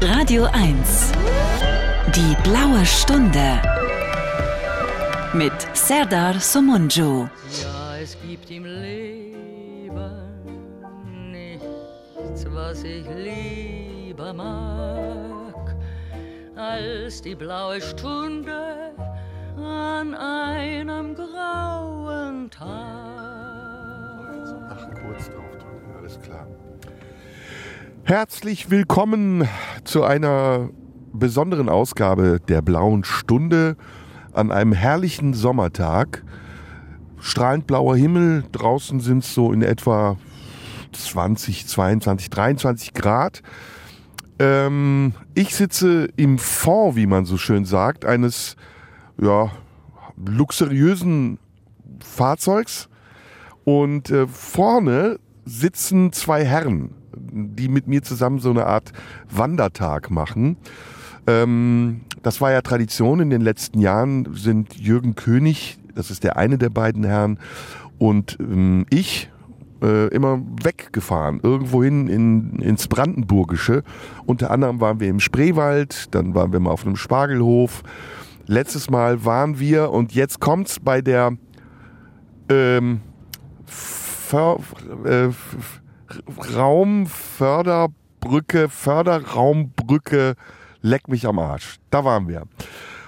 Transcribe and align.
Radio 0.00 0.44
1. 0.50 1.12
Die 2.16 2.34
blaue 2.42 2.86
Stunde. 2.86 3.60
Mit 5.34 5.52
Serdar 5.74 6.40
Somunju. 6.40 7.28
Ja, 7.62 7.98
es 7.98 8.16
gibt 8.26 8.50
im 8.50 8.64
Leben 8.64 9.90
nichts, 11.30 12.46
was 12.48 12.82
ich 12.82 13.04
lieber 13.14 14.32
mag, 14.32 15.76
als 16.56 17.20
die 17.20 17.34
blaue 17.34 17.78
Stunde 17.82 18.94
an 19.58 20.14
einem 20.14 21.14
grauen 21.14 22.50
Tag. 22.50 22.64
Ach, 24.70 24.88
kurz 25.02 25.28
draufdrücken, 25.28 25.94
alles 25.98 26.18
klar. 26.22 26.46
Herzlich 28.04 28.68
willkommen 28.68 29.48
zu 29.84 30.02
einer 30.02 30.70
besonderen 31.12 31.68
Ausgabe 31.68 32.40
der 32.48 32.60
Blauen 32.60 33.04
Stunde 33.04 33.76
an 34.32 34.50
einem 34.50 34.72
herrlichen 34.72 35.34
Sommertag. 35.34 36.24
Strahlend 37.20 37.68
blauer 37.68 37.96
Himmel, 37.96 38.42
draußen 38.50 38.98
sind 38.98 39.22
es 39.22 39.32
so 39.32 39.52
in 39.52 39.62
etwa 39.62 40.16
20, 40.90 41.68
22, 41.68 42.28
23 42.28 42.92
Grad. 42.92 43.40
Ähm, 44.40 45.12
ich 45.34 45.54
sitze 45.54 46.08
im 46.16 46.38
Fond, 46.38 46.96
wie 46.96 47.06
man 47.06 47.24
so 47.24 47.38
schön 47.38 47.64
sagt, 47.64 48.04
eines 48.04 48.56
ja, 49.20 49.52
luxuriösen 50.16 51.38
Fahrzeugs. 52.00 52.88
Und 53.62 54.10
äh, 54.10 54.26
vorne 54.26 55.20
sitzen 55.44 56.12
zwei 56.12 56.44
Herren, 56.44 56.96
die 57.32 57.68
mit 57.68 57.86
mir 57.86 58.02
zusammen 58.02 58.38
so 58.38 58.50
eine 58.50 58.66
Art 58.66 58.92
Wandertag 59.30 60.10
machen. 60.10 60.56
Ähm, 61.26 62.02
das 62.22 62.40
war 62.40 62.52
ja 62.52 62.62
Tradition 62.62 63.20
in 63.20 63.30
den 63.30 63.42
letzten 63.42 63.80
Jahren, 63.80 64.28
sind 64.34 64.74
Jürgen 64.76 65.14
König, 65.14 65.78
das 65.94 66.10
ist 66.10 66.24
der 66.24 66.36
eine 66.36 66.58
der 66.58 66.70
beiden 66.70 67.04
Herren, 67.04 67.38
und 67.98 68.36
ähm, 68.40 68.86
ich 68.90 69.30
äh, 69.82 70.08
immer 70.08 70.40
weggefahren, 70.62 71.40
irgendwohin 71.42 72.08
in, 72.08 72.58
ins 72.60 72.88
Brandenburgische. 72.88 73.82
Unter 74.26 74.50
anderem 74.50 74.80
waren 74.80 75.00
wir 75.00 75.08
im 75.08 75.20
Spreewald, 75.20 76.14
dann 76.14 76.34
waren 76.34 76.52
wir 76.52 76.60
mal 76.60 76.70
auf 76.70 76.86
einem 76.86 76.96
Spargelhof. 76.96 77.82
Letztes 78.46 78.90
Mal 78.90 79.24
waren 79.24 79.58
wir 79.58 79.90
und 79.90 80.14
jetzt 80.14 80.40
kommt's 80.40 80.80
bei 80.80 81.00
der 81.00 81.36
ähm, 82.48 83.00
För, 83.66 84.58
äh, 85.04 85.28
Raumförderbrücke, 86.56 88.68
Förderraumbrücke, 88.68 90.34
leck 90.80 91.08
mich 91.08 91.26
am 91.26 91.38
Arsch. 91.38 91.76
Da 91.90 92.04
waren 92.04 92.28
wir. 92.28 92.44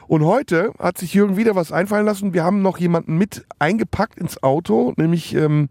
Und 0.06 0.24
heute 0.24 0.72
hat 0.78 0.98
sich 0.98 1.14
Jürgen 1.14 1.36
wieder 1.36 1.54
was 1.54 1.72
einfallen 1.72 2.06
lassen. 2.06 2.34
Wir 2.34 2.44
haben 2.44 2.62
noch 2.62 2.78
jemanden 2.78 3.16
mit 3.16 3.46
eingepackt 3.58 4.18
ins 4.18 4.42
Auto, 4.42 4.92
nämlich 4.96 5.34
ähm, 5.34 5.68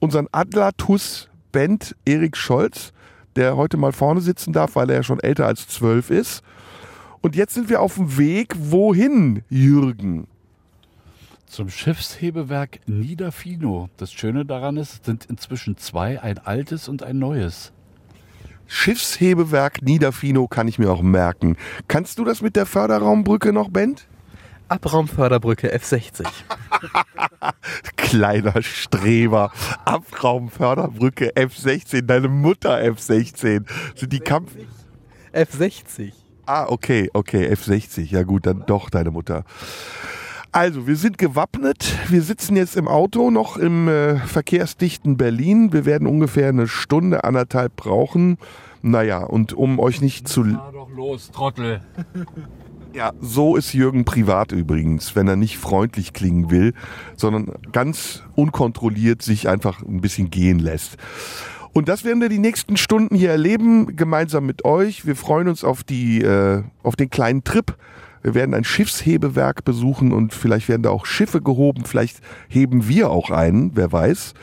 unseren 0.00 0.28
Adlatus 0.32 1.28
Bent 1.52 1.96
Erik 2.04 2.36
Scholz, 2.36 2.92
der 3.36 3.56
heute 3.56 3.76
mal 3.76 3.92
vorne 3.92 4.20
sitzen 4.20 4.52
darf, 4.52 4.76
weil 4.76 4.90
er 4.90 4.96
ja 4.96 5.02
schon 5.02 5.20
älter 5.20 5.46
als 5.46 5.68
zwölf 5.68 6.10
ist. 6.10 6.42
Und 7.20 7.36
jetzt 7.36 7.54
sind 7.54 7.68
wir 7.68 7.80
auf 7.80 7.94
dem 7.94 8.18
Weg. 8.18 8.54
Wohin, 8.58 9.42
Jürgen? 9.48 10.26
Zum 11.50 11.68
Schiffshebewerk 11.68 12.78
Niederfino. 12.86 13.90
Das 13.96 14.12
Schöne 14.12 14.44
daran 14.44 14.76
ist, 14.76 14.92
es 14.92 15.00
sind 15.04 15.24
inzwischen 15.24 15.76
zwei, 15.76 16.22
ein 16.22 16.38
altes 16.38 16.88
und 16.88 17.02
ein 17.02 17.18
neues. 17.18 17.72
Schiffshebewerk 18.68 19.82
Niederfino 19.82 20.46
kann 20.46 20.68
ich 20.68 20.78
mir 20.78 20.92
auch 20.92 21.02
merken. 21.02 21.56
Kannst 21.88 22.20
du 22.20 22.24
das 22.24 22.40
mit 22.40 22.54
der 22.54 22.66
Förderraumbrücke 22.66 23.52
noch, 23.52 23.68
Bent? 23.68 24.06
Abraumförderbrücke 24.68 25.74
F60. 25.74 26.24
Kleiner 27.96 28.62
Streber. 28.62 29.50
Abraumförderbrücke 29.84 31.32
F16. 31.32 32.02
Deine 32.02 32.28
Mutter 32.28 32.78
F16. 32.78 33.64
Sind 33.96 34.12
die 34.12 34.20
Kampf... 34.20 34.52
F60. 35.32 36.12
Ah, 36.46 36.66
okay, 36.68 37.10
okay, 37.12 37.52
F60. 37.52 38.04
Ja 38.04 38.22
gut, 38.22 38.46
dann 38.46 38.62
doch 38.66 38.88
deine 38.88 39.10
Mutter. 39.10 39.44
Also, 40.52 40.88
wir 40.88 40.96
sind 40.96 41.16
gewappnet. 41.16 41.96
Wir 42.08 42.22
sitzen 42.22 42.56
jetzt 42.56 42.76
im 42.76 42.88
Auto 42.88 43.30
noch 43.30 43.56
im 43.56 43.86
äh, 43.86 44.16
verkehrsdichten 44.16 45.16
Berlin. 45.16 45.72
Wir 45.72 45.84
werden 45.84 46.08
ungefähr 46.08 46.48
eine 46.48 46.66
Stunde, 46.66 47.22
anderthalb 47.22 47.76
brauchen. 47.76 48.36
Naja, 48.82 49.22
und 49.22 49.52
um 49.52 49.78
euch 49.78 50.00
nicht 50.00 50.26
zu... 50.26 50.44
Fahr 50.44 50.72
doch 50.72 50.90
los, 50.90 51.30
Trottel. 51.30 51.80
Ja, 52.92 53.12
so 53.20 53.54
ist 53.54 53.72
Jürgen 53.72 54.04
privat 54.04 54.50
übrigens, 54.50 55.14
wenn 55.14 55.28
er 55.28 55.36
nicht 55.36 55.58
freundlich 55.58 56.12
klingen 56.12 56.50
will, 56.50 56.74
sondern 57.14 57.52
ganz 57.70 58.24
unkontrolliert 58.34 59.22
sich 59.22 59.48
einfach 59.48 59.80
ein 59.82 60.00
bisschen 60.00 60.28
gehen 60.28 60.58
lässt. 60.58 60.96
Und 61.72 61.88
das 61.88 62.02
werden 62.02 62.20
wir 62.20 62.28
die 62.28 62.40
nächsten 62.40 62.76
Stunden 62.76 63.14
hier 63.14 63.30
erleben, 63.30 63.94
gemeinsam 63.94 64.44
mit 64.44 64.64
euch. 64.64 65.06
Wir 65.06 65.14
freuen 65.14 65.46
uns 65.46 65.62
auf 65.62 65.84
die, 65.84 66.20
äh, 66.20 66.64
auf 66.82 66.96
den 66.96 67.10
kleinen 67.10 67.44
Trip. 67.44 67.76
Wir 68.22 68.34
werden 68.34 68.54
ein 68.54 68.64
Schiffshebewerk 68.64 69.64
besuchen 69.64 70.12
und 70.12 70.34
vielleicht 70.34 70.68
werden 70.68 70.82
da 70.82 70.90
auch 70.90 71.06
Schiffe 71.06 71.40
gehoben. 71.40 71.84
Vielleicht 71.84 72.20
heben 72.48 72.88
wir 72.88 73.10
auch 73.10 73.30
einen, 73.30 73.76
wer 73.76 73.92
weiß. 73.92 74.34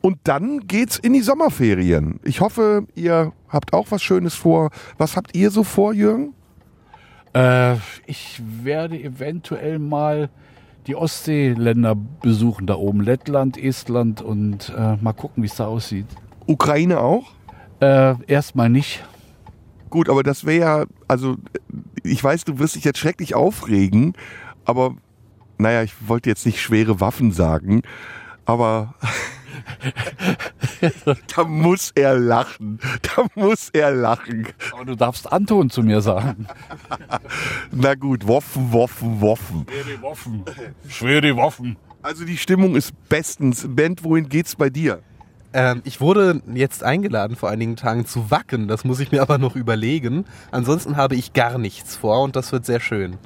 Und 0.00 0.18
dann 0.24 0.66
geht's 0.66 0.98
in 0.98 1.14
die 1.14 1.22
Sommerferien. 1.22 2.20
Ich 2.22 2.40
hoffe, 2.40 2.86
ihr 2.94 3.32
habt 3.48 3.72
auch 3.72 3.86
was 3.90 4.02
Schönes 4.02 4.34
vor. 4.34 4.70
Was 4.98 5.16
habt 5.16 5.34
ihr 5.34 5.50
so 5.50 5.64
vor, 5.64 5.92
Jürgen? 5.92 6.34
Äh, 7.34 7.76
ich 8.06 8.40
werde 8.62 8.98
eventuell 9.02 9.78
mal 9.78 10.28
die 10.86 10.94
Ostseeländer 10.94 11.96
besuchen 12.22 12.66
da 12.66 12.76
oben. 12.76 13.00
Lettland, 13.00 13.58
Estland 13.58 14.22
und 14.22 14.72
äh, 14.76 14.96
mal 14.96 15.12
gucken, 15.12 15.42
wie 15.42 15.48
es 15.48 15.56
da 15.56 15.66
aussieht. 15.66 16.06
Ukraine 16.46 17.00
auch? 17.00 17.24
Äh, 17.80 18.14
erstmal 18.26 18.68
nicht. 18.68 19.04
Gut, 19.90 20.08
aber 20.08 20.22
das 20.22 20.44
wäre 20.44 20.60
ja, 20.60 20.84
also 21.08 21.36
ich 22.06 22.22
weiß, 22.22 22.44
du 22.44 22.58
wirst 22.58 22.76
dich 22.76 22.84
jetzt 22.84 22.98
schrecklich 22.98 23.34
aufregen, 23.34 24.14
aber 24.64 24.96
naja, 25.58 25.82
ich 25.82 25.94
wollte 26.06 26.28
jetzt 26.28 26.46
nicht 26.46 26.60
schwere 26.60 27.00
Waffen 27.00 27.32
sagen, 27.32 27.82
aber 28.44 28.94
da 31.36 31.44
muss 31.44 31.92
er 31.94 32.18
lachen. 32.18 32.78
Da 33.02 33.26
muss 33.34 33.70
er 33.70 33.90
lachen. 33.90 34.46
Aber 34.72 34.84
du 34.84 34.94
darfst 34.94 35.32
Anton 35.32 35.70
zu 35.70 35.82
mir 35.82 36.00
sagen. 36.00 36.46
Na 37.70 37.94
gut, 37.94 38.26
Waffen, 38.28 38.72
Waffen, 38.72 39.20
Waffen. 39.20 39.66
Schwere 39.68 40.02
Waffen. 40.02 40.44
Schwere 40.88 41.36
Waffen. 41.36 41.76
Also 42.02 42.24
die 42.24 42.36
Stimmung 42.36 42.76
ist 42.76 42.92
bestens. 43.08 43.66
Bent, 43.68 44.04
wohin 44.04 44.28
geht's 44.28 44.56
bei 44.56 44.70
dir? 44.70 45.02
Ähm, 45.56 45.80
ich 45.84 46.02
wurde 46.02 46.42
jetzt 46.52 46.84
eingeladen 46.84 47.34
vor 47.34 47.48
einigen 47.48 47.76
Tagen 47.76 48.04
zu 48.04 48.30
Wacken. 48.30 48.68
Das 48.68 48.84
muss 48.84 49.00
ich 49.00 49.10
mir 49.10 49.22
aber 49.22 49.38
noch 49.38 49.56
überlegen. 49.56 50.26
Ansonsten 50.50 50.98
habe 50.98 51.16
ich 51.16 51.32
gar 51.32 51.56
nichts 51.56 51.96
vor 51.96 52.22
und 52.22 52.36
das 52.36 52.52
wird 52.52 52.66
sehr 52.66 52.78
schön. 52.78 53.16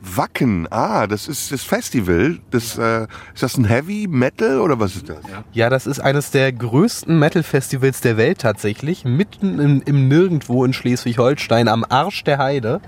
Wacken, 0.00 0.68
ah, 0.70 1.08
das 1.08 1.26
ist 1.26 1.50
das 1.50 1.64
Festival. 1.64 2.38
Das, 2.52 2.78
äh, 2.78 3.08
ist 3.32 3.42
das 3.42 3.56
ein 3.56 3.64
Heavy 3.64 4.06
Metal 4.08 4.60
oder 4.60 4.78
was 4.78 4.94
ist 4.94 5.08
das? 5.08 5.18
Ja, 5.52 5.68
das 5.68 5.88
ist 5.88 5.98
eines 5.98 6.30
der 6.30 6.52
größten 6.52 7.18
Metal-Festivals 7.18 8.00
der 8.02 8.16
Welt 8.16 8.38
tatsächlich. 8.38 9.04
Mitten 9.04 9.58
im, 9.58 9.82
im 9.84 10.06
Nirgendwo 10.06 10.64
in 10.64 10.74
Schleswig-Holstein, 10.74 11.66
am 11.66 11.84
Arsch 11.88 12.22
der 12.22 12.38
Heide. 12.38 12.82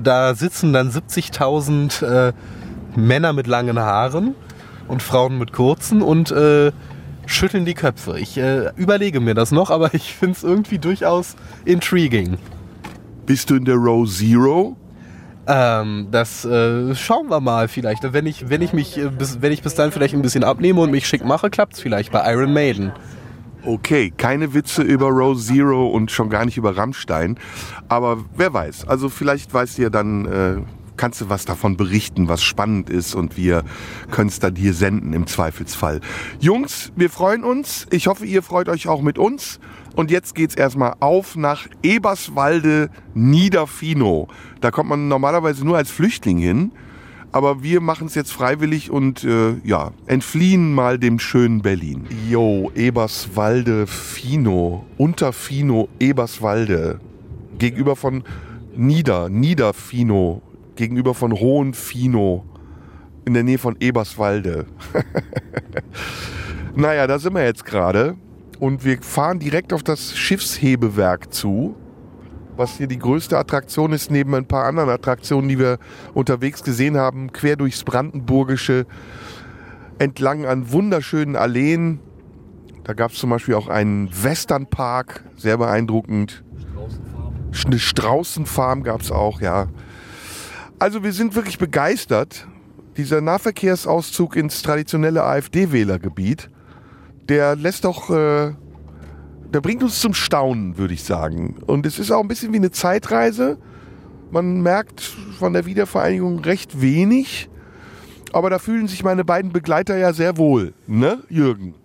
Da 0.00 0.36
sitzen 0.36 0.72
dann 0.72 0.92
70.000 0.92 2.04
äh, 2.28 2.32
Männer 2.94 3.32
mit 3.32 3.48
langen 3.48 3.80
Haaren 3.80 4.36
und 4.86 5.02
Frauen 5.02 5.38
mit 5.38 5.52
kurzen 5.52 6.02
und 6.02 6.30
äh, 6.30 6.70
schütteln 7.26 7.64
die 7.64 7.74
Köpfe. 7.74 8.18
Ich 8.18 8.36
äh, 8.36 8.70
überlege 8.76 9.20
mir 9.20 9.34
das 9.34 9.52
noch, 9.52 9.70
aber 9.70 9.94
ich 9.94 10.14
finde 10.14 10.36
es 10.36 10.44
irgendwie 10.44 10.78
durchaus 10.78 11.36
intriguing. 11.64 12.38
Bist 13.26 13.50
du 13.50 13.56
in 13.56 13.64
der 13.64 13.76
Row 13.76 14.08
Zero? 14.08 14.76
Ähm, 15.46 16.08
das 16.10 16.44
äh, 16.44 16.94
schauen 16.94 17.28
wir 17.28 17.40
mal 17.40 17.68
vielleicht. 17.68 18.12
Wenn 18.12 18.26
ich, 18.26 18.48
wenn 18.48 18.62
ich 18.62 18.72
mich, 18.72 18.98
äh, 18.98 19.08
bis, 19.08 19.42
wenn 19.42 19.52
ich 19.52 19.62
bis 19.62 19.74
dann 19.74 19.90
vielleicht 19.90 20.14
ein 20.14 20.22
bisschen 20.22 20.44
abnehme 20.44 20.80
und 20.80 20.90
mich 20.90 21.06
schick 21.06 21.24
mache, 21.24 21.50
klappt's 21.50 21.80
vielleicht 21.80 22.12
bei 22.12 22.32
Iron 22.32 22.52
Maiden. 22.52 22.92
Okay, 23.64 24.12
keine 24.16 24.54
Witze 24.54 24.82
über 24.82 25.06
Row 25.08 25.38
Zero 25.38 25.86
und 25.88 26.10
schon 26.10 26.30
gar 26.30 26.44
nicht 26.44 26.56
über 26.56 26.76
Rammstein. 26.76 27.38
Aber 27.88 28.18
wer 28.36 28.52
weiß, 28.52 28.88
also 28.88 29.08
vielleicht 29.08 29.54
weißt 29.54 29.78
du 29.78 29.82
ja 29.82 29.90
dann, 29.90 30.26
äh, 30.26 30.56
kannst 30.96 31.20
du 31.20 31.28
was 31.28 31.44
davon 31.44 31.76
berichten, 31.76 32.28
was 32.28 32.42
spannend 32.42 32.90
ist 32.90 33.14
und 33.14 33.36
wir 33.36 33.64
können 34.10 34.28
es 34.28 34.38
dann 34.38 34.56
hier 34.56 34.74
senden 34.74 35.12
im 35.12 35.26
Zweifelsfall. 35.26 36.00
Jungs, 36.40 36.92
wir 36.96 37.10
freuen 37.10 37.44
uns. 37.44 37.86
Ich 37.90 38.06
hoffe, 38.06 38.26
ihr 38.26 38.42
freut 38.42 38.68
euch 38.68 38.88
auch 38.88 39.02
mit 39.02 39.18
uns. 39.18 39.60
Und 39.94 40.10
jetzt 40.10 40.34
geht's 40.34 40.54
erstmal 40.54 40.94
auf 41.00 41.36
nach 41.36 41.66
Eberswalde 41.82 42.90
Niederfino. 43.14 44.28
Da 44.60 44.70
kommt 44.70 44.88
man 44.88 45.08
normalerweise 45.08 45.64
nur 45.64 45.76
als 45.76 45.90
Flüchtling 45.90 46.38
hin. 46.38 46.72
Aber 47.34 47.62
wir 47.62 47.80
machen 47.80 48.08
es 48.08 48.14
jetzt 48.14 48.30
freiwillig 48.30 48.90
und 48.90 49.24
äh, 49.24 49.56
ja, 49.64 49.92
entfliehen 50.06 50.74
mal 50.74 50.98
dem 50.98 51.18
schönen 51.18 51.62
Berlin. 51.62 52.06
Jo, 52.28 52.70
Eberswalde, 52.74 53.86
Fino, 53.86 54.84
Unterfino, 54.98 55.88
Eberswalde. 55.98 57.00
Gegenüber 57.58 57.96
von 57.96 58.22
Nieder, 58.76 59.30
Niederfino. 59.30 60.42
Gegenüber 60.76 61.14
von 61.14 61.32
Hohenfino. 61.32 62.44
In 63.24 63.34
der 63.34 63.44
Nähe 63.44 63.58
von 63.58 63.76
Eberswalde. 63.78 64.66
naja, 66.74 67.06
da 67.06 67.18
sind 67.18 67.34
wir 67.34 67.44
jetzt 67.44 67.64
gerade. 67.64 68.16
Und 68.58 68.84
wir 68.84 69.00
fahren 69.02 69.38
direkt 69.38 69.72
auf 69.72 69.82
das 69.82 70.16
Schiffshebewerk 70.16 71.32
zu. 71.32 71.76
Was 72.56 72.76
hier 72.76 72.86
die 72.86 72.98
größte 72.98 73.38
Attraktion 73.38 73.92
ist, 73.92 74.10
neben 74.10 74.34
ein 74.34 74.46
paar 74.46 74.66
anderen 74.66 74.90
Attraktionen, 74.90 75.48
die 75.48 75.58
wir 75.58 75.78
unterwegs 76.14 76.62
gesehen 76.62 76.96
haben. 76.96 77.32
Quer 77.32 77.56
durchs 77.56 77.84
Brandenburgische. 77.84 78.86
Entlang 79.98 80.46
an 80.46 80.72
wunderschönen 80.72 81.36
Alleen. 81.36 82.00
Da 82.84 82.94
gab 82.94 83.12
es 83.12 83.18
zum 83.18 83.30
Beispiel 83.30 83.54
auch 83.54 83.68
einen 83.68 84.10
Westernpark. 84.12 85.24
Sehr 85.36 85.56
beeindruckend. 85.58 86.42
Eine 87.64 87.78
Straußenfarm 87.78 88.82
gab 88.82 89.02
es 89.02 89.12
auch, 89.12 89.40
ja. 89.40 89.68
Also 90.82 91.04
wir 91.04 91.12
sind 91.12 91.36
wirklich 91.36 91.58
begeistert. 91.58 92.48
Dieser 92.96 93.20
Nahverkehrsauszug 93.20 94.34
ins 94.34 94.62
traditionelle 94.62 95.22
AfD-Wählergebiet, 95.22 96.50
der 97.28 97.54
lässt 97.54 97.84
doch, 97.84 98.10
äh, 98.10 98.52
der 99.54 99.60
bringt 99.60 99.84
uns 99.84 100.00
zum 100.00 100.12
Staunen, 100.12 100.78
würde 100.78 100.94
ich 100.94 101.04
sagen. 101.04 101.58
Und 101.68 101.86
es 101.86 102.00
ist 102.00 102.10
auch 102.10 102.20
ein 102.20 102.26
bisschen 102.26 102.52
wie 102.52 102.56
eine 102.56 102.72
Zeitreise. 102.72 103.58
Man 104.32 104.60
merkt 104.60 105.02
von 105.38 105.52
der 105.52 105.66
Wiedervereinigung 105.66 106.40
recht 106.40 106.80
wenig. 106.80 107.48
Aber 108.32 108.50
da 108.50 108.58
fühlen 108.58 108.88
sich 108.88 109.04
meine 109.04 109.24
beiden 109.24 109.52
Begleiter 109.52 109.96
ja 109.96 110.12
sehr 110.12 110.36
wohl, 110.36 110.74
ne, 110.88 111.22
Jürgen? 111.28 111.76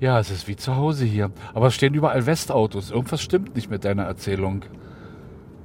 Ja, 0.00 0.18
es 0.18 0.32
ist 0.32 0.48
wie 0.48 0.56
zu 0.56 0.74
Hause 0.74 1.04
hier. 1.04 1.30
Aber 1.54 1.68
es 1.68 1.74
stehen 1.74 1.94
überall 1.94 2.26
Westautos. 2.26 2.90
Irgendwas 2.90 3.22
stimmt 3.22 3.54
nicht 3.54 3.70
mit 3.70 3.84
deiner 3.84 4.02
Erzählung. 4.02 4.64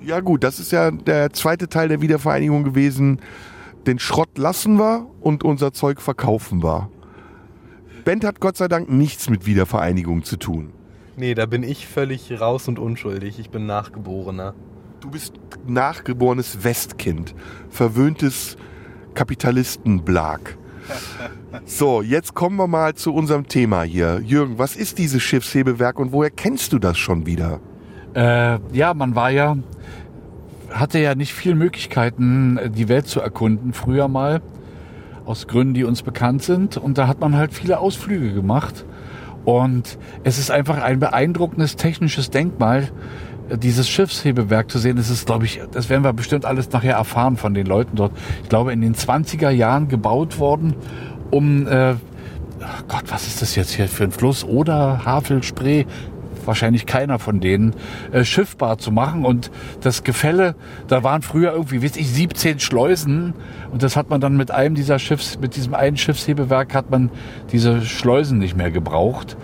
Ja 0.06 0.20
gut, 0.20 0.44
das 0.44 0.60
ist 0.60 0.72
ja 0.72 0.92
der 0.92 1.34
zweite 1.34 1.68
Teil 1.68 1.88
der 1.88 2.00
Wiedervereinigung 2.00 2.64
gewesen. 2.64 3.20
Den 3.88 3.98
Schrott 3.98 4.38
lassen 4.38 4.78
wir 4.78 5.08
und 5.20 5.44
unser 5.44 5.74
Zeug 5.74 6.00
verkaufen 6.00 6.62
wir. 6.62 6.90
Bent 8.04 8.24
hat 8.24 8.40
Gott 8.40 8.56
sei 8.56 8.68
Dank 8.68 8.88
nichts 8.88 9.32
mit 9.32 9.48
Wiedervereinigung 9.48 10.24
zu 10.24 10.38
tun. 10.38 10.74
Nee, 11.18 11.34
da 11.34 11.48
bin 11.48 11.64
ich 11.64 11.88
völlig 11.88 12.40
raus 12.40 12.68
und 12.68 12.78
unschuldig. 12.78 13.40
Ich 13.40 13.50
bin 13.50 13.66
Nachgeborener. 13.66 14.54
Du 15.00 15.10
bist 15.10 15.34
nachgeborenes 15.66 16.64
Westkind, 16.64 17.34
verwöhntes 17.70 18.58
Kapitalistenblag. 19.16 20.58
So, 21.64 22.02
jetzt 22.02 22.34
kommen 22.34 22.58
wir 22.58 22.68
mal 22.68 22.96
zu 22.96 23.14
unserem 23.14 23.48
Thema 23.48 23.84
hier. 23.84 24.20
Jürgen, 24.20 24.60
was 24.60 24.76
ist 24.76 24.98
dieses 24.98 25.24
Schiffshebewerk 25.24 25.98
und 25.98 26.12
woher 26.12 26.30
kennst 26.30 26.74
du 26.74 26.80
das 26.80 26.98
schon 26.98 27.26
wieder? 27.26 27.62
Äh, 28.16 28.60
ja, 28.72 28.94
man 28.94 29.16
war 29.16 29.30
ja, 29.30 29.58
hatte 30.72 31.00
ja 31.00 31.16
nicht 31.16 31.34
viele 31.34 31.56
Möglichkeiten, 31.56 32.60
die 32.74 32.88
Welt 32.90 33.08
zu 33.08 33.20
erkunden, 33.20 33.74
früher 33.74 34.08
mal, 34.08 34.42
aus 35.26 35.48
Gründen, 35.48 35.74
die 35.74 35.84
uns 35.84 36.02
bekannt 36.02 36.44
sind. 36.44 36.78
Und 36.78 36.98
da 36.98 37.08
hat 37.08 37.20
man 37.20 37.36
halt 37.36 37.54
viele 37.54 37.80
Ausflüge 37.80 38.34
gemacht. 38.34 38.86
Und 39.44 39.98
es 40.24 40.40
ist 40.40 40.50
einfach 40.50 40.82
ein 40.82 41.00
beeindruckendes 41.00 41.76
technisches 41.76 42.32
Denkmal, 42.32 42.90
dieses 43.50 43.88
Schiffshebewerk 43.88 44.72
zu 44.72 44.80
sehen. 44.80 44.96
Das 44.96 45.10
ist, 45.10 45.26
glaube 45.28 45.46
ich, 45.46 45.62
das 45.72 45.90
werden 45.90 46.04
wir 46.04 46.14
bestimmt 46.14 46.46
alles 46.46 46.72
nachher 46.72 46.96
erfahren 46.96 47.38
von 47.38 47.54
den 47.54 47.68
Leuten 47.68 47.96
dort. 47.96 48.12
Ich 48.44 48.50
glaube, 48.50 48.74
in 48.74 48.82
den 48.82 48.96
20er 48.96 49.50
Jahren 49.50 49.88
gebaut 49.88 50.40
worden, 50.40 50.74
um, 51.32 51.68
äh, 51.68 51.96
Gott, 52.88 53.04
was 53.10 53.28
ist 53.28 53.42
das 53.42 53.56
jetzt 53.56 53.74
hier 53.76 53.88
für 53.88 54.06
ein 54.06 54.12
Fluss? 54.12 54.44
Oder 54.44 55.06
Havel, 55.06 55.44
Spree, 55.44 55.86
wahrscheinlich 56.48 56.86
keiner 56.86 57.20
von 57.20 57.40
denen, 57.40 57.74
äh, 58.12 58.24
schiffbar 58.24 58.78
zu 58.78 58.92
machen. 58.92 59.26
Und 59.26 59.52
das 59.82 60.04
Gefälle, 60.04 60.56
da 60.88 61.04
waren 61.04 61.22
früher 61.22 61.54
irgendwie, 61.54 61.84
weiß 61.84 61.98
ich, 61.98 62.10
17 62.10 62.60
Schleusen. 62.60 63.34
Und 63.72 63.84
das 63.84 63.96
hat 63.96 64.10
man 64.10 64.22
dann 64.22 64.38
mit 64.38 64.52
einem 64.52 64.76
dieser 64.76 65.00
Schiffs, 65.00 65.40
mit 65.40 65.56
diesem 65.56 65.74
einen 65.74 65.98
Schiffshebewerk 65.98 66.74
hat 66.74 66.90
man 66.90 67.10
diese 67.52 67.82
Schleusen 67.82 68.40
nicht 68.40 68.56
mehr 68.56 68.72
gebraucht. 68.72 69.38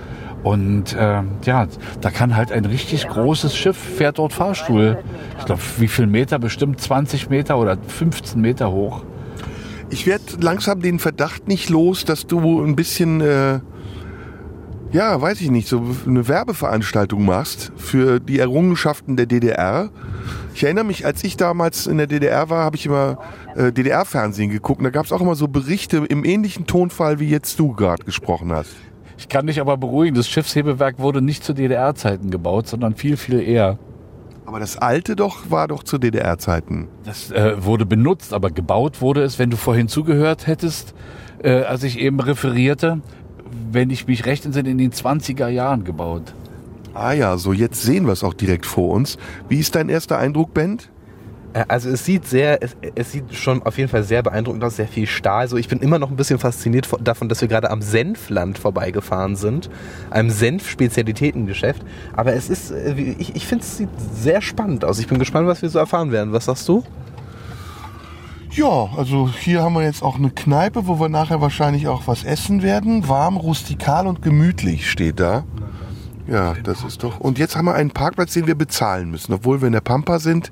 Und 0.44 0.94
äh, 0.94 1.22
ja, 1.46 1.68
da 2.02 2.10
kann 2.10 2.36
halt 2.36 2.52
ein 2.52 2.66
richtig 2.66 3.08
großes 3.08 3.56
Schiff, 3.56 3.78
fährt 3.78 4.18
dort 4.18 4.34
Fahrstuhl. 4.34 4.98
Ich 5.38 5.46
glaube, 5.46 5.62
wie 5.78 5.88
viel 5.88 6.08
Meter? 6.08 6.40
Bestimmt 6.40 6.82
20 6.82 7.30
Meter 7.30 7.60
oder 7.60 7.78
15 7.78 8.42
Meter 8.42 8.72
hoch. 8.72 9.04
Ich 9.92 10.08
werde 10.08 10.24
langsam 10.40 10.82
den 10.82 11.00
Verdacht 11.00 11.48
nicht 11.48 11.70
los, 11.70 12.06
dass 12.06 12.26
du 12.26 12.64
ein 12.64 12.76
bisschen, 12.76 13.22
äh, 13.22 13.60
ja, 14.92 15.22
weiß 15.22 15.42
ich 15.42 15.50
nicht, 15.52 15.68
so 15.68 15.82
eine 16.06 16.28
Werbeveranstaltung 16.28 17.24
machst 17.26 17.72
für 17.78 18.20
die 18.20 18.40
Errungenschaften 18.40 19.16
der 19.16 19.26
DDR. 19.26 19.90
Ich 20.54 20.64
erinnere 20.64 20.84
mich, 20.84 21.06
als 21.06 21.24
ich 21.24 21.38
damals 21.38 21.88
in 21.88 21.98
der 21.98 22.08
DDR 22.08 22.50
war, 22.50 22.66
habe 22.66 22.76
ich 22.76 22.86
immer 22.86 23.18
äh, 23.56 23.72
DDR-Fernsehen 23.72 24.52
geguckt. 24.52 24.80
Und 24.80 24.84
da 24.84 24.90
gab 24.90 25.06
es 25.06 25.12
auch 25.12 25.22
immer 25.22 25.36
so 25.36 25.48
Berichte 25.48 25.98
im 26.10 26.26
ähnlichen 26.26 26.68
Tonfall, 26.68 27.20
wie 27.20 27.30
jetzt 27.30 27.58
du 27.60 27.74
gerade 27.74 28.04
gesprochen 28.04 28.52
hast. 28.52 28.76
Ich 29.18 29.30
kann 29.30 29.48
dich 29.48 29.62
aber 29.62 29.78
beruhigen, 29.78 30.16
das 30.16 30.28
Schiffshebewerk 30.28 31.00
wurde 31.00 31.22
nicht 31.22 31.44
zu 31.44 31.54
DDR-Zeiten 31.54 32.30
gebaut, 32.30 32.68
sondern 32.68 32.96
viel, 32.96 33.18
viel 33.18 33.40
eher. 33.40 33.78
Aber 34.46 34.60
das 34.60 34.78
alte 34.78 35.16
doch 35.16 35.50
war 35.50 35.68
doch 35.68 35.84
zu 35.84 35.98
DDR-Zeiten. 36.00 36.90
Das 37.06 37.32
äh, 37.32 37.64
wurde 37.64 37.86
benutzt, 37.86 38.34
aber 38.34 38.50
gebaut 38.50 39.00
wurde 39.00 39.24
es, 39.24 39.40
wenn 39.40 39.50
du 39.50 39.58
vorhin 39.58 39.88
zugehört 39.88 40.48
hättest, 40.48 40.94
äh, 41.44 41.62
als 41.62 41.84
ich 41.84 42.00
eben 42.00 42.20
referierte, 42.20 43.02
wenn 43.72 43.90
ich 43.90 44.08
mich 44.08 44.26
recht 44.26 44.46
entsinne, 44.46 44.70
in 44.70 44.78
den 44.78 44.92
20er 44.92 45.48
Jahren 45.48 45.84
gebaut. 45.84 46.34
Ah 46.94 47.14
ja, 47.14 47.38
so 47.38 47.54
jetzt 47.54 47.82
sehen 47.82 48.06
wir 48.06 48.14
es 48.14 48.24
auch 48.24 48.34
direkt 48.34 48.66
vor 48.66 48.90
uns. 48.94 49.18
Wie 49.48 49.60
ist 49.60 49.76
dein 49.76 49.88
erster 49.90 50.18
Eindruck, 50.18 50.54
Bent? 50.54 50.90
Äh, 51.54 51.64
Also 51.70 51.90
es 51.90 52.04
sieht 52.04 52.26
sehr, 52.26 52.62
es, 52.62 52.76
es 52.96 53.14
sieht 53.14 53.34
schon 53.34 53.64
auf 53.64 53.78
jeden 53.78 53.90
Fall 53.90 54.04
sehr 54.04 54.22
beeindruckend 54.24 54.62
aus, 54.64 54.76
sehr 54.76 54.88
viel 54.90 55.08
Stahl. 55.08 55.48
So, 55.48 55.56
ich 55.56 55.70
bin 55.70 55.80
immer 55.80 56.00
noch 56.00 56.10
ein 56.10 56.18
bisschen 56.18 56.38
fasziniert 56.40 56.86
von, 56.86 57.02
davon, 57.04 57.30
dass 57.30 57.40
wir 57.40 57.48
gerade 57.48 57.70
am 57.72 57.82
Senfland 57.82 58.58
vorbeigefahren 58.58 59.38
sind, 59.38 59.70
einem 60.10 60.30
Senf-Spezialitätengeschäft. 60.30 61.84
Aber 62.14 62.34
es 62.34 62.50
ist, 62.50 62.72
äh, 62.72 62.98
wie- 62.98 63.16
ich, 63.20 63.36
ich 63.36 63.48
finde 63.48 63.64
es 63.64 63.78
sieht 63.78 63.90
sehr 64.14 64.42
spannend 64.42 64.84
aus. 64.86 65.00
Ich 65.00 65.08
bin 65.08 65.20
gespannt, 65.20 65.48
was 65.48 65.62
wir 65.62 65.70
so 65.70 65.80
erfahren 65.80 66.12
werden. 66.12 66.34
Was 66.34 66.46
sagst 66.46 66.68
du? 66.68 66.84
Ja, 68.54 68.90
also 68.98 69.30
hier 69.30 69.64
haben 69.64 69.76
wir 69.76 69.84
jetzt 69.84 70.04
auch 70.04 70.18
eine 70.18 70.30
Kneipe, 70.30 70.86
wo 70.86 71.00
wir 71.00 71.08
nachher 71.08 71.40
wahrscheinlich 71.40 71.88
auch 71.88 72.08
was 72.08 72.26
essen 72.26 72.62
werden. 72.62 73.08
Warm, 73.08 73.38
rustikal 73.38 74.08
und 74.08 74.22
gemütlich 74.22 74.92
steht 74.92 75.22
da. 75.22 75.46
Ja, 76.28 76.56
das 76.62 76.84
ist 76.84 77.02
doch. 77.02 77.22
Und 77.22 77.40
jetzt 77.40 77.56
haben 77.56 77.66
wir 77.66 77.76
einen 77.76 77.92
Parkplatz, 77.92 78.34
den 78.34 78.48
wir 78.48 78.56
bezahlen 78.56 79.10
müssen, 79.10 79.34
obwohl 79.34 79.62
wir 79.62 79.68
in 79.68 79.74
der 79.74 79.80
Pampa 79.80 80.20
sind. 80.20 80.52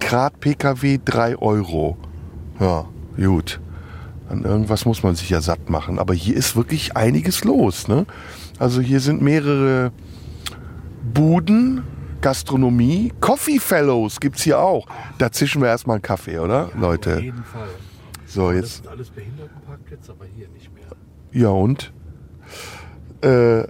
Grad 0.00 0.38
PKW 0.40 0.98
3 1.02 1.36
Euro. 1.36 1.96
Ja, 2.58 2.84
gut. 3.16 3.58
An 4.28 4.44
irgendwas 4.44 4.84
muss 4.84 5.02
man 5.02 5.14
sich 5.16 5.30
ja 5.30 5.40
satt 5.40 5.70
machen. 5.70 5.98
Aber 5.98 6.12
hier 6.12 6.36
ist 6.36 6.56
wirklich 6.56 6.94
einiges 6.94 7.44
los. 7.44 7.88
Ne? 7.88 8.04
Also 8.58 8.82
hier 8.82 9.00
sind 9.00 9.22
mehrere 9.22 9.92
Buden, 11.14 11.84
Gastronomie, 12.20 13.12
Coffee 13.20 13.58
Fellows 13.58 14.20
gibt's 14.20 14.42
hier 14.42 14.58
auch. 14.60 14.86
Da 15.18 15.32
zischen 15.32 15.62
wir 15.62 15.68
erstmal 15.68 15.96
einen 15.96 16.02
Kaffee, 16.02 16.38
oder, 16.38 16.70
Leute? 16.78 17.20
jeden 17.20 17.44
Fall. 17.44 17.68
So, 18.26 18.52
jetzt. 18.52 18.76
sind 18.76 18.88
alles 18.88 19.10
Behindertenparkplätze, 19.10 20.12
aber 20.12 20.24
hier 20.36 20.48
nicht 20.48 20.72
mehr. 20.74 20.84
Ja, 21.32 21.48
und? 21.48 21.92
Äh, 23.22 23.66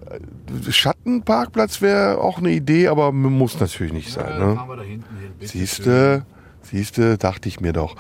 Schattenparkplatz 0.71 1.81
wäre 1.81 2.19
auch 2.19 2.39
eine 2.39 2.51
Idee, 2.51 2.89
aber 2.89 3.11
muss 3.13 3.59
natürlich 3.59 3.93
nicht 3.93 4.13
sein. 4.13 4.39
Ne? 4.39 4.55
da 4.77 4.83
hinten 4.83 5.17
hin. 5.17 5.33
Siehste, 6.71 7.19
dachte 7.19 7.49
ich 7.49 7.61
mir 7.61 7.73
doch. 7.73 7.97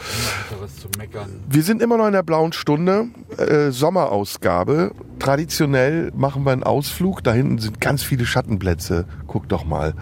Wir 1.48 1.62
sind 1.64 1.82
immer 1.82 1.96
noch 1.96 2.06
in 2.06 2.12
der 2.12 2.22
blauen 2.22 2.52
Stunde, 2.52 3.08
äh, 3.36 3.72
Sommerausgabe. 3.72 4.92
Traditionell 5.18 6.12
machen 6.14 6.44
wir 6.44 6.52
einen 6.52 6.62
Ausflug. 6.62 7.24
Da 7.24 7.32
hinten 7.32 7.58
sind 7.58 7.80
ganz 7.80 8.04
viele 8.04 8.26
Schattenplätze. 8.26 9.06
Guck 9.26 9.48
doch 9.48 9.64
mal. 9.64 9.94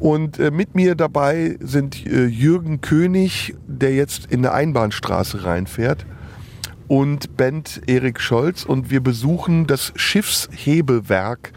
Und 0.00 0.40
äh, 0.40 0.50
mit 0.50 0.74
mir 0.74 0.96
dabei 0.96 1.56
sind 1.60 2.04
äh, 2.04 2.24
Jürgen 2.24 2.80
König, 2.80 3.54
der 3.68 3.94
jetzt 3.94 4.26
in 4.32 4.40
eine 4.40 4.52
Einbahnstraße 4.52 5.44
reinfährt. 5.44 6.04
Und 6.88 7.36
Bent 7.36 7.82
Erik 7.86 8.18
Scholz. 8.18 8.64
Und 8.64 8.90
wir 8.90 9.00
besuchen 9.00 9.68
das 9.68 9.92
Schiffshebewerk 9.94 11.52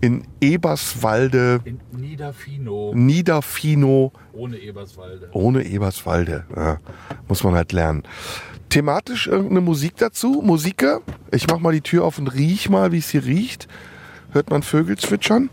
in 0.00 0.24
Eberswalde, 0.40 1.60
In 1.64 1.80
Niederfino, 1.92 2.92
Niederfino, 2.94 4.12
ohne 4.32 4.58
Eberswalde. 4.58 5.28
ohne 5.32 5.62
Eberswalde. 5.64 6.44
Ja, 6.56 6.78
muss 7.28 7.44
man 7.44 7.54
halt 7.54 7.72
lernen. 7.72 8.02
Thematisch 8.70 9.26
irgendeine 9.26 9.60
Musik 9.60 9.96
dazu? 9.96 10.42
Musiker? 10.44 11.00
Ich 11.32 11.46
mach 11.48 11.58
mal 11.58 11.72
die 11.72 11.80
Tür 11.80 12.04
auf 12.04 12.18
und 12.18 12.28
riech 12.28 12.70
mal, 12.70 12.92
wie 12.92 12.98
es 12.98 13.10
hier 13.10 13.24
riecht. 13.24 13.68
Hört 14.32 14.48
man 14.50 14.62
Vögel 14.62 14.96
zwitschern? 14.96 15.50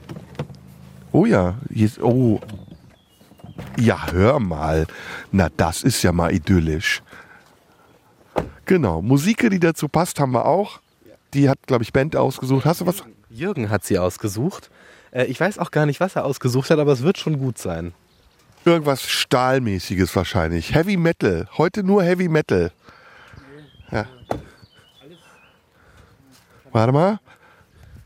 Oh 1.11 1.25
ja. 1.25 1.55
Hier 1.73 1.89
oh. 2.01 2.39
Ja, 3.79 4.11
hör 4.11 4.39
mal. 4.39 4.85
Na, 5.31 5.49
das 5.57 5.81
ist 5.81 6.03
ja 6.03 6.11
mal 6.11 6.31
idyllisch. 6.31 7.01
Genau. 8.65 9.01
Musik, 9.01 9.49
die 9.49 9.59
dazu 9.59 9.87
passt, 9.87 10.19
haben 10.19 10.33
wir 10.33 10.45
auch. 10.45 10.79
Die 11.33 11.49
hat, 11.49 11.57
glaube 11.65 11.83
ich, 11.83 11.91
Band 11.91 12.15
ausgesucht. 12.15 12.65
Hast 12.65 12.81
du 12.81 12.85
was? 12.85 13.03
Jürgen 13.37 13.69
hat 13.69 13.85
sie 13.85 13.99
ausgesucht. 13.99 14.69
Äh, 15.11 15.25
ich 15.25 15.39
weiß 15.39 15.59
auch 15.59 15.71
gar 15.71 15.85
nicht, 15.85 15.99
was 15.99 16.15
er 16.15 16.25
ausgesucht 16.25 16.69
hat, 16.69 16.79
aber 16.79 16.91
es 16.91 17.03
wird 17.03 17.17
schon 17.17 17.39
gut 17.39 17.57
sein. 17.57 17.93
Irgendwas 18.65 19.03
Stahlmäßiges 19.03 20.15
wahrscheinlich. 20.15 20.73
Heavy 20.73 20.97
Metal. 20.97 21.47
Heute 21.57 21.83
nur 21.83 22.03
Heavy 22.03 22.27
Metal. 22.27 22.71
Ja. 23.91 24.05
Warte 26.71 26.91
mal. 26.91 27.19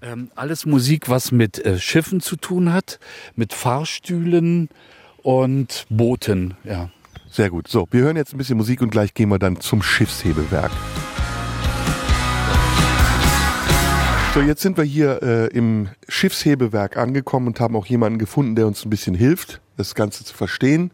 Ähm, 0.03 0.31
alles 0.35 0.65
Musik, 0.65 1.09
was 1.09 1.31
mit 1.31 1.63
äh, 1.63 1.79
Schiffen 1.79 2.21
zu 2.21 2.35
tun 2.35 2.73
hat, 2.73 2.99
mit 3.35 3.53
Fahrstühlen 3.53 4.69
und 5.21 5.85
Booten, 5.89 6.55
ja. 6.63 6.89
Sehr 7.29 7.49
gut. 7.49 7.67
So, 7.67 7.87
wir 7.91 8.01
hören 8.01 8.17
jetzt 8.17 8.33
ein 8.33 8.37
bisschen 8.37 8.57
Musik 8.57 8.81
und 8.81 8.89
gleich 8.89 9.13
gehen 9.13 9.29
wir 9.29 9.39
dann 9.39 9.61
zum 9.61 9.81
Schiffshebewerk. 9.81 10.71
So, 14.33 14.39
jetzt 14.39 14.61
sind 14.61 14.77
wir 14.77 14.85
hier 14.85 15.21
äh, 15.21 15.47
im 15.47 15.89
Schiffshebewerk 16.07 16.95
angekommen 16.95 17.47
und 17.47 17.59
haben 17.59 17.75
auch 17.75 17.85
jemanden 17.85 18.17
gefunden, 18.17 18.55
der 18.55 18.65
uns 18.65 18.85
ein 18.85 18.89
bisschen 18.89 19.13
hilft, 19.13 19.59
das 19.75 19.93
Ganze 19.93 20.23
zu 20.23 20.33
verstehen. 20.33 20.91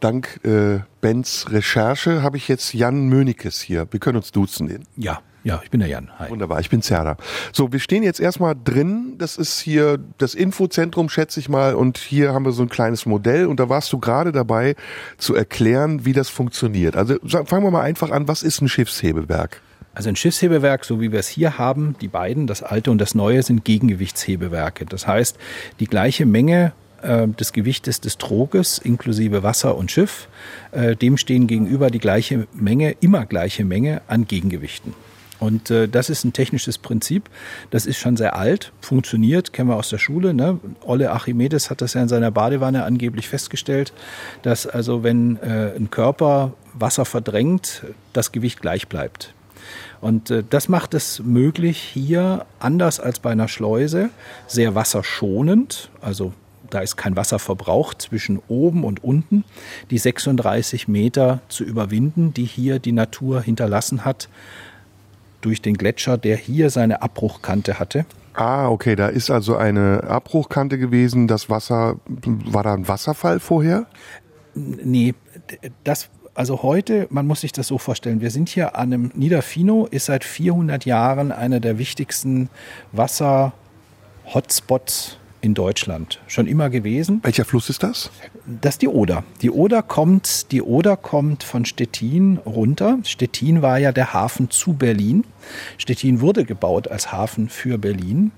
Dank 0.00 0.40
äh, 0.44 0.80
Bens 1.00 1.46
Recherche 1.50 2.24
habe 2.24 2.36
ich 2.36 2.48
jetzt 2.48 2.74
Jan 2.74 3.06
Mönikes 3.06 3.60
hier. 3.60 3.86
Wir 3.92 4.00
können 4.00 4.16
uns 4.16 4.32
duzen. 4.32 4.66
Den. 4.66 4.82
Ja, 4.96 5.20
ja, 5.44 5.60
ich 5.62 5.70
bin 5.70 5.78
der 5.78 5.88
Jan. 5.88 6.10
Hi. 6.18 6.30
Wunderbar, 6.30 6.58
ich 6.58 6.68
bin 6.68 6.82
Zerda. 6.82 7.16
So, 7.52 7.72
wir 7.72 7.78
stehen 7.78 8.02
jetzt 8.02 8.18
erstmal 8.18 8.56
drin. 8.56 9.14
Das 9.18 9.36
ist 9.36 9.60
hier 9.60 10.00
das 10.18 10.34
Infozentrum, 10.34 11.08
schätze 11.08 11.38
ich 11.38 11.48
mal. 11.48 11.76
Und 11.76 11.98
hier 11.98 12.34
haben 12.34 12.44
wir 12.44 12.50
so 12.50 12.62
ein 12.62 12.70
kleines 12.70 13.06
Modell. 13.06 13.46
Und 13.46 13.60
da 13.60 13.68
warst 13.68 13.92
du 13.92 14.00
gerade 14.00 14.32
dabei 14.32 14.74
zu 15.16 15.36
erklären, 15.36 16.04
wie 16.06 16.12
das 16.12 16.28
funktioniert. 16.28 16.96
Also 16.96 17.18
fangen 17.44 17.62
wir 17.62 17.70
mal 17.70 17.82
einfach 17.82 18.10
an. 18.10 18.26
Was 18.26 18.42
ist 18.42 18.60
ein 18.62 18.68
Schiffshebewerk? 18.68 19.60
Also 19.94 20.08
ein 20.08 20.16
Schiffshebewerk, 20.16 20.84
so 20.84 21.00
wie 21.00 21.12
wir 21.12 21.20
es 21.20 21.28
hier 21.28 21.56
haben, 21.56 21.94
die 22.00 22.08
beiden, 22.08 22.46
das 22.46 22.62
alte 22.62 22.90
und 22.90 22.98
das 22.98 23.14
neue, 23.14 23.42
sind 23.42 23.64
Gegengewichtshebewerke. 23.64 24.86
Das 24.86 25.06
heißt, 25.06 25.38
die 25.78 25.86
gleiche 25.86 26.26
Menge 26.26 26.72
äh, 27.02 27.28
des 27.28 27.52
Gewichtes 27.52 28.00
des 28.00 28.18
Troges 28.18 28.78
inklusive 28.78 29.42
Wasser 29.42 29.76
und 29.76 29.90
Schiff, 29.90 30.26
äh, 30.72 30.96
dem 30.96 31.16
stehen 31.16 31.46
gegenüber 31.46 31.90
die 31.90 31.98
gleiche 31.98 32.48
Menge, 32.54 32.92
immer 33.00 33.26
gleiche 33.26 33.64
Menge 33.64 34.00
an 34.08 34.26
Gegengewichten. 34.26 34.94
Und 35.38 35.70
äh, 35.70 35.86
das 35.86 36.10
ist 36.10 36.24
ein 36.24 36.32
technisches 36.32 36.78
Prinzip. 36.78 37.28
Das 37.70 37.86
ist 37.86 37.98
schon 37.98 38.16
sehr 38.16 38.36
alt, 38.36 38.72
funktioniert, 38.80 39.52
kennen 39.52 39.68
wir 39.68 39.76
aus 39.76 39.90
der 39.90 39.98
Schule. 39.98 40.32
Ne? 40.32 40.58
Olle 40.80 41.12
Archimedes 41.12 41.70
hat 41.70 41.82
das 41.82 41.94
ja 41.94 42.02
in 42.02 42.08
seiner 42.08 42.30
Badewanne 42.30 42.84
angeblich 42.84 43.28
festgestellt, 43.28 43.92
dass 44.42 44.66
also 44.66 45.02
wenn 45.02 45.38
ein 45.40 45.90
Körper 45.90 46.54
Wasser 46.72 47.04
verdrängt, 47.04 47.82
das 48.12 48.32
Gewicht 48.32 48.62
gleich 48.62 48.88
bleibt. 48.88 49.34
Und 50.00 50.30
äh, 50.30 50.42
das 50.48 50.68
macht 50.68 50.94
es 50.94 51.20
möglich, 51.22 51.78
hier 51.78 52.46
anders 52.58 53.00
als 53.00 53.18
bei 53.18 53.30
einer 53.30 53.48
Schleuse 53.48 54.10
sehr 54.46 54.74
wasserschonend, 54.74 55.90
also 56.00 56.32
da 56.70 56.80
ist 56.80 56.96
kein 56.96 57.16
Wasserverbrauch 57.16 57.94
zwischen 57.94 58.40
oben 58.48 58.84
und 58.84 59.04
unten, 59.04 59.44
die 59.90 59.98
36 59.98 60.88
Meter 60.88 61.40
zu 61.48 61.62
überwinden, 61.62 62.34
die 62.34 62.44
hier 62.44 62.78
die 62.78 62.92
Natur 62.92 63.42
hinterlassen 63.42 64.04
hat 64.04 64.28
durch 65.40 65.62
den 65.62 65.76
Gletscher, 65.76 66.18
der 66.18 66.36
hier 66.36 66.70
seine 66.70 67.02
Abbruchkante 67.02 67.78
hatte. 67.78 68.06
Ah, 68.32 68.68
okay, 68.68 68.96
da 68.96 69.08
ist 69.08 69.30
also 69.30 69.56
eine 69.56 70.02
Abbruchkante 70.04 70.78
gewesen. 70.78 71.28
Das 71.28 71.48
Wasser, 71.48 71.96
war 72.06 72.64
da 72.64 72.74
ein 72.74 72.88
Wasserfall 72.88 73.38
vorher? 73.38 73.86
Nee, 74.54 75.14
das, 75.84 76.08
also 76.34 76.62
heute, 76.62 77.06
man 77.10 77.26
muss 77.26 77.42
sich 77.42 77.52
das 77.52 77.68
so 77.68 77.76
vorstellen, 77.78 78.20
wir 78.20 78.30
sind 78.30 78.48
hier 78.48 78.76
an 78.76 78.92
einem 78.92 79.12
Niederfino, 79.14 79.86
ist 79.86 80.06
seit 80.06 80.24
400 80.24 80.84
Jahren 80.84 81.30
einer 81.32 81.60
der 81.60 81.78
wichtigsten 81.78 82.48
Wasser-Hotspots 82.92 85.18
in 85.44 85.52
Deutschland 85.52 86.20
schon 86.26 86.46
immer 86.46 86.70
gewesen. 86.70 87.20
Welcher 87.22 87.44
Fluss 87.44 87.68
ist 87.68 87.82
das? 87.82 88.10
Das 88.46 88.76
ist 88.76 88.82
die 88.82 88.88
Oder. 88.88 89.24
Die 89.42 89.50
Oder 89.50 89.82
kommt, 89.82 90.50
die 90.52 90.62
Oder 90.62 90.96
kommt 90.96 91.42
von 91.42 91.66
Stettin 91.66 92.38
runter. 92.46 92.98
Stettin 93.04 93.60
war 93.60 93.78
ja 93.78 93.92
der 93.92 94.14
Hafen 94.14 94.48
zu 94.48 94.72
Berlin. 94.72 95.24
Stettin 95.76 96.22
wurde 96.22 96.44
gebaut 96.44 96.88
als 96.88 97.12
Hafen 97.12 97.50
für 97.50 97.76
Berlin. 97.76 98.32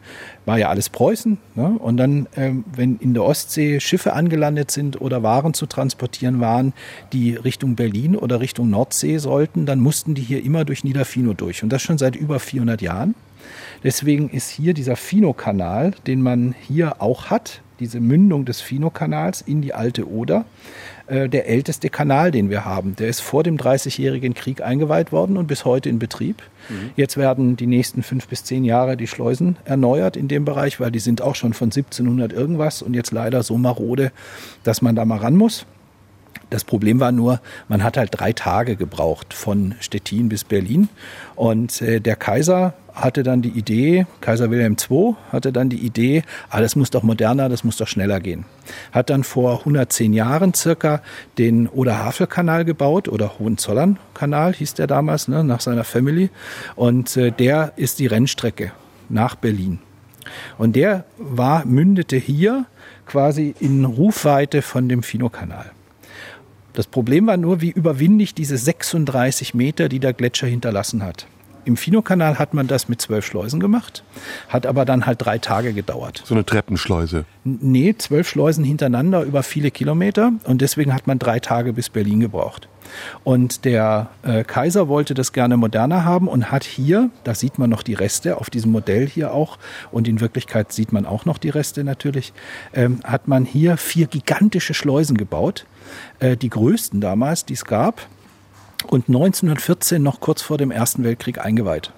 War 0.46 0.58
ja 0.58 0.68
alles 0.68 0.88
Preußen. 0.88 1.38
Ne? 1.54 1.76
Und 1.78 1.96
dann, 1.96 2.26
ähm, 2.34 2.64
wenn 2.74 2.96
in 2.96 3.14
der 3.14 3.22
Ostsee 3.22 3.78
Schiffe 3.78 4.12
angelandet 4.12 4.72
sind 4.72 5.00
oder 5.00 5.22
Waren 5.22 5.54
zu 5.54 5.66
transportieren 5.66 6.40
waren, 6.40 6.72
die 7.12 7.36
Richtung 7.36 7.76
Berlin 7.76 8.16
oder 8.16 8.40
Richtung 8.40 8.68
Nordsee 8.68 9.18
sollten, 9.18 9.64
dann 9.64 9.78
mussten 9.78 10.14
die 10.14 10.22
hier 10.22 10.44
immer 10.44 10.64
durch 10.64 10.82
Niederfino 10.82 11.34
durch. 11.34 11.62
Und 11.62 11.68
das 11.68 11.82
schon 11.82 11.98
seit 11.98 12.16
über 12.16 12.40
400 12.40 12.82
Jahren. 12.82 13.14
Deswegen 13.84 14.30
ist 14.30 14.50
hier 14.50 14.74
dieser 14.74 14.96
Fino-Kanal, 14.96 15.92
den 16.06 16.22
man 16.22 16.54
hier 16.66 17.00
auch 17.00 17.26
hat, 17.26 17.62
diese 17.80 18.00
Mündung 18.00 18.44
des 18.44 18.60
Fino-Kanals 18.60 19.42
in 19.42 19.60
die 19.60 19.74
alte 19.74 20.08
Oder, 20.08 20.46
äh, 21.06 21.28
der 21.28 21.48
älteste 21.48 21.90
Kanal, 21.90 22.30
den 22.30 22.50
wir 22.50 22.64
haben. 22.64 22.96
Der 22.96 23.08
ist 23.08 23.20
vor 23.20 23.42
dem 23.42 23.56
Dreißigjährigen 23.56 24.34
Krieg 24.34 24.62
eingeweiht 24.62 25.12
worden 25.12 25.36
und 25.36 25.46
bis 25.46 25.64
heute 25.64 25.88
in 25.88 25.98
Betrieb. 25.98 26.42
Mhm. 26.68 26.90
Jetzt 26.96 27.16
werden 27.16 27.56
die 27.56 27.66
nächsten 27.66 28.02
fünf 28.02 28.28
bis 28.28 28.44
zehn 28.44 28.64
Jahre 28.64 28.96
die 28.96 29.06
Schleusen 29.06 29.56
erneuert 29.64 30.16
in 30.16 30.28
dem 30.28 30.44
Bereich, 30.44 30.80
weil 30.80 30.90
die 30.90 30.98
sind 30.98 31.22
auch 31.22 31.34
schon 31.34 31.52
von 31.52 31.66
1700 31.66 32.32
irgendwas 32.32 32.82
und 32.82 32.94
jetzt 32.94 33.12
leider 33.12 33.42
so 33.42 33.56
marode, 33.58 34.10
dass 34.64 34.82
man 34.82 34.96
da 34.96 35.04
mal 35.04 35.18
ran 35.18 35.36
muss. 35.36 35.66
Das 36.48 36.62
Problem 36.62 37.00
war 37.00 37.10
nur, 37.10 37.40
man 37.68 37.82
hat 37.82 37.96
halt 37.96 38.10
drei 38.12 38.32
Tage 38.32 38.76
gebraucht 38.76 39.34
von 39.34 39.74
Stettin 39.80 40.28
bis 40.28 40.44
Berlin. 40.44 40.88
Und 41.34 41.82
äh, 41.82 42.00
der 42.00 42.14
Kaiser 42.14 42.74
hatte 42.94 43.22
dann 43.22 43.42
die 43.42 43.50
Idee, 43.50 44.06
Kaiser 44.20 44.50
Wilhelm 44.50 44.76
II 44.90 45.16
hatte 45.30 45.52
dann 45.52 45.68
die 45.68 45.78
Idee, 45.78 46.22
ah, 46.48 46.60
das 46.60 46.76
muss 46.76 46.90
doch 46.90 47.02
moderner, 47.02 47.48
das 47.48 47.64
muss 47.64 47.76
doch 47.76 47.88
schneller 47.88 48.20
gehen. 48.20 48.46
Hat 48.92 49.10
dann 49.10 49.24
vor 49.24 49.58
110 49.58 50.12
Jahren 50.12 50.54
circa 50.54 51.02
den 51.36 51.66
Oder-Havel-Kanal 51.66 52.64
gebaut 52.64 53.08
oder 53.08 53.38
Hohenzollern-Kanal 53.38 54.54
hieß 54.54 54.74
der 54.74 54.86
damals, 54.86 55.28
ne, 55.28 55.44
nach 55.44 55.60
seiner 55.60 55.84
Family. 55.84 56.30
Und 56.74 57.16
äh, 57.16 57.32
der 57.32 57.72
ist 57.76 57.98
die 57.98 58.06
Rennstrecke 58.06 58.72
nach 59.08 59.34
Berlin. 59.34 59.80
Und 60.58 60.76
der 60.76 61.04
war, 61.18 61.64
mündete 61.66 62.16
hier 62.16 62.66
quasi 63.04 63.54
in 63.60 63.84
Rufweite 63.84 64.62
von 64.62 64.88
dem 64.88 65.02
Fino-Kanal. 65.02 65.72
Das 66.76 66.86
Problem 66.86 67.26
war 67.26 67.38
nur, 67.38 67.62
wie 67.62 67.70
überwinde 67.70 68.22
ich 68.22 68.34
diese 68.34 68.58
36 68.58 69.54
Meter, 69.54 69.88
die 69.88 69.98
der 69.98 70.12
Gletscher 70.12 70.46
hinterlassen 70.46 71.02
hat. 71.02 71.26
Im 71.64 71.78
Fino-Kanal 71.78 72.38
hat 72.38 72.52
man 72.52 72.66
das 72.66 72.90
mit 72.90 73.00
zwölf 73.00 73.24
Schleusen 73.24 73.60
gemacht, 73.60 74.04
hat 74.50 74.66
aber 74.66 74.84
dann 74.84 75.06
halt 75.06 75.24
drei 75.24 75.38
Tage 75.38 75.72
gedauert. 75.72 76.22
So 76.26 76.34
eine 76.34 76.44
Treppenschleuse? 76.44 77.24
Nee, 77.44 77.94
zwölf 77.96 78.28
Schleusen 78.28 78.62
hintereinander 78.62 79.22
über 79.22 79.42
viele 79.42 79.70
Kilometer 79.70 80.32
und 80.44 80.60
deswegen 80.60 80.92
hat 80.92 81.06
man 81.06 81.18
drei 81.18 81.40
Tage 81.40 81.72
bis 81.72 81.88
Berlin 81.88 82.20
gebraucht. 82.20 82.68
Und 83.24 83.64
der 83.64 84.10
äh, 84.22 84.44
Kaiser 84.44 84.86
wollte 84.86 85.14
das 85.14 85.32
gerne 85.32 85.56
moderner 85.56 86.04
haben 86.04 86.28
und 86.28 86.52
hat 86.52 86.62
hier, 86.62 87.10
da 87.24 87.34
sieht 87.34 87.58
man 87.58 87.70
noch 87.70 87.82
die 87.82 87.94
Reste 87.94 88.36
auf 88.36 88.50
diesem 88.50 88.70
Modell 88.70 89.08
hier 89.08 89.32
auch, 89.32 89.58
und 89.90 90.06
in 90.06 90.20
Wirklichkeit 90.20 90.72
sieht 90.72 90.92
man 90.92 91.06
auch 91.06 91.24
noch 91.24 91.38
die 91.38 91.48
Reste 91.48 91.84
natürlich, 91.84 92.34
ähm, 92.74 93.00
hat 93.02 93.28
man 93.28 93.46
hier 93.46 93.78
vier 93.78 94.06
gigantische 94.06 94.74
Schleusen 94.74 95.16
gebaut, 95.16 95.64
äh, 96.18 96.36
die 96.36 96.50
größten 96.50 97.00
damals, 97.00 97.44
die 97.44 97.54
es 97.54 97.64
gab, 97.64 98.06
und 98.88 99.08
1914 99.08 100.02
noch 100.02 100.20
kurz 100.20 100.42
vor 100.42 100.58
dem 100.58 100.70
Ersten 100.70 101.04
Weltkrieg 101.04 101.38
eingeweiht. 101.38 101.92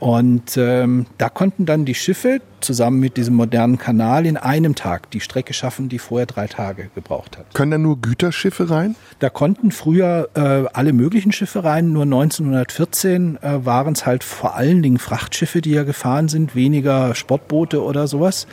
Und 0.00 0.56
ähm, 0.56 1.06
da 1.18 1.28
konnten 1.28 1.66
dann 1.66 1.84
die 1.84 1.94
Schiffe 1.94 2.40
zusammen 2.60 3.00
mit 3.00 3.16
diesem 3.16 3.34
modernen 3.34 3.78
Kanal 3.78 4.26
in 4.26 4.36
einem 4.36 4.74
Tag 4.74 5.10
die 5.10 5.20
Strecke 5.20 5.54
schaffen, 5.54 5.88
die 5.88 5.98
vorher 5.98 6.26
drei 6.26 6.46
Tage 6.46 6.90
gebraucht 6.94 7.38
hat. 7.38 7.54
Können 7.54 7.70
da 7.70 7.78
nur 7.78 8.00
Güterschiffe 8.00 8.70
rein? 8.70 8.96
Da 9.20 9.30
konnten 9.30 9.70
früher 9.70 10.28
äh, 10.34 10.68
alle 10.72 10.92
möglichen 10.92 11.32
Schiffe 11.32 11.64
rein. 11.64 11.92
Nur 11.92 12.02
1914 12.02 13.38
äh, 13.40 13.64
waren 13.64 13.94
es 13.94 14.04
halt 14.04 14.24
vor 14.24 14.56
allen 14.56 14.82
Dingen 14.82 14.98
Frachtschiffe, 14.98 15.60
die 15.60 15.70
ja 15.70 15.84
gefahren 15.84 16.28
sind, 16.28 16.54
weniger 16.54 17.14
Sportboote 17.14 17.82
oder 17.82 18.06
sowas. 18.06 18.46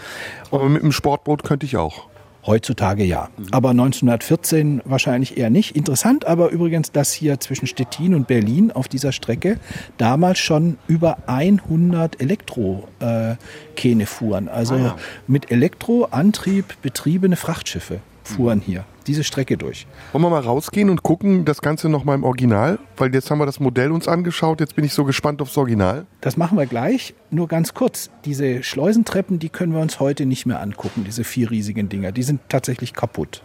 Aber 0.52 0.70
mit 0.70 0.84
einem 0.84 0.92
Sportboot 0.92 1.44
könnte 1.44 1.66
ich 1.66 1.78
auch. 1.78 2.11
Heutzutage 2.46 3.04
ja. 3.04 3.30
Aber 3.52 3.70
1914 3.70 4.82
wahrscheinlich 4.86 5.38
eher 5.38 5.50
nicht. 5.50 5.76
Interessant 5.76 6.26
aber 6.26 6.50
übrigens, 6.50 6.92
dass 6.92 7.14
hier 7.14 7.40
zwischen 7.40 7.68
Stettin 7.68 8.16
und 8.16 8.28
Berlin 8.28 8.72
auf 8.72 8.88
dieser 8.88 9.12
Strecke 9.12 9.58
damals 9.98 10.40
schon 10.40 10.78
über 10.88 11.18
100 11.28 12.20
Elektrokähne 12.20 14.04
äh, 14.04 14.06
fuhren. 14.06 14.50
Also 14.50 14.76
ah, 14.76 14.80
ja. 14.80 14.96
mit 15.28 15.52
Elektroantrieb 15.52 16.82
betriebene 16.82 17.36
Frachtschiffe 17.36 18.00
fuhren 18.24 18.60
mhm. 18.60 18.64
hier 18.64 18.86
diese 19.08 19.24
Strecke 19.24 19.58
durch. 19.58 19.88
Wollen 20.12 20.24
wir 20.24 20.30
mal 20.30 20.42
rausgehen 20.42 20.90
und 20.90 21.04
gucken 21.04 21.46
das 21.46 21.62
Ganze 21.62 21.90
nochmal 21.90 22.16
im 22.16 22.24
Original? 22.24 22.80
Weil 22.98 23.14
jetzt 23.14 23.30
haben 23.32 23.40
wir 23.40 23.46
das 23.46 23.60
Modell 23.60 23.92
uns 23.92 24.08
angeschaut, 24.08 24.60
jetzt 24.60 24.76
bin 24.76 24.86
ich 24.86 24.94
so 24.94 25.04
gespannt 25.06 25.42
aufs 25.42 25.58
Original. 25.58 26.06
Das 26.22 26.38
machen 26.38 26.58
wir 26.58 26.66
gleich. 26.66 27.14
Nur 27.30 27.48
ganz 27.48 27.74
kurz, 27.74 28.10
diese 28.26 28.64
Schleusentreppen, 28.64 29.40
die 29.40 29.50
können 29.50 29.74
wir 29.74 29.82
uns 29.82 30.00
heute 30.00 30.26
nicht 30.26 30.46
mehr 30.46 30.62
angucken, 30.62 31.04
diese 31.06 31.24
vier 31.24 31.52
riesigen 31.52 31.90
Dinger. 31.90 32.12
Die 32.12 32.24
sind 32.24 32.42
tatsächlich 32.50 32.94
kaputt. 32.94 33.42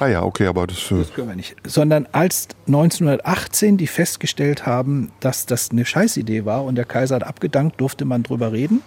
Ah 0.00 0.06
ja, 0.06 0.22
okay, 0.22 0.46
aber 0.46 0.66
das, 0.66 0.90
äh 0.90 0.98
das 0.98 1.12
können 1.12 1.28
wir 1.28 1.36
nicht. 1.36 1.56
Sondern 1.64 2.06
als 2.12 2.48
1918 2.66 3.76
die 3.76 3.86
festgestellt 3.86 4.66
haben, 4.66 5.12
dass 5.20 5.46
das 5.46 5.70
eine 5.70 5.84
Scheißidee 5.84 6.44
war 6.44 6.64
und 6.64 6.76
der 6.76 6.84
Kaiser 6.84 7.16
hat 7.16 7.24
abgedankt, 7.24 7.80
durfte 7.80 8.04
man 8.04 8.22
drüber 8.22 8.52
reden. 8.52 8.82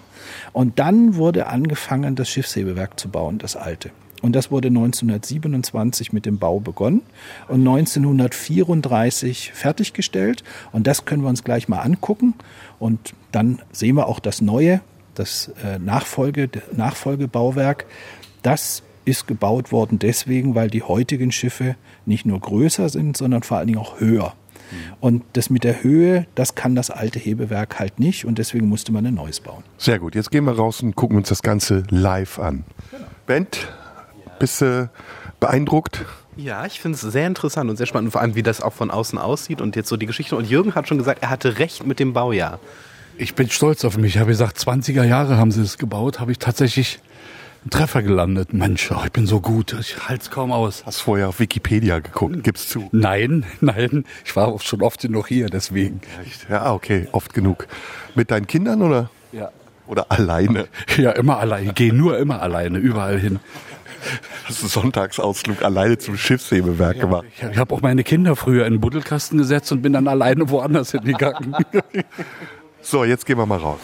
Und 0.53 0.79
dann 0.79 1.15
wurde 1.15 1.47
angefangen, 1.47 2.15
das 2.15 2.29
Schiffshebewerk 2.29 2.99
zu 2.99 3.09
bauen, 3.09 3.37
das 3.37 3.55
alte. 3.55 3.91
Und 4.21 4.35
das 4.35 4.51
wurde 4.51 4.67
1927 4.67 6.13
mit 6.13 6.25
dem 6.25 6.37
Bau 6.37 6.59
begonnen 6.59 7.01
und 7.47 7.67
1934 7.67 9.51
fertiggestellt. 9.53 10.43
Und 10.71 10.87
das 10.87 11.05
können 11.05 11.23
wir 11.23 11.29
uns 11.29 11.43
gleich 11.43 11.67
mal 11.67 11.79
angucken. 11.79 12.35
Und 12.79 13.13
dann 13.31 13.59
sehen 13.71 13.95
wir 13.95 14.07
auch 14.07 14.19
das 14.19 14.41
neue, 14.41 14.81
das 15.15 15.51
äh, 15.63 15.79
Nachfolge, 15.79 16.49
Nachfolgebauwerk. 16.71 17.85
Das 18.43 18.83
ist 19.05 19.27
gebaut 19.27 19.71
worden 19.71 19.97
deswegen, 19.97 20.53
weil 20.53 20.69
die 20.69 20.83
heutigen 20.83 21.31
Schiffe 21.31 21.75
nicht 22.05 22.25
nur 22.25 22.39
größer 22.39 22.89
sind, 22.89 23.17
sondern 23.17 23.43
vor 23.43 23.57
allen 23.57 23.67
Dingen 23.67 23.79
auch 23.79 23.99
höher. 23.99 24.33
Und 24.99 25.23
das 25.33 25.49
mit 25.49 25.63
der 25.63 25.83
Höhe, 25.83 26.27
das 26.35 26.55
kann 26.55 26.75
das 26.75 26.89
alte 26.89 27.19
Hebewerk 27.19 27.79
halt 27.79 27.99
nicht 27.99 28.25
und 28.25 28.37
deswegen 28.37 28.67
musste 28.67 28.91
man 28.91 29.05
ein 29.05 29.15
neues 29.15 29.39
bauen. 29.39 29.63
Sehr 29.77 29.99
gut, 29.99 30.15
jetzt 30.15 30.31
gehen 30.31 30.45
wir 30.45 30.53
raus 30.53 30.81
und 30.81 30.95
gucken 30.95 31.17
uns 31.17 31.29
das 31.29 31.41
Ganze 31.41 31.83
live 31.89 32.39
an. 32.39 32.63
Bent, 33.25 33.67
bist 34.41 34.59
du 34.59 34.89
beeindruckt? 35.39 36.03
Ja, 36.35 36.65
ich 36.65 36.81
finde 36.81 36.95
es 36.95 37.01
sehr 37.01 37.27
interessant 37.27 37.69
und 37.69 37.77
sehr 37.77 37.85
spannend, 37.85 38.07
und 38.07 38.11
vor 38.11 38.21
allem 38.21 38.33
wie 38.33 38.41
das 38.41 38.61
auch 38.61 38.73
von 38.73 38.89
außen 38.89 39.19
aussieht 39.19 39.61
und 39.61 39.75
jetzt 39.75 39.87
so 39.87 39.97
die 39.97 40.07
Geschichte. 40.07 40.35
Und 40.35 40.49
Jürgen 40.49 40.73
hat 40.73 40.87
schon 40.87 40.97
gesagt, 40.97 41.21
er 41.21 41.29
hatte 41.29 41.59
recht 41.59 41.85
mit 41.85 41.99
dem 41.99 42.13
Baujahr. 42.13 42.59
Ich 43.17 43.35
bin 43.35 43.51
stolz 43.51 43.85
auf 43.85 43.97
mich. 43.97 44.15
Ich 44.15 44.19
habe 44.19 44.31
gesagt, 44.31 44.57
20er 44.57 45.03
Jahre 45.03 45.37
haben 45.37 45.51
sie 45.51 45.61
es 45.61 45.77
gebaut, 45.77 46.19
habe 46.19 46.31
ich 46.31 46.39
tatsächlich 46.39 46.99
einen 47.61 47.69
Treffer 47.69 48.01
gelandet. 48.01 48.51
Mensch, 48.51 48.89
oh, 48.91 49.01
ich 49.05 49.11
bin 49.11 49.27
so 49.27 49.41
gut, 49.41 49.75
ich 49.79 50.09
halte 50.09 50.23
es 50.23 50.31
kaum 50.31 50.51
aus. 50.51 50.83
Hast 50.87 51.01
vorher 51.01 51.29
auf 51.29 51.39
Wikipedia 51.39 51.99
geguckt, 51.99 52.43
gib's 52.43 52.67
zu. 52.67 52.89
Nein, 52.91 53.45
nein, 53.61 54.05
ich 54.25 54.35
war 54.35 54.47
auch 54.47 54.61
schon 54.61 54.81
oft 54.81 55.01
genug 55.01 55.27
hier, 55.27 55.49
deswegen. 55.49 56.01
Echt? 56.25 56.49
Ja, 56.49 56.73
okay, 56.73 57.07
oft 57.11 57.35
genug. 57.35 57.67
Mit 58.15 58.31
deinen 58.31 58.47
Kindern 58.47 58.81
oder? 58.81 59.11
Ja. 59.31 59.51
Oder 59.85 60.05
alleine? 60.09 60.67
Ja, 60.97 61.11
immer 61.11 61.37
alleine. 61.37 61.67
Ich 61.67 61.75
gehe 61.75 61.93
nur 61.93 62.17
immer 62.17 62.41
alleine, 62.41 62.77
überall 62.79 63.19
hin. 63.19 63.39
Hast 64.45 64.63
du 64.63 64.67
Sonntagsausflug 64.67 65.61
alleine 65.63 65.97
zum 65.97 66.17
Schiffshebewerk 66.17 66.99
gemacht? 66.99 67.25
Ich, 67.37 67.43
ich 67.51 67.57
habe 67.57 67.73
auch 67.73 67.81
meine 67.81 68.03
Kinder 68.03 68.35
früher 68.35 68.65
in 68.65 68.73
den 68.75 68.81
Buddelkasten 68.81 69.37
gesetzt 69.37 69.71
und 69.71 69.81
bin 69.81 69.93
dann 69.93 70.07
alleine 70.07 70.49
woanders 70.49 70.91
hingegangen. 70.91 71.55
So, 72.83 73.03
jetzt 73.05 73.27
gehen 73.27 73.37
wir 73.37 73.45
mal 73.45 73.59
raus. 73.59 73.79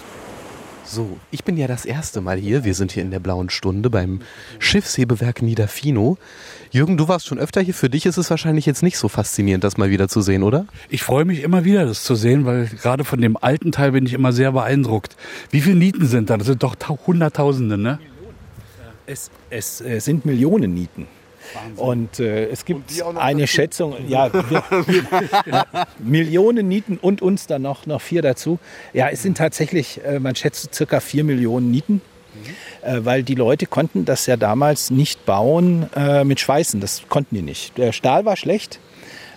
So, 0.84 1.18
ich 1.30 1.44
bin 1.44 1.56
ja 1.58 1.68
das 1.68 1.86
erste 1.86 2.20
Mal 2.22 2.38
hier. 2.38 2.64
Wir 2.64 2.74
sind 2.74 2.92
hier 2.94 3.04
in 3.04 3.12
der 3.12 3.20
blauen 3.20 3.50
Stunde 3.52 3.90
beim 3.92 4.22
Schiffshebewerk 4.58 5.42
Niederfino. 5.42 6.18
Jürgen, 6.72 6.98
du 6.98 7.08
warst 7.08 7.28
schon 7.28 7.38
öfter 7.38 7.62
hier. 7.62 7.74
Für 7.76 7.90
dich 7.92 8.06
ist 8.08 8.18
es 8.18 8.30
wahrscheinlich 8.32 8.66
jetzt 8.66 8.82
nicht 8.84 8.98
so 8.98 9.08
faszinierend, 9.10 9.64
das 9.64 9.78
mal 9.78 9.90
wieder 9.92 10.08
zu 10.08 10.22
sehen, 10.22 10.42
oder? 10.44 10.66
Ich 10.90 11.04
freue 11.04 11.26
mich 11.26 11.44
immer 11.44 11.64
wieder, 11.66 11.86
das 11.86 12.04
zu 12.04 12.16
sehen, 12.16 12.46
weil 12.46 12.68
gerade 12.82 13.04
von 13.04 13.22
dem 13.22 13.38
alten 13.38 13.72
Teil 13.72 13.92
bin 13.92 14.06
ich 14.08 14.14
immer 14.14 14.32
sehr 14.32 14.54
beeindruckt. 14.54 15.16
Wie 15.52 15.62
viele 15.62 15.76
Nieten 15.76 16.08
sind 16.08 16.30
da? 16.32 16.38
Das 16.38 16.48
sind 16.48 16.64
doch 16.64 16.74
tau- 16.76 16.98
Hunderttausende, 17.06 17.78
ne? 17.78 18.00
Es, 19.08 19.32
es 19.50 19.80
äh, 19.80 20.00
sind 20.00 20.26
Millionen 20.26 20.74
Nieten. 20.74 21.08
Und 21.78 22.20
äh, 22.20 22.48
es 22.50 22.66
gibt 22.66 22.98
noch 22.98 23.16
eine 23.16 23.42
dazu? 23.42 23.54
Schätzung, 23.54 23.96
ja, 24.10 24.32
wir, 24.34 24.64
ja, 25.46 25.66
Millionen 26.00 26.68
Nieten 26.68 26.98
und 27.02 27.22
uns 27.22 27.48
dann 27.48 27.62
noch, 27.62 27.86
noch 27.86 28.02
vier 28.02 28.22
dazu. 28.22 28.60
Ja, 28.92 29.08
es 29.08 29.22
sind 29.22 29.38
tatsächlich, 29.38 30.02
äh, 30.04 30.20
man 30.20 30.36
schätzt 30.36 30.76
circa 30.76 31.00
vier 31.00 31.24
Millionen 31.24 31.72
Nieten, 31.72 32.02
äh, 32.82 33.00
weil 33.04 33.24
die 33.24 33.36
Leute 33.36 33.66
konnten 33.66 34.04
das 34.04 34.26
ja 34.26 34.36
damals 34.36 34.92
nicht 34.92 35.26
bauen 35.26 35.90
äh, 35.96 36.26
mit 36.26 36.42
Schweißen. 36.42 36.82
Das 36.82 37.04
konnten 37.08 37.36
die 37.36 37.42
nicht. 37.42 37.78
Der 37.78 37.94
Stahl 37.94 38.26
war 38.26 38.36
schlecht, 38.36 38.82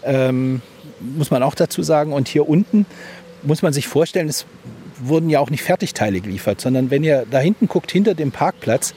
ähm, 0.02 0.62
muss 0.98 1.30
man 1.30 1.44
auch 1.44 1.54
dazu 1.54 1.84
sagen. 1.84 2.12
Und 2.12 2.26
hier 2.26 2.48
unten 2.48 2.86
muss 3.44 3.62
man 3.62 3.72
sich 3.72 3.86
vorstellen, 3.86 4.28
es 4.28 4.46
wurden 5.00 5.30
ja 5.30 5.40
auch 5.40 5.50
nicht 5.50 5.62
Fertigteile 5.62 6.20
geliefert, 6.20 6.60
sondern 6.60 6.90
wenn 6.90 7.04
ihr 7.04 7.26
da 7.30 7.38
hinten 7.38 7.68
guckt, 7.68 7.90
hinter 7.90 8.14
dem 8.14 8.32
Parkplatz, 8.32 8.94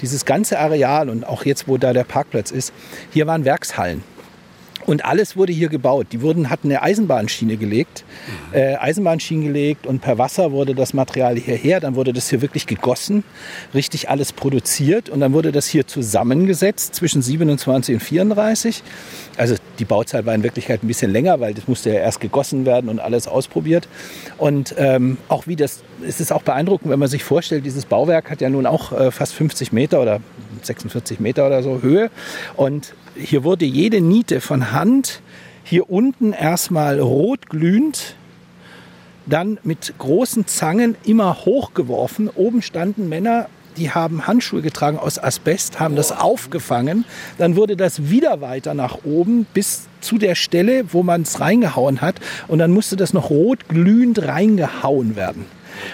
dieses 0.00 0.24
ganze 0.24 0.58
Areal 0.58 1.08
und 1.08 1.24
auch 1.24 1.44
jetzt, 1.44 1.68
wo 1.68 1.78
da 1.78 1.92
der 1.92 2.04
Parkplatz 2.04 2.50
ist, 2.50 2.72
hier 3.12 3.26
waren 3.26 3.44
Werkshallen. 3.44 4.02
Und 4.86 5.04
alles 5.04 5.36
wurde 5.36 5.52
hier 5.52 5.68
gebaut. 5.68 6.08
Die 6.12 6.22
wurden, 6.22 6.50
hatten 6.50 6.68
eine 6.68 6.82
Eisenbahnschiene 6.82 7.56
gelegt, 7.56 8.04
äh, 8.52 8.76
Eisenbahnschienen 8.76 9.44
gelegt 9.44 9.86
und 9.86 10.00
per 10.00 10.18
Wasser 10.18 10.52
wurde 10.52 10.74
das 10.74 10.94
Material 10.94 11.36
hierher. 11.36 11.80
Dann 11.80 11.94
wurde 11.94 12.12
das 12.12 12.28
hier 12.30 12.42
wirklich 12.42 12.66
gegossen, 12.66 13.24
richtig 13.74 14.08
alles 14.08 14.32
produziert 14.32 15.08
und 15.08 15.20
dann 15.20 15.32
wurde 15.32 15.52
das 15.52 15.66
hier 15.66 15.86
zusammengesetzt 15.86 16.94
zwischen 16.94 17.22
27 17.22 17.94
und 17.94 18.00
34. 18.00 18.82
Also 19.36 19.54
die 19.78 19.84
Bauzeit 19.84 20.26
war 20.26 20.34
in 20.34 20.42
Wirklichkeit 20.42 20.82
ein 20.82 20.88
bisschen 20.88 21.10
länger, 21.10 21.40
weil 21.40 21.54
das 21.54 21.68
musste 21.68 21.90
ja 21.90 21.96
erst 21.96 22.20
gegossen 22.20 22.66
werden 22.66 22.90
und 22.90 23.00
alles 23.00 23.28
ausprobiert. 23.28 23.88
Und 24.38 24.74
ähm, 24.78 25.16
auch 25.28 25.46
wie 25.46 25.56
das, 25.56 25.82
es 26.06 26.20
ist 26.20 26.32
auch 26.32 26.42
beeindruckend, 26.42 26.90
wenn 26.90 26.98
man 26.98 27.08
sich 27.08 27.24
vorstellt, 27.24 27.64
dieses 27.64 27.86
Bauwerk 27.86 28.30
hat 28.30 28.40
ja 28.40 28.50
nun 28.50 28.66
auch 28.66 28.92
äh, 28.92 29.10
fast 29.10 29.34
50 29.34 29.72
Meter 29.72 30.02
oder 30.02 30.20
46 30.62 31.20
Meter 31.20 31.46
oder 31.46 31.62
so 31.62 31.82
Höhe. 31.82 32.10
Und 32.56 32.94
hier 33.16 33.44
wurde 33.44 33.64
jede 33.64 34.00
Niete 34.00 34.40
von 34.40 34.72
Hand 34.72 35.20
hier 35.64 35.90
unten 35.90 36.32
erstmal 36.32 37.00
rot 37.00 37.48
glühend, 37.48 38.16
dann 39.26 39.58
mit 39.62 39.94
großen 39.98 40.46
Zangen 40.46 40.96
immer 41.04 41.44
hochgeworfen. 41.44 42.28
Oben 42.28 42.62
standen 42.62 43.08
Männer, 43.08 43.48
die 43.76 43.90
haben 43.90 44.26
Handschuhe 44.26 44.62
getragen 44.62 44.98
aus 44.98 45.22
Asbest, 45.22 45.80
haben 45.80 45.96
das 45.96 46.12
aufgefangen. 46.12 47.04
Dann 47.38 47.56
wurde 47.56 47.76
das 47.76 48.10
wieder 48.10 48.40
weiter 48.40 48.74
nach 48.74 48.98
oben 49.04 49.46
bis 49.54 49.86
zu 50.00 50.18
der 50.18 50.34
Stelle, 50.34 50.92
wo 50.92 51.02
man 51.02 51.22
es 51.22 51.40
reingehauen 51.40 52.00
hat. 52.00 52.16
Und 52.48 52.58
dann 52.58 52.72
musste 52.72 52.96
das 52.96 53.12
noch 53.12 53.30
rot 53.30 53.68
glühend 53.68 54.26
reingehauen 54.26 55.16
werden. 55.16 55.46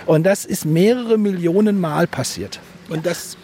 Und 0.06 0.24
das 0.24 0.44
ist 0.44 0.64
mehrere 0.64 1.18
Millionen 1.18 1.80
Mal 1.80 2.06
passiert. 2.06 2.60
Und 2.88 3.06
das 3.06 3.36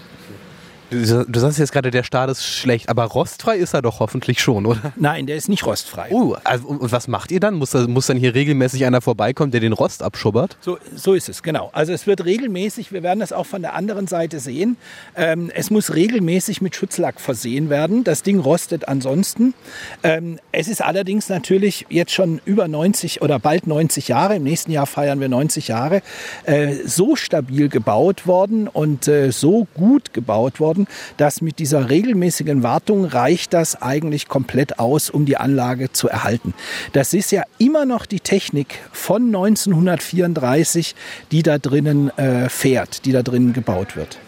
Du, 1.03 1.25
du 1.27 1.41
sagst 1.41 1.59
jetzt 1.59 1.73
gerade, 1.73 1.91
der 1.91 2.05
Stahl 2.05 2.29
ist 2.29 2.45
schlecht, 2.45 2.89
aber 2.89 3.05
rostfrei 3.05 3.57
ist 3.57 3.75
er 3.75 3.83
doch 3.83 4.01
hoffentlich 4.01 4.41
schon, 4.41 4.67
oder? 4.67 4.93
Nein, 4.97 5.27
der 5.27 5.37
ist 5.37 5.49
nicht 5.49 5.67
rostfrei. 5.67 6.09
Oh, 6.11 6.37
also, 6.45 6.69
und 6.69 6.93
was 6.93 7.09
macht 7.09 7.33
ihr 7.33 7.41
dann? 7.41 7.55
Muss, 7.55 7.75
muss 7.75 8.07
dann 8.07 8.17
hier 8.17 8.35
regelmäßig 8.35 8.85
einer 8.85 9.01
vorbeikommen, 9.01 9.51
der 9.51 9.61
den 9.61 9.73
Rost 9.73 10.03
abschubbert? 10.03 10.57
So, 10.61 10.79
so 10.95 11.15
ist 11.15 11.29
es, 11.29 11.43
genau. 11.43 11.71
Also 11.73 11.93
es 11.93 12.07
wird 12.07 12.25
regelmäßig, 12.25 12.93
wir 12.93 13.03
werden 13.03 13.21
das 13.21 13.33
auch 13.33 13.47
von 13.47 13.63
der 13.63 13.75
anderen 13.75 14.07
Seite 14.07 14.39
sehen, 14.39 14.77
ähm, 15.17 15.51
es 15.55 15.71
muss 15.71 15.95
regelmäßig 15.95 16.61
mit 16.61 16.77
Schutzlack 16.77 17.21
versehen 17.21 17.71
werden. 17.71 18.05
Das 18.05 18.23
Ding 18.23 18.39
rostet 18.39 18.89
ansonsten. 18.89 19.55
Ähm, 20.03 20.39
es 20.53 20.69
ist 20.69 20.83
allerdings 20.83 21.29
natürlich 21.29 21.87
jetzt 21.89 22.13
schon 22.13 22.41
über 22.45 22.69
90 22.69 23.23
oder 23.23 23.39
bald 23.39 23.67
90 23.67 24.09
Jahre, 24.09 24.37
im 24.37 24.45
nächsten 24.45 24.71
Jahr 24.71 24.87
feiern 24.87 25.21
wir 25.21 25.29
90 25.29 25.69
Jahre, 25.69 26.03
äh, 26.45 26.75
so 26.85 27.17
stabil 27.17 27.69
gebaut 27.69 28.27
worden 28.27 28.69
und 28.69 29.09
äh, 29.09 29.33
so 29.33 29.67
gut 29.75 30.13
gebaut 30.13 30.61
worden, 30.61 30.84
dass 31.17 31.41
mit 31.41 31.59
dieser 31.59 31.91
regelmäßigen 31.91 32.63
Wartung 32.63 33.05
reicht 33.05 33.53
das 33.53 33.81
eigentlich 33.81 34.29
komplett 34.29 34.79
aus, 34.79 35.11
um 35.11 35.27
die 35.27 35.37
Anlage 35.37 35.93
zu 35.93 36.09
erhalten. 36.09 36.55
Das 36.93 37.15
ist 37.15 37.33
ja 37.33 37.43
immer 37.59 37.85
noch 37.87 38.07
die 38.07 38.21
Technik 38.21 38.79
von 38.93 39.27
1934, 39.27 40.95
die 41.33 41.43
da 41.43 41.59
drinnen 41.59 42.17
äh, 42.19 42.49
fährt, 42.49 43.05
die 43.05 43.13
da 43.13 43.23
drinnen 43.23 43.53
gebaut 43.53 43.97
wird. 43.97 44.19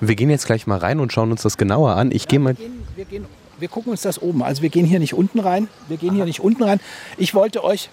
Und 0.00 0.08
wir 0.08 0.16
gehen 0.16 0.30
jetzt 0.30 0.46
gleich 0.46 0.66
mal 0.66 0.78
rein 0.78 1.00
und 1.00 1.12
schauen 1.12 1.30
uns 1.30 1.42
das 1.42 1.56
genauer 1.56 1.96
an. 1.96 2.10
Ich 2.12 2.28
gehe 2.28 2.38
mal. 2.38 2.58
Wir, 2.58 2.66
gehen, 2.66 2.82
wir, 2.96 3.04
gehen, 3.04 3.26
wir 3.58 3.68
gucken 3.68 3.90
uns 3.92 4.02
das 4.02 4.20
oben. 4.20 4.42
Also 4.42 4.62
wir 4.62 4.70
gehen 4.70 4.86
hier 4.86 4.98
nicht 4.98 5.14
unten 5.14 5.38
rein. 5.38 5.68
Wir 5.88 5.96
gehen 5.96 6.14
hier 6.14 6.24
nicht 6.24 6.40
unten 6.40 6.62
rein. 6.62 6.80
Ich 7.16 7.34
wollte 7.34 7.64
euch 7.64 7.88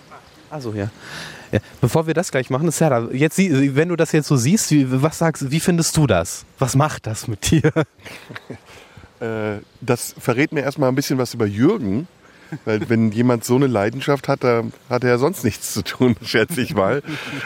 Also 0.49 0.73
ja. 0.73 0.89
Ja. 1.51 1.59
Bevor 1.79 2.07
wir 2.07 2.13
das 2.13 2.31
gleich 2.31 2.49
machen, 2.49 2.71
Sarah, 2.71 3.09
jetzt, 3.11 3.37
wenn 3.37 3.89
du 3.89 3.95
das 3.95 4.11
jetzt 4.11 4.27
so 4.27 4.35
siehst, 4.35 4.71
wie, 4.71 5.01
was 5.01 5.17
sagst, 5.17 5.51
wie 5.51 5.59
findest 5.59 5.95
du 5.97 6.07
das? 6.07 6.45
Was 6.59 6.75
macht 6.75 7.07
das 7.07 7.27
mit 7.27 7.51
dir? 7.51 7.71
Äh, 9.21 9.61
das 9.81 10.15
verrät 10.17 10.51
mir 10.51 10.61
erstmal 10.61 10.89
ein 10.89 10.95
bisschen 10.95 11.19
was 11.19 11.35
über 11.35 11.45
Jürgen. 11.45 12.07
Weil 12.65 12.89
wenn 12.89 13.11
jemand 13.11 13.45
so 13.45 13.55
eine 13.55 13.67
Leidenschaft 13.67 14.27
hat, 14.27 14.43
da 14.43 14.63
hat 14.89 15.03
er 15.03 15.11
ja 15.11 15.17
sonst 15.17 15.43
nichts 15.43 15.73
zu 15.73 15.83
tun, 15.83 16.15
schätze 16.23 16.61
ich 16.61 16.73
mal. 16.73 17.01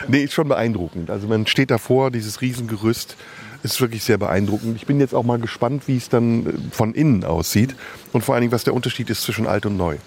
Nee, 0.08 0.24
ist 0.24 0.34
schon 0.34 0.48
beeindruckend. 0.48 1.10
Also 1.10 1.28
man 1.28 1.46
steht 1.48 1.72
davor, 1.72 2.12
dieses 2.12 2.42
Riesengerüst 2.42 3.16
ist 3.64 3.82
wirklich 3.82 4.04
sehr 4.04 4.18
beeindruckend. 4.18 4.78
Ich 4.78 4.86
bin 4.86 5.00
jetzt 5.00 5.16
auch 5.16 5.24
mal 5.24 5.40
gespannt, 5.40 5.88
wie 5.88 5.98
es 5.98 6.10
dann 6.10 6.46
äh, 6.46 6.52
von 6.72 6.94
innen 6.94 7.24
aussieht 7.24 7.76
und 8.14 8.24
vor 8.24 8.36
allen 8.36 8.42
Dingen, 8.42 8.54
was 8.54 8.64
der 8.64 8.74
Unterschied 8.74 9.10
ist 9.10 9.24
zwischen 9.24 9.48
alt 9.48 9.66
und 9.66 9.78
neu. 9.78 9.98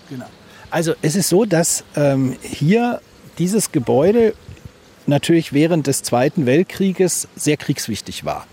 Also 0.71 0.95
es 1.03 1.17
ist 1.17 1.29
so, 1.29 1.45
dass 1.45 1.85
ähm, 1.97 2.37
hier 2.43 3.01
dieses 3.39 3.73
Gebäude 3.73 4.35
natürlich 5.09 5.53
während 5.53 5.87
des 5.87 6.03
Zweiten 6.03 6.47
Weltkrieges 6.47 7.29
sehr 7.35 7.57
kriegswichtig 7.57 8.25
war, 8.25 8.47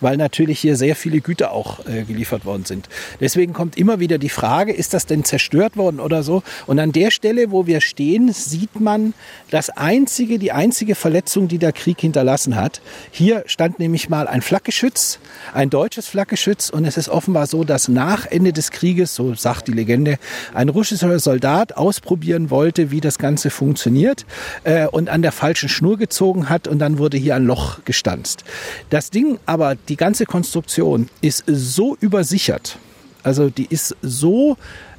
weil 0.00 0.16
natürlich 0.16 0.60
hier 0.60 0.76
sehr 0.76 0.94
viele 0.94 1.20
Güter 1.20 1.52
auch 1.52 1.84
äh, 1.86 2.04
geliefert 2.04 2.44
worden 2.44 2.64
sind. 2.64 2.88
Deswegen 3.20 3.52
kommt 3.52 3.76
immer 3.76 3.98
wieder 3.98 4.18
die 4.18 4.28
Frage, 4.28 4.72
ist 4.72 4.94
das 4.94 5.06
denn 5.06 5.24
zerstört 5.24 5.76
worden 5.76 6.00
oder 6.00 6.22
so? 6.22 6.42
Und 6.66 6.78
an 6.78 6.92
der 6.92 7.10
Stelle, 7.10 7.50
wo 7.50 7.66
wir 7.66 7.80
stehen, 7.80 8.32
sieht 8.32 8.80
man 8.80 9.14
das 9.50 9.70
einzige, 9.70 10.38
die 10.38 10.52
einzige 10.52 10.94
Verletzung, 10.94 11.48
die 11.48 11.58
der 11.58 11.72
Krieg 11.72 12.00
hinterlassen 12.00 12.56
hat. 12.56 12.80
Hier 13.10 13.44
stand 13.46 13.78
nämlich 13.78 14.08
mal 14.08 14.28
ein 14.28 14.42
Flakgeschütz, 14.42 15.18
ein 15.54 15.70
deutsches 15.70 16.08
Flakgeschütz 16.08 16.70
und 16.70 16.84
es 16.84 16.96
ist 16.96 17.08
offenbar 17.08 17.46
so, 17.46 17.64
dass 17.64 17.88
nach 17.88 18.26
Ende 18.26 18.52
des 18.52 18.70
Krieges, 18.70 19.14
so 19.14 19.34
sagt 19.34 19.68
die 19.68 19.72
Legende, 19.72 20.18
ein 20.54 20.68
russischer 20.68 21.18
Soldat 21.18 21.76
ausprobieren 21.76 22.50
wollte, 22.50 22.90
wie 22.90 23.00
das 23.00 23.18
Ganze 23.18 23.50
funktioniert 23.50 24.26
äh, 24.64 24.86
und 24.86 25.08
an 25.08 25.22
der 25.22 25.32
falschen 25.32 25.68
Schnur 25.68 26.01
gezogen 26.02 26.48
hat 26.48 26.66
und 26.66 26.80
dann 26.80 26.98
wurde 26.98 27.16
hier 27.16 27.36
ein 27.36 27.44
Loch 27.44 27.84
gestanzt. 27.84 28.42
Das 28.90 29.10
Ding 29.10 29.38
aber, 29.46 29.76
die 29.76 29.96
ganze 29.96 30.26
Konstruktion 30.26 31.08
ist 31.20 31.44
so 31.46 31.96
übersichert, 32.00 32.76
also 33.22 33.50
die 33.50 33.66
ist 33.66 33.94
so 34.02 34.56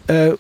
äh, 0.08 0.32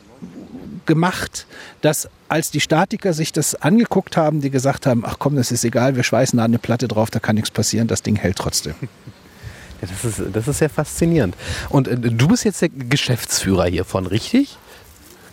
gemacht, 0.85 1.45
dass 1.81 2.07
als 2.29 2.49
die 2.49 2.61
Statiker 2.61 3.11
sich 3.11 3.33
das 3.33 3.55
angeguckt 3.55 4.15
haben, 4.15 4.39
die 4.39 4.49
gesagt 4.49 4.85
haben, 4.85 5.03
ach 5.05 5.17
komm, 5.19 5.35
das 5.35 5.51
ist 5.51 5.65
egal, 5.65 5.97
wir 5.97 6.03
schweißen 6.03 6.37
da 6.37 6.45
eine 6.45 6.59
Platte 6.59 6.87
drauf, 6.87 7.11
da 7.11 7.19
kann 7.19 7.35
nichts 7.35 7.51
passieren, 7.51 7.87
das 7.87 8.01
Ding 8.01 8.15
hält 8.15 8.37
trotzdem. 8.37 8.75
Ja, 9.81 9.89
das, 9.89 10.05
ist, 10.05 10.21
das 10.31 10.47
ist 10.47 10.59
sehr 10.59 10.69
faszinierend. 10.69 11.35
Und 11.67 11.89
äh, 11.89 11.97
du 11.97 12.29
bist 12.29 12.45
jetzt 12.45 12.61
der 12.61 12.69
Geschäftsführer 12.69 13.65
hiervon, 13.65 14.05
richtig? 14.05 14.57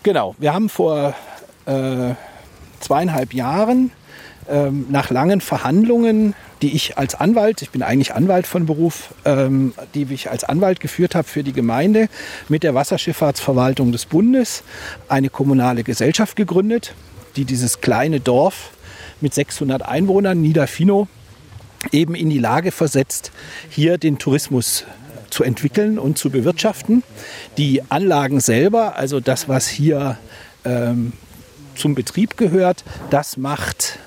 Genau, 0.03 0.35
wir 0.41 0.53
haben 0.53 0.69
vor 0.69 1.15
äh, 1.67 2.15
zweieinhalb 2.81 3.33
Jahren 3.33 3.93
ähm, 4.51 4.87
nach 4.91 5.11
langen 5.11 5.41
Verhandlungen, 5.41 6.35
die 6.63 6.75
ich 6.75 6.99
als 6.99 7.15
Anwalt, 7.15 7.63
ich 7.63 7.71
bin 7.71 7.83
eigentlich 7.83 8.15
Anwalt 8.15 8.47
von 8.47 8.67
Beruf, 8.67 9.15
ähm, 9.25 9.73
die 9.95 10.07
ich 10.11 10.31
als 10.31 10.45
Anwalt 10.45 10.81
geführt 10.81 11.15
habe 11.15 11.27
für 11.27 11.43
die 11.43 11.53
Gemeinde, 11.53 12.09
mit 12.49 12.63
der 12.63 12.75
Wasserschifffahrtsverwaltung 12.75 13.93
des 13.93 14.07
Bundes 14.07 14.63
eine 15.09 15.31
kommunale 15.31 15.85
Gesellschaft 15.85 16.37
gegründet, 16.37 16.95
die 17.37 17.45
dieses 17.45 17.81
kleine 17.81 18.21
Dorf 18.21 18.71
mit 19.21 19.35
600 19.35 19.83
Einwohnern, 19.83 20.41
Niederfino, 20.41 21.09
eben 21.93 22.15
in 22.15 22.29
die 22.29 22.39
Lage 22.39 22.73
versetzt, 22.73 23.33
hier 23.71 23.97
den 23.97 24.19
Tourismus 24.19 24.85
zu 25.31 25.45
entwickeln 25.45 25.99
und 25.99 26.19
zu 26.19 26.31
bewirtschaften. 26.31 27.03
Die 27.57 27.83
Anlagen 27.89 28.41
selber, 28.41 28.97
also 28.97 29.21
das, 29.21 29.49
was 29.49 29.69
hier 29.69 30.19
ähm, 30.65 31.13
zum 31.77 31.95
Betrieb 31.95 32.37
gehört, 32.37 32.85
das 33.11 33.37
macht 33.37 33.99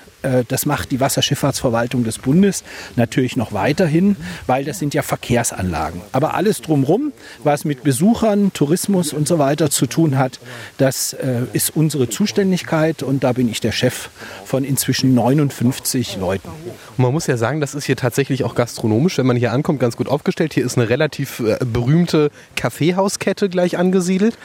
das 0.48 0.66
macht 0.66 0.90
die 0.90 1.00
Wasserschifffahrtsverwaltung 1.00 2.04
des 2.04 2.18
Bundes 2.18 2.64
natürlich 2.96 3.36
noch 3.36 3.52
weiterhin, 3.52 4.16
weil 4.46 4.64
das 4.64 4.78
sind 4.78 4.94
ja 4.94 5.02
Verkehrsanlagen. 5.02 6.00
Aber 6.12 6.34
alles 6.34 6.60
drumherum, 6.60 7.12
was 7.42 7.64
mit 7.64 7.82
Besuchern, 7.82 8.52
Tourismus 8.52 9.12
und 9.12 9.28
so 9.28 9.38
weiter 9.38 9.70
zu 9.70 9.86
tun 9.86 10.18
hat, 10.18 10.40
das 10.78 11.12
äh, 11.12 11.42
ist 11.52 11.76
unsere 11.76 12.08
Zuständigkeit 12.08 13.02
und 13.02 13.24
da 13.24 13.32
bin 13.32 13.48
ich 13.48 13.60
der 13.60 13.72
Chef 13.72 14.10
von 14.44 14.64
inzwischen 14.64 15.14
59 15.14 16.16
Leuten. 16.16 16.48
Und 16.48 17.02
man 17.02 17.12
muss 17.12 17.26
ja 17.26 17.36
sagen, 17.36 17.60
das 17.60 17.74
ist 17.74 17.84
hier 17.84 17.96
tatsächlich 17.96 18.44
auch 18.44 18.54
gastronomisch, 18.54 19.18
wenn 19.18 19.26
man 19.26 19.36
hier 19.36 19.52
ankommt, 19.52 19.80
ganz 19.80 19.96
gut 19.96 20.08
aufgestellt. 20.08 20.54
Hier 20.54 20.64
ist 20.64 20.78
eine 20.78 20.88
relativ 20.88 21.40
äh, 21.40 21.58
berühmte 21.64 22.30
Kaffeehauskette 22.56 23.48
gleich 23.48 23.78
angesiedelt. 23.78 24.36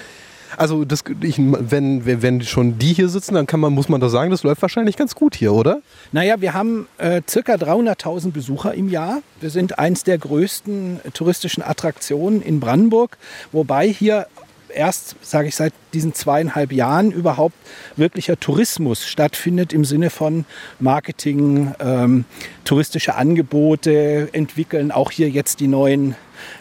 Also 0.57 0.85
das, 0.85 1.03
ich, 1.21 1.37
wenn, 1.39 2.05
wenn 2.05 2.41
schon 2.41 2.79
die 2.79 2.93
hier 2.93 3.09
sitzen, 3.09 3.35
dann 3.35 3.47
kann 3.47 3.59
man, 3.59 3.73
muss 3.73 3.89
man 3.89 4.01
doch 4.01 4.09
sagen, 4.09 4.31
das 4.31 4.43
läuft 4.43 4.61
wahrscheinlich 4.61 4.97
ganz 4.97 5.15
gut 5.15 5.35
hier, 5.35 5.53
oder? 5.53 5.81
Naja, 6.11 6.41
wir 6.41 6.53
haben 6.53 6.87
äh, 6.97 7.21
circa 7.27 7.53
300.000 7.55 8.31
Besucher 8.31 8.73
im 8.73 8.89
Jahr. 8.89 9.21
Wir 9.39 9.49
sind 9.49 9.79
eins 9.79 10.03
der 10.03 10.17
größten 10.17 11.01
touristischen 11.13 11.63
Attraktionen 11.63 12.41
in 12.41 12.59
Brandenburg, 12.59 13.17
wobei 13.51 13.87
hier 13.87 14.27
erst, 14.69 15.15
sage 15.21 15.47
ich, 15.47 15.55
seit 15.55 15.73
diesen 15.93 16.13
zweieinhalb 16.13 16.71
Jahren 16.71 17.11
überhaupt 17.11 17.55
wirklicher 17.95 18.39
Tourismus 18.39 19.05
stattfindet 19.05 19.73
im 19.73 19.85
Sinne 19.85 20.09
von 20.09 20.45
Marketing, 20.79 21.73
ähm, 21.79 22.25
touristische 22.65 23.15
Angebote 23.15 24.29
entwickeln, 24.31 24.91
auch 24.91 25.11
hier 25.11 25.29
jetzt 25.29 25.59
die 25.59 25.67
neuen 25.67 26.15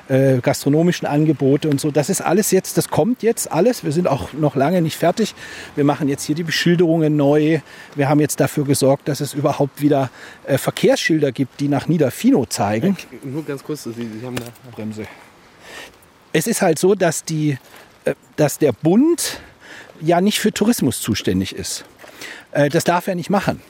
äh, 0.08 0.38
gastronomischen 0.38 1.06
Angebote 1.06 1.68
und 1.68 1.80
so. 1.80 1.90
Das 1.90 2.08
ist 2.08 2.20
alles 2.20 2.50
jetzt, 2.50 2.76
das 2.76 2.88
kommt 2.88 3.22
jetzt 3.22 3.50
alles. 3.50 3.84
Wir 3.84 3.92
sind 3.92 4.08
auch 4.08 4.32
noch 4.32 4.56
lange 4.56 4.82
nicht 4.82 4.96
fertig. 4.96 5.34
Wir 5.76 5.84
machen 5.84 6.08
jetzt 6.08 6.24
hier 6.24 6.34
die 6.34 6.42
Beschilderungen 6.42 7.16
neu. 7.16 7.60
Wir 7.94 8.08
haben 8.08 8.20
jetzt 8.20 8.40
dafür 8.40 8.64
gesorgt, 8.64 9.08
dass 9.08 9.20
es 9.20 9.34
überhaupt 9.34 9.80
wieder 9.80 10.10
äh, 10.46 10.58
Verkehrsschilder 10.58 11.32
gibt, 11.32 11.60
die 11.60 11.68
nach 11.68 11.88
Niederfino 11.88 12.46
zeigen. 12.46 12.96
Nur 13.22 13.44
ganz 13.44 13.62
kurz, 13.62 13.84
Sie, 13.84 13.92
Sie 13.92 14.26
haben 14.26 14.36
eine 14.36 14.72
Bremse. 14.72 15.04
Es 16.32 16.46
ist 16.46 16.62
halt 16.62 16.78
so, 16.78 16.94
dass, 16.94 17.24
die, 17.24 17.58
äh, 18.04 18.14
dass 18.36 18.58
der 18.58 18.72
Bund 18.72 19.40
ja 20.00 20.20
nicht 20.20 20.40
für 20.40 20.52
Tourismus 20.52 21.00
zuständig 21.00 21.54
ist. 21.54 21.84
Äh, 22.52 22.68
das 22.68 22.84
darf 22.84 23.06
er 23.06 23.14
nicht 23.14 23.30
machen. 23.30 23.60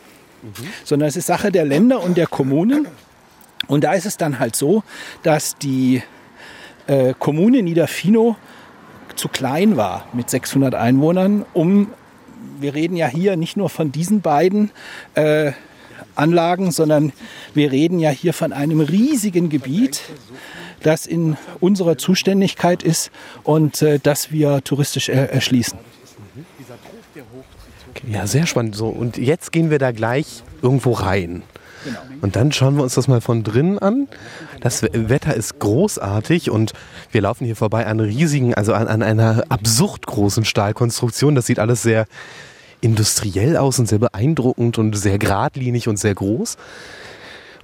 Mhm. 0.42 0.66
Sondern 0.85 1.09
es 1.09 1.16
ist 1.16 1.27
Sache 1.27 1.51
der 1.51 1.64
Länder 1.64 2.03
und 2.03 2.16
der 2.16 2.27
Kommunen. 2.27 2.87
Und 3.68 3.85
da 3.85 3.92
ist 3.92 4.07
es 4.07 4.16
dann 4.16 4.38
halt 4.38 4.57
so, 4.57 4.83
dass 5.22 5.57
die 5.57 6.02
äh, 6.87 7.14
Kommune 7.18 7.62
Niederfino 7.62 8.37
zu 9.14 9.28
klein 9.28 9.76
war 9.76 10.07
mit 10.12 10.31
600 10.31 10.74
Einwohnern, 10.74 11.44
um, 11.52 11.88
wir 12.61 12.74
reden 12.74 12.96
ja 12.96 13.07
hier 13.07 13.37
nicht 13.37 13.57
nur 13.57 13.68
von 13.68 13.92
diesen 13.92 14.20
beiden 14.20 14.70
äh, 15.14 15.52
Anlagen, 16.14 16.70
sondern 16.70 17.12
wir 17.54 17.70
reden 17.70 17.98
ja 17.98 18.11
hier 18.11 18.33
von 18.33 18.52
einem 18.52 18.81
riesigen 18.81 19.48
Gebiet, 19.50 20.00
das 20.83 21.07
in 21.07 21.37
unserer 21.61 21.98
Zuständigkeit 21.98 22.83
ist 22.83 23.11
und 23.44 23.83
äh, 23.83 23.98
das 24.02 24.33
wir 24.33 24.62
touristisch 24.64 25.09
er 25.09 25.33
erschließen. 25.33 25.78
Ja, 28.07 28.26
sehr 28.26 28.46
spannend. 28.46 28.76
So, 28.76 28.88
und 28.88 29.18
jetzt 29.18 29.52
gehen 29.52 29.70
wir 29.70 29.78
da 29.78 29.90
gleich 29.90 30.42
irgendwo 30.62 30.92
rein. 30.92 31.42
Genau. 31.84 31.98
Und 32.20 32.36
dann 32.36 32.52
schauen 32.52 32.76
wir 32.76 32.82
uns 32.82 32.94
das 32.94 33.08
mal 33.08 33.20
von 33.20 33.44
drinnen 33.44 33.78
an. 33.78 34.08
Das 34.60 34.82
Wetter 34.82 35.34
ist 35.34 35.58
großartig 35.58 36.50
und 36.50 36.72
wir 37.10 37.22
laufen 37.22 37.44
hier 37.44 37.56
vorbei 37.56 37.86
an 37.86 38.00
riesigen, 38.00 38.54
also 38.54 38.74
an, 38.74 38.88
an 38.88 39.02
einer 39.02 39.44
absurd 39.48 40.06
großen 40.06 40.44
Stahlkonstruktion. 40.44 41.34
Das 41.34 41.46
sieht 41.46 41.58
alles 41.58 41.82
sehr 41.82 42.06
industriell 42.80 43.56
aus 43.56 43.78
und 43.78 43.88
sehr 43.88 43.98
beeindruckend 43.98 44.78
und 44.78 44.94
sehr 44.94 45.18
geradlinig 45.18 45.88
und 45.88 45.98
sehr 45.98 46.14
groß. 46.14 46.56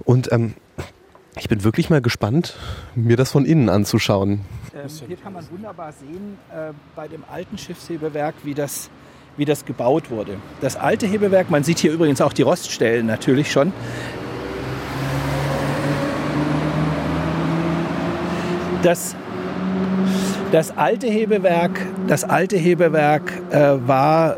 Und 0.03 0.31
ähm, 0.31 0.55
ich 1.37 1.49
bin 1.49 1.63
wirklich 1.63 1.89
mal 1.89 2.01
gespannt, 2.01 2.55
mir 2.95 3.17
das 3.17 3.31
von 3.31 3.45
innen 3.45 3.69
anzuschauen. 3.69 4.41
Ähm, 4.73 4.89
hier 5.07 5.17
kann 5.17 5.33
man 5.33 5.49
wunderbar 5.49 5.91
sehen 5.93 6.37
äh, 6.51 6.71
bei 6.95 7.07
dem 7.07 7.23
alten 7.31 7.57
Schiffshebewerk, 7.57 8.35
wie 8.43 8.53
das 8.53 8.89
wie 9.37 9.45
das 9.45 9.65
gebaut 9.65 10.09
wurde. 10.09 10.37
Das 10.61 10.75
alte 10.75 11.07
Hebewerk, 11.07 11.49
man 11.49 11.63
sieht 11.63 11.79
hier 11.79 11.91
übrigens 11.91 12.21
auch 12.21 12.33
die 12.33 12.41
Roststellen 12.41 13.05
natürlich 13.05 13.51
schon. 13.51 13.73
Das, 18.83 19.15
das 20.51 20.77
alte 20.77 21.07
Hebewerk, 21.07 21.81
das 22.07 22.23
alte 22.23 22.57
Hebewerk 22.57 23.31
äh, 23.49 23.87
war 23.87 24.37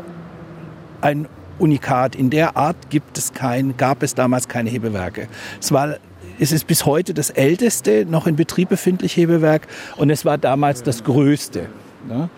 ein 1.00 1.28
Unikat. 1.58 2.16
In 2.16 2.30
der 2.30 2.56
Art 2.56 2.76
gibt 2.88 3.18
es 3.18 3.32
kein, 3.32 3.76
gab 3.76 4.02
es 4.02 4.14
damals 4.14 4.48
keine 4.48 4.70
Hebewerke. 4.70 5.28
Es 5.60 5.70
war 5.72 5.96
es 6.40 6.52
ist 6.52 6.66
bis 6.66 6.86
heute 6.86 7.14
das 7.14 7.30
älteste 7.30 8.06
noch 8.08 8.26
in 8.26 8.36
Betrieb 8.36 8.68
befindliche 8.68 9.22
Hebewerk 9.22 9.66
und 9.96 10.10
es 10.10 10.24
war 10.24 10.38
damals 10.38 10.82
das 10.82 11.02
größte. 11.02 11.66
Ne? 12.08 12.30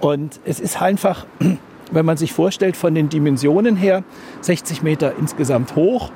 Und 0.00 0.40
es 0.44 0.60
ist 0.60 0.80
einfach 0.80 1.26
wenn 1.92 2.06
man 2.06 2.16
sich 2.16 2.32
vorstellt, 2.32 2.76
von 2.76 2.94
den 2.94 3.08
Dimensionen 3.08 3.76
her, 3.76 4.04
60 4.40 4.82
Meter 4.82 5.14
insgesamt 5.18 5.76
hoch, 5.76 6.10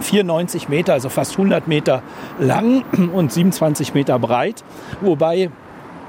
94 0.00 0.68
Meter, 0.68 0.92
also 0.92 1.08
fast 1.08 1.32
100 1.32 1.68
Meter 1.68 2.02
lang 2.38 2.84
und 3.14 3.32
27 3.32 3.94
Meter 3.94 4.18
breit, 4.18 4.64
wobei 5.00 5.50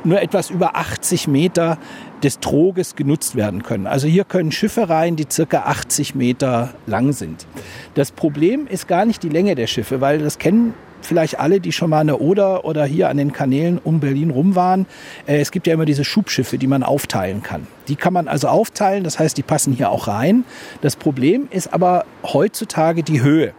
nur 0.04 0.22
etwas 0.22 0.52
über 0.52 0.76
80 0.76 1.28
Meter 1.28 1.78
des 2.24 2.40
Troges 2.40 2.96
genutzt 2.96 3.36
werden 3.36 3.64
können. 3.64 3.88
Also 3.88 4.08
hier 4.08 4.24
können 4.24 4.52
Schiffe 4.52 4.88
rein, 4.90 5.16
die 5.16 5.26
circa 5.30 5.64
80 5.64 6.16
Meter 6.16 6.74
lang 6.86 7.12
sind. 7.12 7.48
Das 7.96 8.12
Problem 8.12 8.68
ist 8.68 8.88
gar 8.88 9.06
nicht 9.06 9.24
die 9.24 9.30
Länge 9.30 9.56
der 9.56 9.68
Schiffe, 9.68 10.02
weil 10.02 10.20
das 10.20 10.38
kennen 10.38 10.74
vielleicht 11.06 11.40
alle, 11.40 11.60
die 11.60 11.72
schon 11.72 11.90
mal 11.90 12.02
an 12.02 12.08
der 12.08 12.22
Oder 12.22 12.66
oder 12.66 12.86
hier 12.86 13.10
an 13.10 13.18
den 13.18 13.32
Kanälen 13.32 13.80
um 13.84 14.00
Berlin 14.00 14.32
rum 14.32 14.56
waren. 14.56 14.86
Äh, 15.26 15.40
es 15.40 15.52
gibt 15.52 15.68
ja 15.68 15.74
immer 15.74 15.86
diese 15.86 16.04
Schubschiffe, 16.04 16.58
die 16.58 16.68
man 16.68 16.84
aufteilen 16.84 17.44
kann. 17.44 17.68
Die 17.88 17.96
kann 17.96 18.14
man 18.14 18.28
also 18.28 18.48
aufteilen, 18.48 19.04
das 19.04 19.20
heißt, 19.20 19.38
die 19.38 19.44
passen 19.44 19.74
hier 19.74 19.90
auch 19.90 20.08
rein. 20.08 20.44
Das 20.82 20.96
Problem 20.96 21.48
ist 21.52 21.74
aber 21.74 22.06
heutzutage 22.24 23.04
die 23.04 23.22
Höhe. 23.22 23.54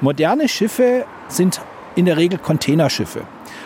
Moderne 0.00 0.48
Schiffe 0.48 1.04
sind 1.28 1.60
in 1.96 2.04
der 2.04 2.16
Regel 2.16 2.38
Containerschiffe. 2.38 3.22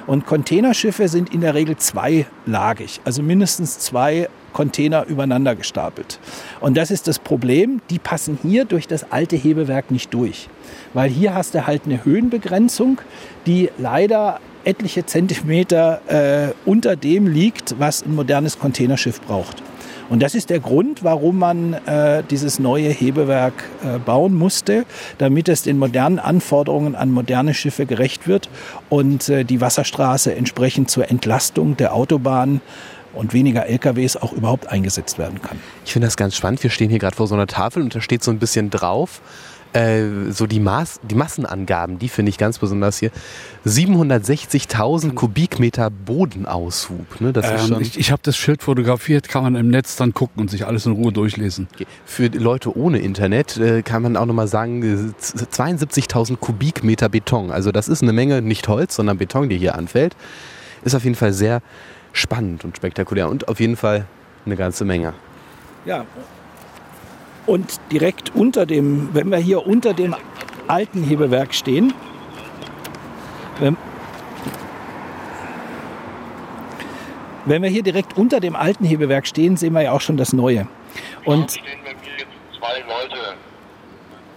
Und 0.08 0.24
Containerschiffe 0.24 1.06
sind 1.06 1.34
in 1.34 1.42
der 1.42 1.54
Regel 1.54 1.76
zweilagig, 1.76 3.02
also 3.04 3.22
mindestens 3.22 3.78
zwei 3.78 4.30
Container 4.54 5.04
übereinander 5.04 5.54
gestapelt. 5.54 6.18
Und 6.60 6.78
das 6.78 6.90
ist 6.90 7.08
das 7.08 7.18
Problem, 7.18 7.82
die 7.90 7.98
passen 7.98 8.38
hier 8.40 8.64
durch 8.64 8.88
das 8.88 9.12
alte 9.12 9.36
Hebewerk 9.36 9.90
nicht 9.90 10.14
durch. 10.14 10.48
Weil 10.94 11.10
hier 11.10 11.34
hast 11.34 11.54
du 11.54 11.66
halt 11.66 11.82
eine 11.84 12.06
Höhenbegrenzung, 12.06 13.02
die 13.44 13.68
leider 13.76 14.40
etliche 14.64 15.04
Zentimeter 15.04 16.00
äh, 16.08 16.54
unter 16.64 16.96
dem 16.96 17.26
liegt, 17.26 17.78
was 17.78 18.02
ein 18.02 18.14
modernes 18.14 18.58
Containerschiff 18.58 19.20
braucht. 19.20 19.62
Und 20.08 20.22
das 20.22 20.34
ist 20.34 20.48
der 20.50 20.60
Grund, 20.60 21.04
warum 21.04 21.38
man 21.38 21.74
äh, 21.74 22.22
dieses 22.30 22.58
neue 22.58 22.88
Hebewerk 22.88 23.64
äh, 23.84 23.98
bauen 23.98 24.34
musste, 24.34 24.86
damit 25.18 25.48
es 25.48 25.62
den 25.62 25.78
modernen 25.78 26.18
Anforderungen 26.18 26.94
an 26.94 27.10
moderne 27.10 27.52
Schiffe 27.52 27.84
gerecht 27.84 28.26
wird 28.26 28.48
und 28.88 29.28
äh, 29.28 29.44
die 29.44 29.60
Wasserstraße 29.60 30.34
entsprechend 30.34 30.90
zur 30.90 31.10
Entlastung 31.10 31.76
der 31.76 31.94
Autobahn 31.94 32.60
und 33.12 33.32
weniger 33.32 33.66
LKWs 33.66 34.16
auch 34.16 34.32
überhaupt 34.32 34.68
eingesetzt 34.68 35.18
werden 35.18 35.42
kann. 35.42 35.58
Ich 35.84 35.92
finde 35.92 36.06
das 36.06 36.16
ganz 36.16 36.36
spannend. 36.36 36.62
Wir 36.62 36.70
stehen 36.70 36.90
hier 36.90 36.98
gerade 36.98 37.16
vor 37.16 37.26
so 37.26 37.34
einer 37.34 37.46
Tafel 37.46 37.82
und 37.82 37.94
da 37.94 38.00
steht 38.00 38.22
so 38.22 38.30
ein 38.30 38.38
bisschen 38.38 38.70
drauf, 38.70 39.20
Äh, 39.74 40.30
so 40.30 40.46
die, 40.46 40.60
Maß, 40.60 41.00
die 41.02 41.14
Massenangaben, 41.14 41.98
die 41.98 42.08
finde 42.08 42.30
ich 42.30 42.38
ganz 42.38 42.58
besonders 42.58 42.98
hier. 42.98 43.10
760.000 43.66 45.14
Kubikmeter 45.14 45.90
Bodenaushub. 45.90 47.20
Ne? 47.20 47.32
Das 47.32 47.44
ist 47.46 47.52
Ähm, 47.62 47.68
schon 47.68 47.82
ich 47.82 47.98
ich 47.98 48.10
habe 48.10 48.22
das 48.24 48.36
Schild 48.36 48.62
fotografiert, 48.62 49.28
kann 49.28 49.42
man 49.42 49.54
im 49.56 49.68
Netz 49.68 49.96
dann 49.96 50.14
gucken 50.14 50.40
und 50.40 50.50
sich 50.50 50.66
alles 50.66 50.86
in 50.86 50.92
Ruhe 50.92 51.12
durchlesen. 51.12 51.68
für 52.06 52.28
Leute 52.28 52.76
ohne 52.76 52.98
Internet 52.98 53.56
äh, 53.58 53.82
kann 53.82 54.02
man 54.02 54.16
auch 54.16 54.26
nochmal 54.26 54.48
sagen, 54.48 54.82
äh, 54.82 55.12
z- 55.18 55.48
72.000 55.52 56.36
Kubikmeter 56.36 57.08
Beton. 57.08 57.50
Also 57.50 57.70
das 57.72 57.88
ist 57.88 58.02
eine 58.02 58.12
Menge, 58.12 58.40
nicht 58.42 58.66
Holz, 58.68 58.96
sondern 58.96 59.18
Beton, 59.18 59.48
die 59.48 59.58
hier 59.58 59.74
anfällt. 59.74 60.16
Ist 60.84 60.94
auf 60.94 61.04
jeden 61.04 61.16
Fall 61.16 61.32
sehr 61.32 61.60
spannend 62.12 62.64
und 62.64 62.76
spektakulär 62.76 63.28
und 63.28 63.48
auf 63.48 63.60
jeden 63.60 63.76
Fall 63.76 64.06
eine 64.46 64.56
ganze 64.56 64.84
Menge. 64.84 65.12
Ja. 65.84 66.04
Und 67.48 67.80
direkt 67.90 68.34
unter 68.34 68.66
dem, 68.66 69.08
wenn 69.14 69.30
wir 69.30 69.38
hier 69.38 69.66
unter 69.66 69.94
dem 69.94 70.14
alten 70.66 71.02
Hebewerk 71.02 71.54
stehen, 71.54 71.94
wenn, 73.58 73.74
wenn 77.46 77.62
wir 77.62 77.70
hier 77.70 77.82
direkt 77.82 78.18
unter 78.18 78.40
dem 78.40 78.54
alten 78.54 78.84
Hebewerk 78.84 79.26
stehen, 79.26 79.56
sehen 79.56 79.72
wir 79.72 79.80
ja 79.80 79.92
auch 79.92 80.02
schon 80.02 80.18
das 80.18 80.34
neue. 80.34 80.68
Und. 81.24 81.56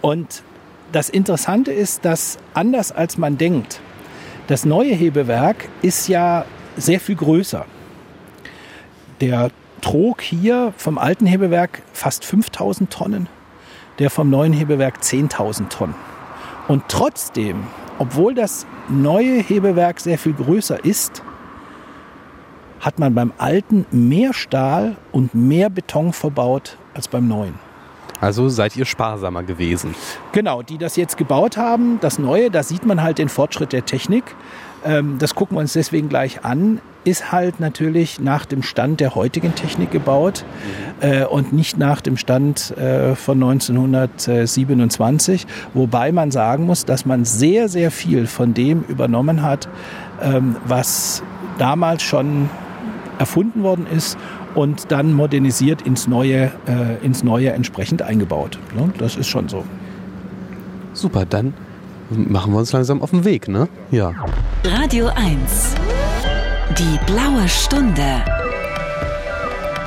Und 0.00 0.42
das 0.90 1.10
Interessante 1.10 1.70
ist, 1.70 2.06
dass 2.06 2.38
anders 2.54 2.92
als 2.92 3.18
man 3.18 3.36
denkt, 3.36 3.82
das 4.46 4.64
neue 4.64 4.94
Hebewerk 4.94 5.68
ist 5.82 6.08
ja 6.08 6.46
sehr 6.78 6.98
viel 6.98 7.16
größer. 7.16 7.66
Der 9.20 9.50
trug 9.82 10.22
hier 10.22 10.72
vom 10.78 10.96
alten 10.96 11.26
Hebewerk 11.26 11.82
fast 11.92 12.24
5000 12.24 12.90
Tonnen, 12.90 13.28
der 13.98 14.08
vom 14.08 14.30
neuen 14.30 14.54
Hebewerk 14.54 15.00
10.000 15.02 15.68
Tonnen. 15.68 15.94
Und 16.68 16.84
trotzdem, 16.88 17.64
obwohl 17.98 18.34
das 18.34 18.66
neue 18.88 19.42
Hebewerk 19.42 20.00
sehr 20.00 20.16
viel 20.16 20.32
größer 20.32 20.84
ist, 20.84 21.22
hat 22.80 22.98
man 22.98 23.14
beim 23.14 23.32
alten 23.38 23.86
mehr 23.90 24.32
Stahl 24.32 24.96
und 25.12 25.34
mehr 25.34 25.70
Beton 25.70 26.12
verbaut 26.12 26.78
als 26.94 27.08
beim 27.08 27.28
neuen. 27.28 27.54
Also 28.20 28.48
seid 28.48 28.76
ihr 28.76 28.84
sparsamer 28.84 29.42
gewesen. 29.42 29.96
Genau, 30.30 30.62
die 30.62 30.78
das 30.78 30.94
jetzt 30.94 31.16
gebaut 31.16 31.56
haben, 31.56 31.98
das 32.00 32.20
Neue, 32.20 32.50
da 32.50 32.62
sieht 32.62 32.86
man 32.86 33.02
halt 33.02 33.18
den 33.18 33.28
Fortschritt 33.28 33.72
der 33.72 33.84
Technik. 33.84 34.36
Ähm, 34.84 35.16
das 35.18 35.34
gucken 35.34 35.56
wir 35.56 35.60
uns 35.60 35.72
deswegen 35.72 36.08
gleich 36.08 36.44
an. 36.44 36.80
Ist 37.04 37.32
halt 37.32 37.58
natürlich 37.58 38.20
nach 38.20 38.46
dem 38.46 38.62
Stand 38.62 39.00
der 39.00 39.16
heutigen 39.16 39.56
Technik 39.56 39.90
gebaut 39.90 40.44
äh, 41.00 41.24
und 41.24 41.52
nicht 41.52 41.76
nach 41.76 42.00
dem 42.00 42.16
Stand 42.16 42.76
äh, 42.76 43.16
von 43.16 43.42
1927. 43.42 45.46
Wobei 45.74 46.12
man 46.12 46.30
sagen 46.30 46.64
muss, 46.64 46.84
dass 46.84 47.04
man 47.04 47.24
sehr, 47.24 47.68
sehr 47.68 47.90
viel 47.90 48.26
von 48.26 48.54
dem 48.54 48.84
übernommen 48.88 49.42
hat, 49.42 49.68
ähm, 50.22 50.56
was 50.64 51.24
damals 51.58 52.02
schon 52.02 52.48
erfunden 53.18 53.62
worden 53.62 53.86
ist 53.86 54.16
und 54.54 54.92
dann 54.92 55.12
modernisiert 55.12 55.82
ins 55.82 56.06
Neue, 56.06 56.52
äh, 56.66 57.04
ins 57.04 57.24
Neue 57.24 57.52
entsprechend 57.52 58.02
eingebaut. 58.02 58.58
Ne? 58.76 58.92
Das 58.98 59.16
ist 59.16 59.28
schon 59.28 59.48
so. 59.48 59.64
Super, 60.92 61.24
dann 61.24 61.54
machen 62.16 62.52
wir 62.52 62.58
uns 62.58 62.72
langsam 62.72 63.02
auf 63.02 63.10
den 63.10 63.24
Weg, 63.24 63.48
ne? 63.48 63.68
Ja. 63.90 64.12
Radio 64.64 65.08
1. 65.08 65.74
Die 66.78 66.98
blaue 67.06 67.48
Stunde. 67.48 68.24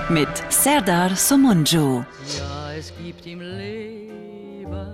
Mit 0.10 0.30
Serdar 0.50 1.16
Somunju. 1.16 2.04
Ja, 2.38 2.74
es 2.78 2.94
gibt 3.04 3.26
im 3.26 3.42
Leben 3.42 4.88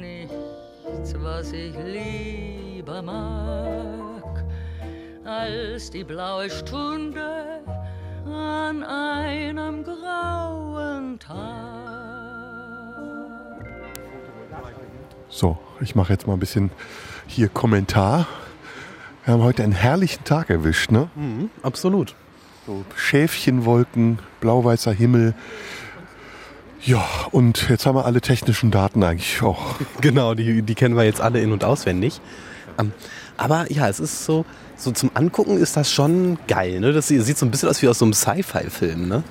nichts, 0.00 1.14
was 1.20 1.52
ich 1.52 1.74
lieber 1.84 3.02
mag, 3.02 4.44
als 5.24 5.90
die 5.90 6.04
blaue 6.04 6.48
Stunde 6.48 7.60
an 8.24 8.84
einem 8.84 9.82
grauen 9.82 11.18
Tag. 11.18 11.78
So, 15.30 15.58
ich 15.80 15.94
mache 15.94 16.12
jetzt 16.12 16.26
mal 16.26 16.32
ein 16.34 16.40
bisschen 16.40 16.70
hier 17.26 17.48
Kommentar. 17.48 18.26
Wir 19.24 19.34
haben 19.34 19.42
heute 19.42 19.62
einen 19.62 19.72
herrlichen 19.72 20.24
Tag 20.24 20.48
erwischt, 20.48 20.90
ne? 20.90 21.10
Absolut. 21.62 22.14
So 22.66 22.84
Schäfchenwolken, 22.96 24.20
blau-weißer 24.40 24.92
Himmel. 24.92 25.34
Ja, 26.82 27.04
und 27.30 27.68
jetzt 27.68 27.84
haben 27.84 27.96
wir 27.96 28.06
alle 28.06 28.20
technischen 28.20 28.70
Daten 28.70 29.02
eigentlich 29.02 29.42
auch. 29.42 29.74
Genau, 30.00 30.34
die, 30.34 30.62
die 30.62 30.74
kennen 30.74 30.96
wir 30.96 31.04
jetzt 31.04 31.20
alle 31.20 31.40
in- 31.40 31.52
und 31.52 31.64
auswendig. 31.64 32.20
Ähm, 32.78 32.92
aber 33.36 33.70
ja, 33.70 33.88
es 33.88 34.00
ist 34.00 34.24
so, 34.24 34.46
so 34.76 34.92
zum 34.92 35.10
Angucken 35.12 35.58
ist 35.58 35.76
das 35.76 35.92
schon 35.92 36.38
geil. 36.46 36.80
Ne? 36.80 36.92
Das 36.92 37.08
sieht 37.08 37.36
so 37.36 37.44
ein 37.44 37.50
bisschen 37.50 37.68
aus 37.68 37.82
wie 37.82 37.88
aus 37.88 37.98
so 37.98 38.04
einem 38.06 38.14
Sci-Fi-Film. 38.14 39.08
Ne? 39.08 39.22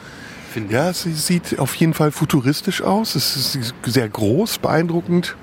Ja, 0.70 0.90
es 0.90 1.04
sieht 1.04 1.58
auf 1.58 1.74
jeden 1.76 1.94
Fall 1.94 2.12
futuristisch 2.12 2.82
aus. 2.82 3.16
Es 3.16 3.36
ist 3.36 3.74
sehr 3.86 4.10
groß, 4.10 4.60
beeindruckend. 4.60 5.36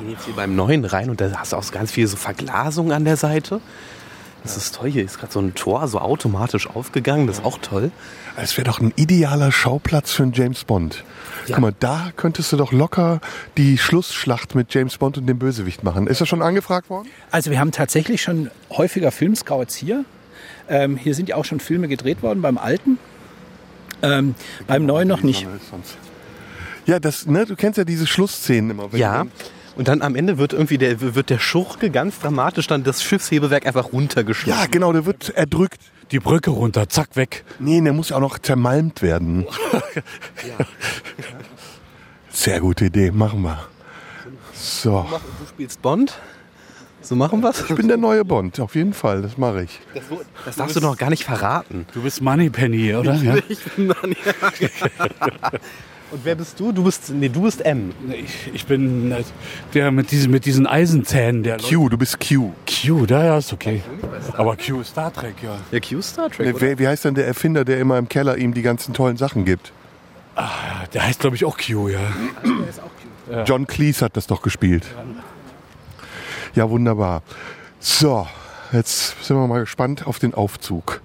Wir 0.00 0.06
gehen 0.06 0.10
jetzt 0.16 0.24
hier 0.24 0.34
beim 0.34 0.56
Neuen 0.56 0.84
rein 0.84 1.10
und 1.10 1.20
da 1.20 1.30
hast 1.36 1.52
du 1.52 1.56
auch 1.56 1.70
ganz 1.72 1.92
viel 1.92 2.06
so 2.06 2.16
Verglasung 2.16 2.90
an 2.92 3.04
der 3.04 3.16
Seite. 3.16 3.60
Das 4.42 4.56
ist 4.56 4.74
toll. 4.76 4.90
Hier 4.90 5.04
ist 5.04 5.18
gerade 5.18 5.30
so 5.32 5.40
ein 5.40 5.54
Tor 5.54 5.86
so 5.88 5.98
automatisch 5.98 6.66
aufgegangen. 6.70 7.26
Das 7.26 7.40
ist 7.40 7.44
auch 7.44 7.58
toll. 7.58 7.90
Es 8.36 8.56
wäre 8.56 8.64
doch 8.66 8.80
ein 8.80 8.94
idealer 8.96 9.52
Schauplatz 9.52 10.12
für 10.12 10.22
einen 10.22 10.32
James 10.32 10.64
Bond. 10.64 11.04
Ja. 11.46 11.56
Guck 11.56 11.60
mal, 11.62 11.74
da 11.78 12.10
könntest 12.16 12.50
du 12.50 12.56
doch 12.56 12.72
locker 12.72 13.20
die 13.58 13.76
Schlussschlacht 13.76 14.54
mit 14.54 14.72
James 14.72 14.96
Bond 14.96 15.18
und 15.18 15.26
dem 15.26 15.38
Bösewicht 15.38 15.84
machen. 15.84 16.06
Ist 16.06 16.22
das 16.22 16.28
schon 16.28 16.40
angefragt 16.40 16.88
worden? 16.88 17.08
Also 17.30 17.50
wir 17.50 17.60
haben 17.60 17.70
tatsächlich 17.72 18.22
schon 18.22 18.50
häufiger 18.70 19.10
Filmscouts 19.12 19.74
hier. 19.76 20.06
Ähm, 20.70 20.96
hier 20.96 21.14
sind 21.14 21.28
ja 21.28 21.36
auch 21.36 21.44
schon 21.44 21.60
Filme 21.60 21.88
gedreht 21.88 22.22
worden 22.22 22.40
beim 22.40 22.56
alten. 22.56 22.98
Ähm, 24.00 24.34
beim 24.66 24.86
neuen 24.86 25.08
noch 25.08 25.22
nicht. 25.22 25.46
Ja, 26.86 26.98
das, 26.98 27.26
ne, 27.26 27.44
du 27.44 27.56
kennst 27.56 27.76
ja 27.76 27.84
diese 27.84 28.06
Schlussszenen 28.06 28.70
immer. 28.70 28.90
wenn 28.90 28.98
Ja. 29.00 29.18
dann- 29.18 29.30
Und 29.76 29.88
dann 29.88 30.02
am 30.02 30.16
Ende 30.16 30.38
wird 30.38 30.52
irgendwie 30.52 30.78
der, 30.78 31.00
wird 31.14 31.30
der 31.30 31.38
Schurke 31.38 31.90
ganz 31.90 32.18
dramatisch 32.18 32.66
dann 32.66 32.82
das 32.84 33.02
Schiffshebewerk 33.02 33.66
einfach 33.66 33.92
runtergeschlagen. 33.92 34.60
Ja, 34.62 34.66
genau, 34.66 34.92
der 34.92 35.06
wird 35.06 35.30
erdrückt. 35.30 35.80
Die 36.10 36.18
Brücke 36.18 36.50
runter, 36.50 36.88
zack, 36.88 37.14
weg. 37.14 37.44
Nee, 37.60 37.80
der 37.80 37.92
muss 37.92 38.08
ja 38.08 38.16
auch 38.16 38.20
noch 38.20 38.38
zermalmt 38.38 39.00
werden. 39.00 39.46
Sehr 42.30 42.60
gute 42.60 42.86
Idee, 42.86 43.10
machen 43.12 43.42
wir. 43.42 43.60
So, 44.54 45.06
Du 45.10 45.46
spielst 45.48 45.80
Bond? 45.82 46.18
So 47.02 47.16
machen 47.16 47.42
wir's? 47.42 47.64
ich 47.68 47.74
bin 47.74 47.88
der 47.88 47.96
neue 47.96 48.24
Bond, 48.24 48.60
auf 48.60 48.74
jeden 48.74 48.92
Fall, 48.92 49.22
das 49.22 49.38
mache 49.38 49.62
ich. 49.62 49.80
Das 50.44 50.56
darfst 50.56 50.76
du 50.76 50.80
noch 50.80 50.98
gar 50.98 51.10
nicht 51.10 51.24
verraten. 51.24 51.86
Du 51.94 52.02
bist 52.02 52.20
Moneypenny, 52.20 52.94
oder? 52.94 53.14
Ja. 53.14 53.36
Und 56.10 56.24
wer 56.24 56.34
bist 56.34 56.58
du? 56.58 56.72
Du 56.72 56.82
bist, 56.84 57.10
nee, 57.10 57.28
du 57.28 57.42
bist 57.42 57.64
M. 57.64 57.92
Ich, 58.12 58.50
ich 58.52 58.66
bin 58.66 59.14
der 59.74 59.90
mit 59.92 60.10
diesen, 60.10 60.30
mit 60.32 60.44
diesen 60.44 60.66
Eisenzähnen. 60.66 61.42
Der 61.44 61.58
Q, 61.58 61.88
du 61.88 61.96
bist 61.96 62.18
Q. 62.18 62.52
Q, 62.66 63.06
da 63.06 63.24
ja, 63.24 63.38
ist 63.38 63.52
okay. 63.52 63.82
Aber 64.36 64.56
Q 64.56 64.80
ist 64.80 64.88
Star 64.90 65.12
Trek, 65.12 65.36
ja. 65.42 65.56
Der 65.70 65.80
Q 65.80 66.02
Star 66.02 66.28
Trek. 66.30 66.54
Wer- 66.60 66.78
wie 66.80 66.88
heißt 66.88 67.04
denn 67.04 67.14
der 67.14 67.26
Erfinder, 67.28 67.64
der 67.64 67.78
immer 67.78 67.96
im 67.98 68.08
Keller 68.08 68.36
ihm 68.36 68.54
die 68.54 68.62
ganzen 68.62 68.92
tollen 68.92 69.16
Sachen 69.16 69.44
gibt? 69.44 69.72
Der 70.94 71.06
heißt, 71.06 71.20
glaube 71.20 71.36
ich, 71.36 71.44
auch 71.44 71.56
Q, 71.58 71.88
ja. 71.88 72.00
John 73.44 73.66
Cleese 73.68 74.04
hat 74.04 74.16
das 74.16 74.26
doch 74.26 74.42
gespielt. 74.42 74.86
Ja, 76.54 76.68
wunderbar. 76.68 77.22
So, 77.78 78.26
jetzt 78.72 79.22
sind 79.24 79.36
wir 79.36 79.46
mal 79.46 79.60
gespannt 79.60 80.06
auf 80.08 80.18
den 80.18 80.34
Aufzug. 80.34 81.00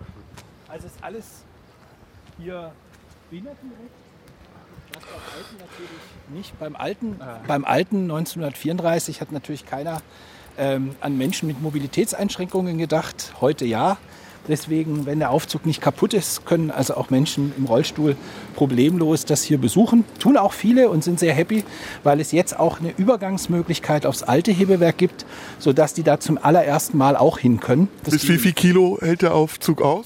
Also 0.68 0.88
ist 0.88 0.96
alles 1.02 1.26
hier 2.40 2.72
behindertengerecht. 3.30 3.75
Das 4.96 5.04
beim 5.04 5.16
alten 5.38 6.36
nicht. 6.36 6.60
Beim 6.60 6.76
alten, 6.76 7.20
beim 7.48 7.66
alten 7.66 8.02
1934 8.04 9.22
hat 9.22 9.32
natürlich 9.32 9.66
keiner 9.66 10.02
ähm, 10.58 10.96
an 11.02 11.18
Menschen 11.18 11.48
mit 11.48 11.62
Mobilitätseinschränkungen 11.62 12.78
gedacht. 12.78 13.34
Heute 13.42 13.66
ja. 13.66 13.98
Deswegen, 14.48 15.08
wenn 15.08 15.18
der 15.18 15.32
Aufzug 15.32 15.66
nicht 15.66 15.82
kaputt 15.82 16.14
ist, 16.14 16.46
können 16.46 16.70
also 16.70 16.96
auch 16.96 17.10
Menschen 17.10 17.52
im 17.58 17.66
Rollstuhl 17.66 18.16
problemlos 18.56 19.26
das 19.26 19.42
hier 19.42 19.58
besuchen. 19.58 20.06
Tun 20.20 20.38
auch 20.38 20.54
viele 20.54 20.90
und 20.90 21.04
sind 21.04 21.20
sehr 21.20 21.34
happy, 21.34 21.64
weil 22.04 22.20
es 22.20 22.32
jetzt 22.32 22.60
auch 22.60 22.80
eine 22.80 22.92
Übergangsmöglichkeit 22.96 24.06
aufs 24.06 24.22
alte 24.22 24.52
Hebewerk 24.52 25.00
gibt, 25.00 25.26
sodass 25.58 25.96
die 25.96 26.04
da 26.04 26.20
zum 26.20 26.38
allerersten 26.38 26.98
Mal 26.98 27.18
auch 27.18 27.40
hin 27.40 27.60
können. 27.60 27.88
Das 28.04 28.14
Bis 28.14 28.30
wie 28.30 28.38
viel 28.38 28.54
Kilo 28.54 29.00
hält 29.02 29.24
der 29.24 29.34
Aufzug 29.34 29.82
aus? 29.82 30.06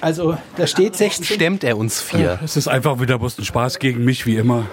Also 0.00 0.36
da 0.56 0.66
steht 0.66 0.96
16. 0.96 1.24
Stemmt 1.36 1.64
er 1.64 1.76
uns 1.76 2.00
vier? 2.00 2.38
Es 2.44 2.56
ist 2.56 2.68
einfach 2.68 3.00
wieder 3.00 3.18
bloß 3.18 3.38
ein 3.38 3.44
Spaß 3.44 3.78
gegen 3.78 4.04
mich, 4.04 4.26
wie 4.26 4.36
immer. 4.36 4.66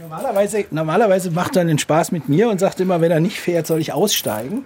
normalerweise, 0.00 0.64
normalerweise 0.70 1.30
macht 1.30 1.56
er 1.56 1.64
den 1.64 1.78
Spaß 1.78 2.12
mit 2.12 2.28
mir 2.28 2.48
und 2.48 2.58
sagt 2.60 2.80
immer, 2.80 3.00
wenn 3.00 3.10
er 3.10 3.20
nicht 3.20 3.38
fährt, 3.40 3.66
soll 3.66 3.80
ich 3.80 3.92
aussteigen. 3.92 4.64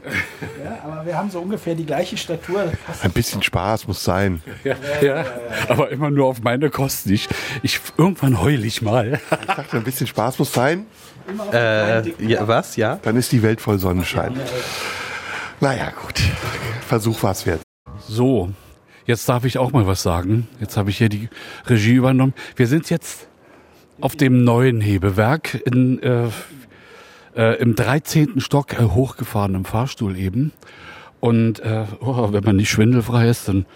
Ja, 0.65 0.79
aber 0.85 1.07
wir 1.07 1.17
haben 1.19 1.31
so 1.31 1.41
ungefähr 1.41 1.75
die 1.75 1.87
gleiche 1.87 2.17
Statur. 2.17 2.73
Ein 3.03 3.13
bisschen 3.13 3.43
Spaß 3.43 3.87
muss 3.87 4.03
sein. 4.05 4.43
Ja, 4.65 4.75
ja, 5.01 5.25
aber 5.69 5.91
immer 5.91 6.11
nur 6.11 6.27
auf 6.27 6.43
meine 6.43 6.71
Kosten. 6.71 7.13
Ich, 7.13 7.29
ich, 7.63 7.81
irgendwann 7.97 8.41
heul 8.41 8.65
ich 8.65 8.83
mal. 8.83 9.21
Ich 9.31 9.47
dachte, 9.47 9.77
ein 9.77 9.85
bisschen 9.85 10.07
Spaß 10.07 10.39
muss 10.39 10.53
sein, 10.53 10.87
Äh, 11.53 12.11
ja, 12.23 12.47
was? 12.47 12.77
Ja? 12.77 12.99
dann 13.03 13.17
ist 13.17 13.33
die 13.33 13.43
Welt 13.43 13.61
voll 13.61 13.79
Sonnenschein. 13.79 14.39
Naja, 15.61 15.91
gut. 16.03 16.21
Versuch 16.87 17.23
war 17.23 17.33
es 17.33 17.47
wert. 17.47 17.61
So, 18.07 18.51
jetzt 19.07 19.29
darf 19.29 19.45
ich 19.45 19.59
auch 19.59 19.73
mal 19.73 19.87
was 19.87 20.03
sagen. 20.03 20.49
Jetzt 20.61 20.77
habe 20.77 20.91
ich 20.91 20.99
hier 20.99 21.09
die 21.09 21.29
Regie 21.67 21.95
übernommen. 21.95 22.35
Wir 22.57 22.67
sind 22.67 22.91
jetzt 22.91 23.29
auf 24.01 24.17
dem 24.17 24.45
neuen 24.45 24.81
Hebewerk 24.81 25.55
in, 25.67 26.03
äh, 26.03 26.29
äh, 27.37 27.61
im 27.61 27.75
13. 27.75 28.41
Stock 28.41 28.73
äh, 28.73 28.83
hochgefahren 28.85 29.55
im 29.55 29.65
Fahrstuhl 29.65 30.17
eben. 30.17 30.53
Und 31.21 31.61
äh, 31.61 31.87
oh, 32.01 32.33
wenn 32.33 32.45
man 32.45 32.57
nicht 32.57 32.71
schwindelfrei 32.71 33.29
ist, 33.29 33.49
dann 33.49 33.67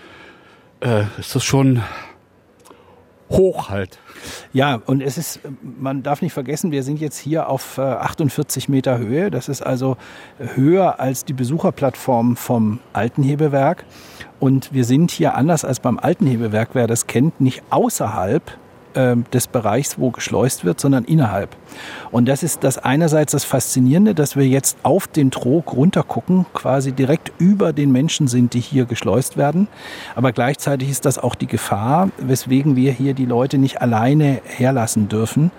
äh, 0.81 1.05
ist 1.19 1.35
das 1.35 1.45
schon 1.45 1.83
hoch 3.31 3.71
halt. 3.71 3.99
Ja, 4.53 4.81
und 4.87 5.03
es 5.03 5.19
ist, 5.19 5.41
man 5.63 6.03
darf 6.03 6.23
nicht 6.23 6.33
vergessen, 6.33 6.71
wir 6.71 6.83
sind 6.83 7.01
jetzt 7.01 7.19
hier 7.19 7.49
auf 7.49 7.79
äh, 7.79 7.83
48 7.83 8.69
Meter 8.69 8.99
Höhe. 8.99 9.31
Das 9.31 9.49
ist 9.49 9.63
also 9.63 9.97
höher 10.39 11.01
als 11.01 11.25
die 11.25 11.33
Besucherplattform 11.33 12.37
vom 12.37 12.81
alten 12.93 13.23
Hebewerk. 13.23 13.85
Und 14.41 14.73
wir 14.73 14.85
sind 14.85 15.11
hier 15.11 15.35
anders 15.35 15.65
als 15.65 15.81
beim 15.81 15.99
alten 15.99 16.27
Hebewerk, 16.27 16.71
wer 16.73 16.87
das 16.87 17.07
kennt, 17.07 17.41
nicht 17.41 17.63
außerhalb 17.71 18.43
ähm, 18.95 19.25
des 19.33 19.47
Bereichs, 19.47 19.99
wo 19.99 20.11
geschleust 20.11 20.65
wird, 20.65 20.81
sondern 20.81 21.05
innerhalb. 21.05 21.57
Und 22.11 22.27
das 22.27 22.43
ist 22.43 22.65
das 22.65 22.79
einerseits 22.79 23.33
das 23.33 23.45
Faszinierende, 23.45 24.15
dass 24.15 24.37
wir 24.37 24.47
jetzt 24.47 24.79
auf 24.83 25.07
den 25.07 25.31
Trog 25.31 25.75
runtergucken, 25.75 26.47
quasi 26.55 26.93
direkt 26.93 27.33
über 27.39 27.73
den 27.73 27.93
Menschen 27.93 28.29
sind, 28.29 28.55
die 28.55 28.61
hier 28.61 28.87
geschleust 28.87 29.37
werden. 29.37 29.69
Aber 30.15 30.33
gleichzeitig 30.33 30.91
ist 30.91 31.05
das 31.05 31.19
auch 31.19 31.35
die 31.35 31.47
Gefahr, 31.47 32.11
weswegen 32.19 32.77
wir 32.77 32.93
hier 32.93 33.15
die 33.15 33.27
Leute 33.27 33.59
nicht 33.59 33.83
alleine 33.83 34.41
herlassen 34.45 35.09
dürfen, 35.09 35.51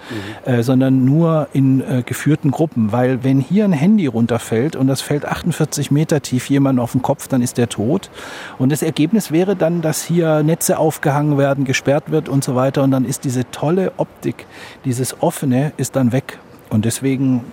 äh, 0.45 0.63
sondern 0.63 1.05
nur 1.05 1.47
in 1.53 1.81
äh, 1.81 2.03
geführten 2.05 2.51
Gruppen. 2.51 2.91
Weil 2.91 3.23
wenn 3.23 3.39
hier 3.39 3.65
ein 3.65 3.73
Handy 3.73 4.07
runterfällt 4.07 4.75
und 4.75 4.87
das 4.87 5.01
fällt 5.01 5.25
48 5.25 5.91
Meter 5.91 6.21
tief 6.21 6.49
jemand 6.49 6.79
auf 6.79 6.93
den 6.93 7.01
Kopf, 7.01 7.27
dann 7.27 7.41
ist 7.41 7.57
der 7.57 7.69
tot. 7.69 8.09
Und 8.57 8.71
das 8.71 8.81
Ergebnis 8.81 9.31
wäre 9.31 9.55
dann, 9.55 9.81
dass 9.81 10.03
hier 10.03 10.43
Netze 10.43 10.79
aufgehangen 10.79 11.37
werden, 11.37 11.65
gesperrt 11.65 12.11
wird 12.11 12.29
und 12.29 12.43
so 12.43 12.55
weiter. 12.55 12.83
Und 12.83 12.91
dann 12.91 13.05
ist 13.05 13.18
diese 13.23 13.49
tolle 13.51 13.93
Optik, 13.97 14.45
dieses 14.85 15.21
offene, 15.21 15.71
ist 15.77 15.95
dann 15.95 16.11
weg. 16.11 16.39
Und 16.69 16.85
deswegen 16.85 17.45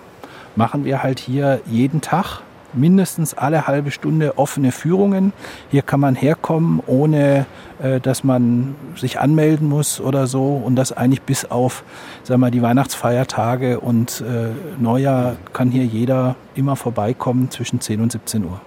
machen 0.55 0.85
wir 0.85 1.03
halt 1.03 1.19
hier 1.19 1.61
jeden 1.65 2.01
Tag 2.01 2.41
mindestens 2.73 3.33
alle 3.33 3.67
halbe 3.67 3.91
Stunde 3.91 4.37
offene 4.37 4.71
Führungen. 4.71 5.33
Hier 5.69 5.81
kann 5.81 5.99
man 5.99 6.15
herkommen, 6.15 6.81
ohne 6.85 7.45
äh, 7.81 7.99
dass 7.99 8.23
man 8.23 8.75
sich 8.95 9.19
anmelden 9.19 9.67
muss 9.67 9.99
oder 9.99 10.27
so. 10.27 10.61
Und 10.63 10.75
das 10.75 10.91
eigentlich 10.91 11.21
bis 11.21 11.45
auf 11.45 11.83
sagen 12.23 12.41
wir, 12.41 12.51
die 12.51 12.61
Weihnachtsfeiertage 12.61 13.79
und 13.79 14.21
äh, 14.21 14.81
Neujahr 14.81 15.37
kann 15.53 15.71
hier 15.71 15.85
jeder 15.85 16.35
immer 16.55 16.75
vorbeikommen 16.75 17.49
zwischen 17.51 17.81
10 17.81 18.01
und 18.01 18.11
17 18.11 18.45
Uhr. 18.45 18.61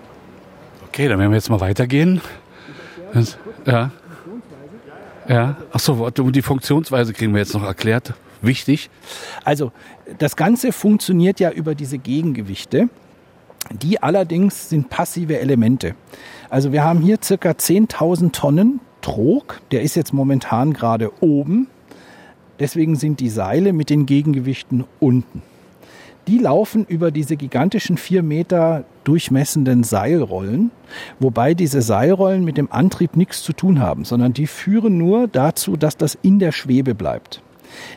Okay, 0.89 1.09
dann 1.09 1.19
werden 1.19 1.31
wir 1.31 1.37
jetzt 1.37 1.51
mal 1.51 1.61
weitergehen. 1.61 2.21
Ja. 3.67 3.91
Ja. 5.31 5.57
Achso, 5.71 6.11
die 6.11 6.43
Funktionsweise 6.43 7.13
kriegen 7.13 7.33
wir 7.33 7.39
jetzt 7.39 7.55
noch 7.55 7.63
erklärt. 7.63 8.15
Wichtig. 8.43 8.91
Also 9.45 9.71
das 10.19 10.35
Ganze 10.35 10.73
funktioniert 10.73 11.39
ja 11.39 11.53
über 11.53 11.77
diese 11.77 11.99
Gegengewichte. 11.99 12.89
Die 13.71 14.03
allerdings 14.03 14.71
sind 14.71 14.91
passive 14.91 15.39
Elemente. 15.39 15.95
Also 16.49 16.73
wir 16.73 16.83
haben 16.83 17.01
hier 17.01 17.19
circa 17.23 17.51
10.000 17.51 18.33
Tonnen 18.33 18.81
Trog. 19.03 19.61
Der 19.71 19.83
ist 19.83 19.95
jetzt 19.95 20.13
momentan 20.13 20.73
gerade 20.73 21.13
oben. 21.23 21.69
Deswegen 22.59 22.97
sind 22.97 23.21
die 23.21 23.31
Seile 23.31 23.73
mit 23.73 23.89
den 23.89 24.07
Gegengewichten 24.07 24.85
unten. 24.99 25.43
Die 26.27 26.39
laufen 26.39 26.85
über 26.87 27.11
diese 27.11 27.37
gigantischen 27.37 27.97
vier 27.97 28.23
Meter 28.23 28.85
durchmessenden 29.05 29.83
Seilrollen, 29.85 30.71
wobei 31.19 31.55
diese 31.55 31.83
Seilrollen 31.83 32.45
mit 32.45 32.57
dem 32.57 32.71
Antrieb 32.71 33.17
nichts 33.17 33.43
zu 33.43 33.53
tun 33.53 33.81
haben, 33.81 34.05
sondern 34.05 34.33
die 34.33 34.47
führen 34.47 34.99
nur 34.99 35.29
dazu, 35.29 35.77
dass 35.77 35.97
das 35.97 36.19
in 36.23 36.39
der 36.39 36.53
Schwebe 36.53 36.95
bleibt. 36.95 37.43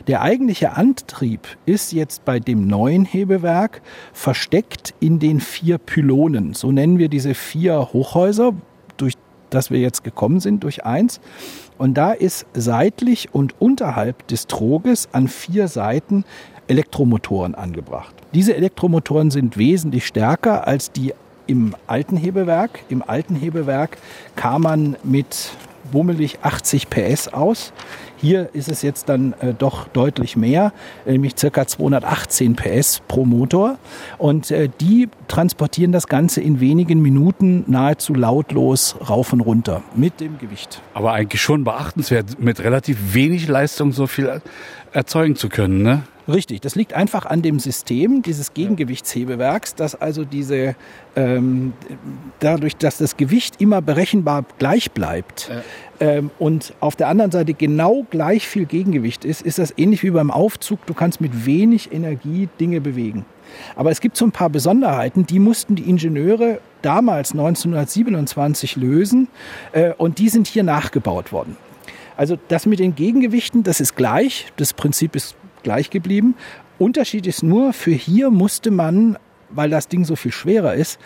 Der 0.06 0.22
eigentliche 0.22 0.76
Antrieb 0.76 1.40
ist 1.66 1.92
jetzt 1.92 2.24
bei 2.24 2.38
dem 2.38 2.66
neuen 2.66 3.04
Hebewerk 3.04 3.82
versteckt 4.12 4.94
in 5.00 5.18
den 5.18 5.40
vier 5.40 5.78
Pylonen. 5.78 6.54
So 6.54 6.72
nennen 6.72 6.98
wir 6.98 7.08
diese 7.08 7.34
vier 7.34 7.92
Hochhäuser, 7.92 8.52
durch 8.96 9.14
das 9.50 9.70
wir 9.70 9.80
jetzt 9.80 10.04
gekommen 10.04 10.40
sind, 10.40 10.64
durch 10.64 10.84
eins. 10.84 11.20
Und 11.76 11.94
da 11.94 12.12
ist 12.12 12.46
seitlich 12.54 13.34
und 13.34 13.60
unterhalb 13.60 14.26
des 14.28 14.46
Troges 14.46 15.08
an 15.12 15.28
vier 15.28 15.68
Seiten 15.68 16.24
Elektromotoren 16.68 17.54
angebracht. 17.54 18.14
Diese 18.34 18.54
Elektromotoren 18.56 19.30
sind 19.30 19.56
wesentlich 19.56 20.06
stärker 20.06 20.66
als 20.66 20.92
die 20.92 21.14
im 21.46 21.74
alten 21.86 22.16
Hebewerk. 22.16 22.80
Im 22.88 23.02
alten 23.02 23.34
Hebewerk 23.34 23.98
kam 24.34 24.62
man 24.62 24.96
mit 25.02 25.50
bummelig 25.92 26.38
80 26.42 26.90
PS 26.90 27.28
aus. 27.28 27.72
Hier 28.16 28.48
ist 28.54 28.68
es 28.68 28.82
jetzt 28.82 29.08
dann 29.08 29.34
äh, 29.40 29.52
doch 29.52 29.86
deutlich 29.88 30.36
mehr, 30.36 30.72
nämlich 31.04 31.34
circa 31.36 31.66
218 31.66 32.56
PS 32.56 33.02
pro 33.06 33.24
Motor. 33.24 33.76
Und 34.16 34.50
äh, 34.50 34.70
die 34.80 35.08
transportieren 35.28 35.92
das 35.92 36.06
Ganze 36.06 36.40
in 36.40 36.58
wenigen 36.60 37.02
Minuten 37.02 37.64
nahezu 37.66 38.14
lautlos 38.14 38.96
rauf 39.08 39.32
und 39.32 39.40
runter 39.40 39.82
mit 39.94 40.20
dem 40.20 40.38
Gewicht. 40.38 40.80
Aber 40.94 41.12
eigentlich 41.12 41.42
schon 41.42 41.64
beachtenswert, 41.64 42.40
mit 42.40 42.60
relativ 42.60 43.14
wenig 43.14 43.46
Leistung 43.46 43.92
so 43.92 44.06
viel 44.06 44.40
erzeugen 44.92 45.36
zu 45.36 45.48
können, 45.48 45.82
ne? 45.82 46.02
Richtig, 46.26 46.62
das 46.62 46.74
liegt 46.74 46.94
einfach 46.94 47.26
an 47.26 47.42
dem 47.42 47.58
System 47.58 48.22
dieses 48.22 48.54
Gegengewichtshebewerks, 48.54 49.74
dass 49.74 49.94
also 49.94 50.24
diese 50.24 50.74
ähm, 51.16 51.74
dadurch, 52.40 52.76
dass 52.76 52.96
das 52.96 53.18
Gewicht 53.18 53.60
immer 53.60 53.82
berechenbar 53.82 54.46
gleich 54.58 54.92
bleibt 54.92 55.50
ähm, 56.00 56.30
und 56.38 56.72
auf 56.80 56.96
der 56.96 57.08
anderen 57.08 57.30
Seite 57.30 57.52
genau 57.52 58.06
gleich 58.08 58.48
viel 58.48 58.64
Gegengewicht 58.64 59.26
ist, 59.26 59.42
ist 59.42 59.58
das 59.58 59.74
ähnlich 59.76 60.02
wie 60.02 60.10
beim 60.10 60.30
Aufzug. 60.30 60.86
Du 60.86 60.94
kannst 60.94 61.20
mit 61.20 61.44
wenig 61.44 61.92
Energie 61.92 62.48
Dinge 62.58 62.80
bewegen. 62.80 63.26
Aber 63.76 63.90
es 63.90 64.00
gibt 64.00 64.16
so 64.16 64.24
ein 64.24 64.32
paar 64.32 64.48
Besonderheiten, 64.48 65.26
die 65.26 65.38
mussten 65.38 65.76
die 65.76 65.88
Ingenieure 65.88 66.60
damals 66.80 67.32
1927 67.32 68.76
lösen 68.76 69.28
äh, 69.72 69.92
und 69.92 70.18
die 70.18 70.30
sind 70.30 70.46
hier 70.46 70.62
nachgebaut 70.62 71.32
worden. 71.32 71.58
Also 72.16 72.38
das 72.48 72.64
mit 72.64 72.78
den 72.78 72.94
Gegengewichten, 72.94 73.62
das 73.62 73.80
ist 73.80 73.96
gleich, 73.96 74.46
das 74.56 74.72
Prinzip 74.72 75.16
ist 75.16 75.36
gleich 75.64 75.90
geblieben. 75.90 76.36
Unterschied 76.78 77.26
ist 77.26 77.42
nur, 77.42 77.72
für 77.72 77.90
hier 77.90 78.30
musste 78.30 78.70
man, 78.70 79.18
weil 79.50 79.70
das 79.70 79.88
Ding 79.88 80.04
so 80.04 80.14
viel 80.14 80.32
schwerer 80.32 80.74
ist, 80.74 81.00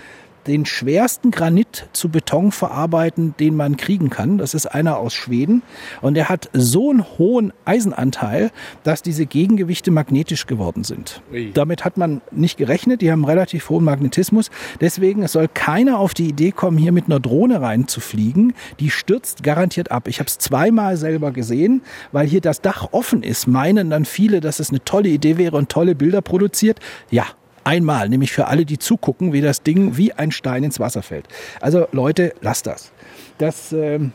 den 0.48 0.66
schwersten 0.66 1.30
Granit 1.30 1.88
zu 1.92 2.08
Beton 2.08 2.52
verarbeiten, 2.52 3.34
den 3.38 3.54
man 3.54 3.76
kriegen 3.76 4.11
kann. 4.11 4.38
Das 4.38 4.54
ist 4.54 4.66
einer 4.66 4.98
aus 4.98 5.14
Schweden. 5.14 5.62
Und 6.00 6.14
der 6.14 6.28
hat 6.28 6.48
so 6.52 6.90
einen 6.90 7.04
hohen 7.18 7.52
Eisenanteil, 7.64 8.50
dass 8.82 9.02
diese 9.02 9.26
Gegengewichte 9.26 9.90
magnetisch 9.90 10.46
geworden 10.46 10.84
sind. 10.84 11.22
Ui. 11.32 11.52
Damit 11.52 11.84
hat 11.84 11.96
man 11.96 12.20
nicht 12.30 12.56
gerechnet. 12.56 13.02
Die 13.02 13.12
haben 13.12 13.24
relativ 13.24 13.68
hohen 13.68 13.84
Magnetismus. 13.84 14.50
Deswegen 14.80 15.22
es 15.22 15.32
soll 15.32 15.48
keiner 15.48 15.98
auf 15.98 16.14
die 16.14 16.28
Idee 16.28 16.50
kommen, 16.50 16.78
hier 16.78 16.92
mit 16.92 17.06
einer 17.06 17.20
Drohne 17.20 17.61
reinzufliegen. 17.61 18.54
Die 18.80 18.90
stürzt 18.90 19.42
garantiert 19.42 19.90
ab. 19.90 20.08
Ich 20.08 20.18
habe 20.18 20.28
es 20.28 20.38
zweimal 20.38 20.96
selber 20.96 21.30
gesehen, 21.30 21.82
weil 22.12 22.26
hier 22.26 22.40
das 22.40 22.61
Dach 22.61 22.88
offen 22.92 23.22
ist. 23.22 23.46
Meinen 23.46 23.90
dann 23.90 24.04
viele, 24.04 24.40
dass 24.40 24.61
es 24.61 24.70
eine 24.70 24.82
tolle 24.84 25.11
Idee 25.11 25.37
wäre 25.37 25.56
und 25.56 25.68
tolle 25.68 25.94
Bilder 25.94 26.22
produziert. 26.22 26.80
Ja, 27.11 27.26
Einmal, 27.68 28.09
nämlich 28.09 28.33
für 28.33 28.46
alle, 28.46 28.64
die 28.64 28.78
zugucken, 28.78 29.35
wie 29.35 29.42
das 29.42 29.62
Ding 29.62 29.98
wie 29.98 30.14
ein 30.14 30.31
Stein 30.31 30.64
ins 30.64 30.81
Wasser 30.81 31.02
fällt. 31.02 31.28
Also 31.61 31.87
Leute, 31.92 32.33
lasst 32.40 32.66
das. 32.66 32.92
Das 33.37 33.74
ähm, 33.74 34.12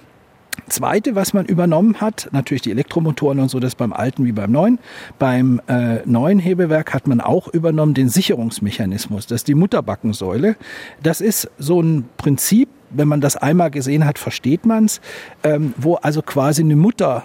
Zweite, 0.70 1.14
was 1.14 1.36
man 1.36 1.46
übernommen 1.46 2.02
hat, 2.02 2.30
natürlich 2.32 2.64
die 2.64 2.72
Elektromotoren 2.72 3.40
und 3.40 3.50
so, 3.50 3.60
das 3.60 3.76
beim 3.76 3.94
alten 3.94 4.26
wie 4.26 4.32
beim 4.32 4.52
neuen. 4.52 4.80
Beim 5.20 5.62
äh, 5.68 6.00
neuen 6.06 6.40
Hebewerk 6.40 6.96
hat 6.96 7.06
man 7.06 7.22
auch 7.22 7.48
übernommen 7.48 7.94
den 7.94 8.10
Sicherungsmechanismus. 8.10 9.28
Das 9.28 9.42
ist 9.42 9.48
die 9.48 9.54
Mutterbackensäule. 9.54 10.56
Das 11.04 11.22
ist 11.22 11.52
so 11.60 11.80
ein 11.80 12.10
Prinzip, 12.18 12.70
wenn 12.90 13.08
man 13.08 13.22
das 13.22 13.36
einmal 13.38 13.70
gesehen 13.70 14.04
hat, 14.04 14.18
versteht 14.18 14.66
man 14.66 14.86
es, 14.86 15.00
ähm, 15.44 15.76
wo 15.78 15.94
also 15.94 16.24
quasi 16.24 16.64
eine 16.64 16.76
Mutter 16.76 17.24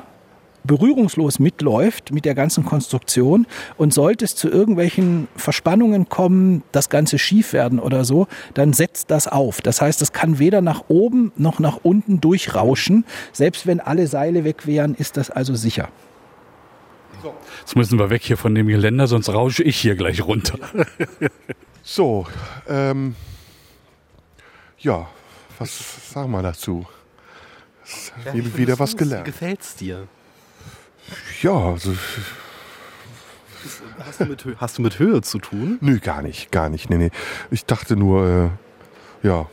berührungslos 0.64 1.38
mitläuft 1.38 2.12
mit 2.12 2.24
der 2.24 2.34
ganzen 2.34 2.64
Konstruktion 2.64 3.46
und 3.76 3.94
sollte 3.94 4.24
es 4.24 4.34
zu 4.36 4.48
irgendwelchen 4.48 5.28
Verspannungen 5.36 6.09
kommen, 6.09 6.62
das 6.72 6.88
Ganze 6.90 7.18
schief 7.18 7.52
werden 7.52 7.78
oder 7.78 8.04
so, 8.04 8.26
dann 8.54 8.72
setzt 8.72 9.11
das 9.11 9.28
auf. 9.28 9.61
Das 9.62 9.80
heißt, 9.80 10.02
es 10.02 10.12
kann 10.12 10.38
weder 10.38 10.61
nach 10.61 10.84
oben 10.88 11.32
noch 11.36 11.59
nach 11.59 11.78
unten 11.82 12.20
durchrauschen. 12.20 13.04
Selbst 13.32 13.66
wenn 13.66 13.80
alle 13.80 14.06
Seile 14.06 14.44
weg 14.44 14.66
wären, 14.66 14.94
ist 14.94 15.16
das 15.16 15.30
also 15.30 15.54
sicher. 15.54 15.88
Jetzt 17.61 17.74
müssen 17.74 17.98
wir 17.98 18.11
weg 18.11 18.22
hier 18.22 18.36
von 18.36 18.54
dem 18.54 18.68
Geländer, 18.68 19.06
sonst 19.09 19.28
rausche 19.28 19.62
ich 19.64 19.76
hier 19.76 19.96
gleich 19.96 20.22
runter. 20.22 20.59
So, 21.90 22.26
ähm, 22.68 23.14
ja, 24.78 25.06
was 25.59 26.12
sagen 26.12 26.30
wir 26.32 26.42
dazu? 26.42 26.84
Wie- 28.34 28.59
wieder 28.59 28.78
was 28.78 28.94
gelernt. 28.94 29.24
Gefällt's 29.24 29.74
dir? 29.74 30.06
Ja, 31.43 31.53
also, 31.53 31.93
Hast 34.05 34.20
du, 34.20 34.24
mit, 34.26 34.45
hast 34.59 34.78
du 34.78 34.82
mit 34.82 34.99
Höhe 34.99 35.20
zu 35.22 35.39
tun? 35.39 35.78
nö, 35.80 35.99
gar 35.99 36.22
nicht, 36.22 36.51
gar 36.53 36.68
nicht. 36.68 36.89
Nee, 36.91 36.97
nee. 36.97 37.11
Ich 37.51 37.64
dachte 37.66 37.97
nur, 37.97 38.53
äh, 39.22 39.26
ja, 39.26 39.47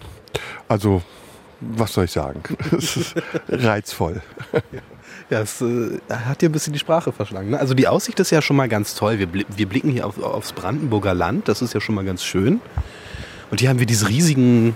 also, 0.67 1.01
was 1.59 1.93
soll 1.93 2.05
ich 2.05 2.11
sagen? 2.11 2.41
Es 2.71 2.97
ist 2.97 3.15
reizvoll. 3.49 4.21
Ja, 5.31 5.39
es 5.41 5.59
äh, 5.59 5.97
hat 6.11 6.41
dir 6.41 6.49
ein 6.49 6.51
bisschen 6.51 6.73
die 6.73 6.77
Sprache 6.79 7.11
verschlagen. 7.11 7.49
Ne? 7.49 7.59
Also 7.59 7.73
die 7.73 7.87
Aussicht 7.87 8.19
ist 8.19 8.29
ja 8.29 8.43
schon 8.43 8.55
mal 8.55 8.69
ganz 8.69 8.93
toll. 8.93 9.17
Wir, 9.17 9.25
bli- 9.25 9.45
wir 9.55 9.67
blicken 9.67 9.89
hier 9.89 10.05
auf, 10.05 10.21
aufs 10.21 10.51
Brandenburger 10.53 11.15
Land. 11.15 11.47
Das 11.47 11.63
ist 11.63 11.73
ja 11.73 11.81
schon 11.81 11.95
mal 11.95 12.05
ganz 12.05 12.23
schön. 12.23 12.61
Und 13.49 13.59
hier 13.59 13.69
haben 13.69 13.79
wir 13.79 13.87
diese 13.87 14.07
riesigen, 14.07 14.75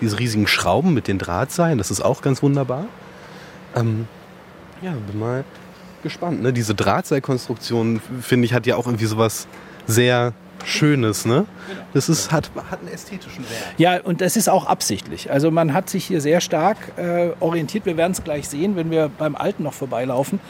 diese 0.00 0.18
riesigen 0.18 0.46
Schrauben 0.46 0.94
mit 0.94 1.06
den 1.06 1.18
Drahtseilen. 1.18 1.76
Das 1.76 1.90
ist 1.90 2.00
auch 2.00 2.22
ganz 2.22 2.42
wunderbar. 2.42 2.86
Ähm, 3.76 4.06
ja, 4.80 4.92
bin 4.92 5.18
mal 5.18 5.44
gespannt. 6.02 6.42
Ne? 6.42 6.52
Diese 6.52 6.74
Drahtseilkonstruktion, 6.74 8.00
finde 8.20 8.46
ich, 8.46 8.54
hat 8.54 8.66
ja 8.66 8.76
auch 8.76 8.86
irgendwie 8.86 9.06
sowas 9.06 9.46
sehr 9.86 10.32
Schönes. 10.64 11.24
Ne? 11.24 11.46
Das 11.94 12.08
ist, 12.08 12.32
hat, 12.32 12.50
hat 12.70 12.80
einen 12.80 12.88
ästhetischen 12.88 13.44
Wert. 13.44 13.74
Ja, 13.78 14.00
und 14.02 14.20
das 14.20 14.36
ist 14.36 14.48
auch 14.48 14.66
absichtlich. 14.66 15.30
Also 15.30 15.50
man 15.50 15.72
hat 15.72 15.88
sich 15.88 16.04
hier 16.04 16.20
sehr 16.20 16.40
stark 16.40 16.76
äh, 16.96 17.30
orientiert. 17.40 17.86
Wir 17.86 17.96
werden 17.96 18.12
es 18.12 18.22
gleich 18.22 18.48
sehen, 18.48 18.76
wenn 18.76 18.90
wir 18.90 19.08
beim 19.08 19.36
Alten 19.36 19.62
noch 19.62 19.74
vorbeilaufen. 19.74 20.40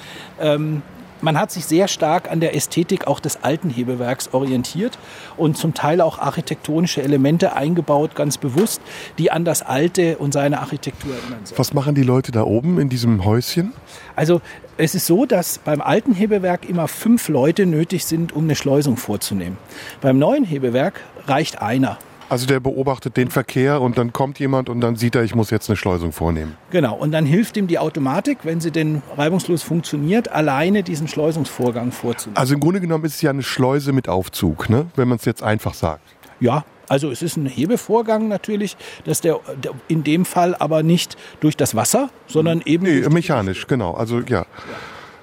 Ähm, 0.41 0.83
man 1.23 1.39
hat 1.39 1.51
sich 1.51 1.67
sehr 1.67 1.89
stark 1.89 2.31
an 2.31 2.41
der 2.41 2.55
Ästhetik 2.55 3.07
auch 3.07 3.21
des 3.21 3.43
alten 3.43 3.71
Hebewerks 3.71 4.33
orientiert 4.33 4.99
und 5.37 5.57
zum 5.57 5.75
Teil 5.75 6.01
auch 6.01 6.19
architektonische 6.19 7.03
Elemente 7.03 7.55
eingebaut, 7.55 8.15
ganz 8.15 8.39
bewusst, 8.39 8.81
die 9.19 9.31
an 9.31 9.45
das 9.45 9.63
Alte 9.63 10.19
und 10.19 10.33
seine 10.33 10.61
Architektur 10.61 11.13
erinnern 11.15 11.41
sollen. 11.45 11.59
Was 11.59 11.73
machen 11.75 11.95
die 11.95 12.03
Leute 12.03 12.33
da 12.33 12.43
oben 12.43 12.79
in 12.79 12.89
diesem 12.89 13.25
Häuschen? 13.25 13.73
Also 14.17 14.41
es 14.77 14.95
ist 14.95 15.07
so, 15.07 15.27
dass 15.27 15.59
beim 15.59 15.81
alten 15.81 16.15
Hebewerk 16.15 16.69
immer 16.69 16.89
fünf 16.89 17.29
Leute 17.29 17.67
nötig 17.67 18.05
sind, 18.05 18.33
um 18.33 18.45
eine 18.45 18.57
Schleusung 18.57 18.97
vorzunehmen. 18.97 19.59
Beim 20.01 20.19
neuen 20.19 20.45
Hebewerk 20.45 21.01
reicht 21.27 21.61
einer. 21.61 21.99
Also 22.31 22.47
der 22.47 22.61
beobachtet 22.61 23.17
den 23.17 23.29
Verkehr 23.29 23.81
und 23.81 23.99
dann 23.99 24.13
kommt 24.13 24.39
jemand 24.39 24.69
und 24.69 24.81
dann 24.81 24.95
sieht 24.95 25.17
er, 25.17 25.25
ich 25.25 25.35
muss 25.35 25.51
jetzt 25.51 25.69
eine 25.69 25.77
Schleusung 25.77 26.13
vornehmen. 26.13 26.57
Genau, 26.71 26.95
und 26.95 27.11
dann 27.11 27.27
hilft 27.27 27.57
ihm 27.57 27.67
die 27.67 27.81
Automatik, 27.81 28.39
wenn 28.45 28.61
sie 28.61 28.71
denn 28.71 29.03
reibungslos 29.17 29.65
funktioniert, 29.65 30.31
alleine 30.31 30.85
diesen 30.85 31.09
Schleusungsvorgang 31.09 31.91
vorzunehmen. 31.91 32.37
Also 32.37 32.55
im 32.55 32.61
Grunde 32.61 32.81
genommen 32.81 33.05
ist 33.05 33.17
es 33.17 33.23
ja 33.23 33.31
eine 33.31 33.43
Schleuse 33.43 33.93
mit 33.93 34.09
Aufzug, 34.09 34.71
ne? 34.71 34.87
wenn 34.95 35.09
man 35.09 35.19
es 35.19 35.25
jetzt 35.25 35.43
einfach 35.43 35.75
sagt. 35.75 36.05
Ja, 36.39 36.65
also 36.89 37.11
es 37.11 37.21
ist 37.21 37.37
ein 37.37 37.47
Hebevorgang 37.47 38.29
natürlich, 38.29 38.77
dass 39.05 39.21
der, 39.21 39.41
in 39.89 40.05
dem 40.05 40.25
Fall 40.25 40.55
aber 40.55 40.85
nicht 40.85 41.17
durch 41.41 41.57
das 41.57 41.75
Wasser, 41.75 42.11
sondern 42.29 42.63
eben 42.65 42.85
Nee, 42.85 43.09
mechanisch, 43.09 43.67
genau. 43.67 43.95
Also 43.95 44.21
ja. 44.21 44.47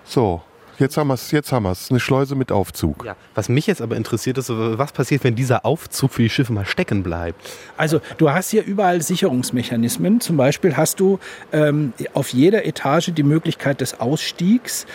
So, 0.04 0.42
jetzt 0.80 0.98
haben 0.98 1.08
wir 1.08 1.14
es, 1.16 1.32
jetzt 1.32 1.52
haben 1.52 1.64
wir 1.64 1.72
es. 1.72 1.90
Eine 1.90 2.00
Schleuse 2.00 2.36
mit 2.36 2.52
Aufzug. 2.52 3.06
Ja. 3.06 3.16
Was 3.36 3.50
mich 3.50 3.68
jetzt 3.68 3.82
aber 3.82 3.96
interessiert 3.96 4.38
ist, 4.38 4.50
was 4.50 4.92
passiert, 4.92 5.24
wenn 5.24 5.36
dieser 5.36 5.66
Aufzug 5.66 6.12
für 6.12 6.22
die 6.22 6.30
Schiffe 6.30 6.54
mal 6.54 6.66
stecken 6.66 7.04
bleibt? 7.04 7.50
Also 7.78 8.02
du 8.18 8.30
hast 8.32 8.50
hier 8.50 8.64
überall 8.64 9.02
Sicherungsmechanismen. 9.02 10.22
Zum 10.22 10.38
Beispiel 10.38 10.78
hast 10.78 11.00
du 11.00 11.20
ähm, 11.52 11.94
auf 12.14 12.30
jeder 12.30 12.66
Etage 12.66 13.12
die 13.14 13.24
Möglichkeit 13.24 13.82
des 13.82 14.00
Ausstiegs. 14.00 14.86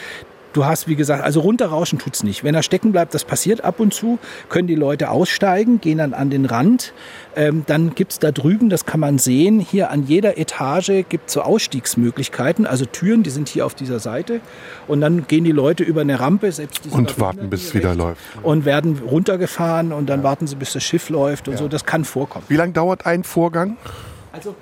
Du 0.53 0.67
hast, 0.67 0.89
wie 0.89 0.97
gesagt, 0.97 1.25
also 1.25 1.41
runterrauschen 1.41 1.99
tut's 1.99 2.23
nicht. 2.23 2.45
Wenn 2.45 2.55
er 2.55 2.63
stecken 2.63 2.93
bleibt, 2.93 3.15
das 3.15 3.25
passiert 3.25 3.65
ab 3.65 3.81
und 3.81 3.95
zu, 3.95 4.19
können 4.49 4.69
die 4.69 4.75
Leute 4.75 5.11
aussteigen, 5.11 5.81
gehen 5.81 5.99
dann 5.99 6.15
an 6.15 6.31
den 6.31 6.45
Rand. 6.45 6.93
Ähm, 7.37 7.65
dann 7.67 7.95
gibt's 7.95 8.19
da 8.19 8.33
drüben, 8.33 8.69
das 8.69 8.85
kann 8.85 9.01
man 9.01 9.19
sehen, 9.19 9.61
hier 9.61 9.91
an 9.91 10.05
jeder 10.05 10.37
Etage 10.39 11.05
gibt's 11.09 11.33
so 11.33 11.43
Ausstiegsmöglichkeiten, 11.43 12.67
also 12.67 12.85
Türen, 12.85 13.23
die 13.23 13.31
sind 13.31 13.49
hier 13.49 13.65
auf 13.65 13.75
dieser 13.75 13.99
Seite. 13.99 14.41
Und 14.89 15.01
dann 15.01 15.27
gehen 15.27 15.45
die 15.45 15.53
Leute 15.53 15.85
über 15.85 16.03
eine 16.03 16.21
Rampe, 16.21 16.53
selbst 16.53 16.83
Und 16.91 17.19
warten, 17.19 17.49
bis 17.49 17.69
es 17.69 17.75
wieder 17.75 17.95
läuft. 17.95 18.21
Und 18.43 18.65
werden 18.65 18.99
runtergefahren 18.99 19.93
und 19.93 20.09
dann 20.09 20.23
warten 20.23 20.47
sie, 20.47 20.57
bis 20.57 20.73
das 20.73 20.83
Schiff 20.83 21.09
läuft 21.09 21.49
und 21.49 21.57
so. 21.57 21.69
Das 21.69 21.85
kann 21.85 22.05
vorkommen. 22.05 22.45
Wie 22.49 22.57
lange 22.57 22.73
dauert 22.73 23.07
ein 23.07 23.25
Vorgang? 23.25 23.77
Also 24.33 24.55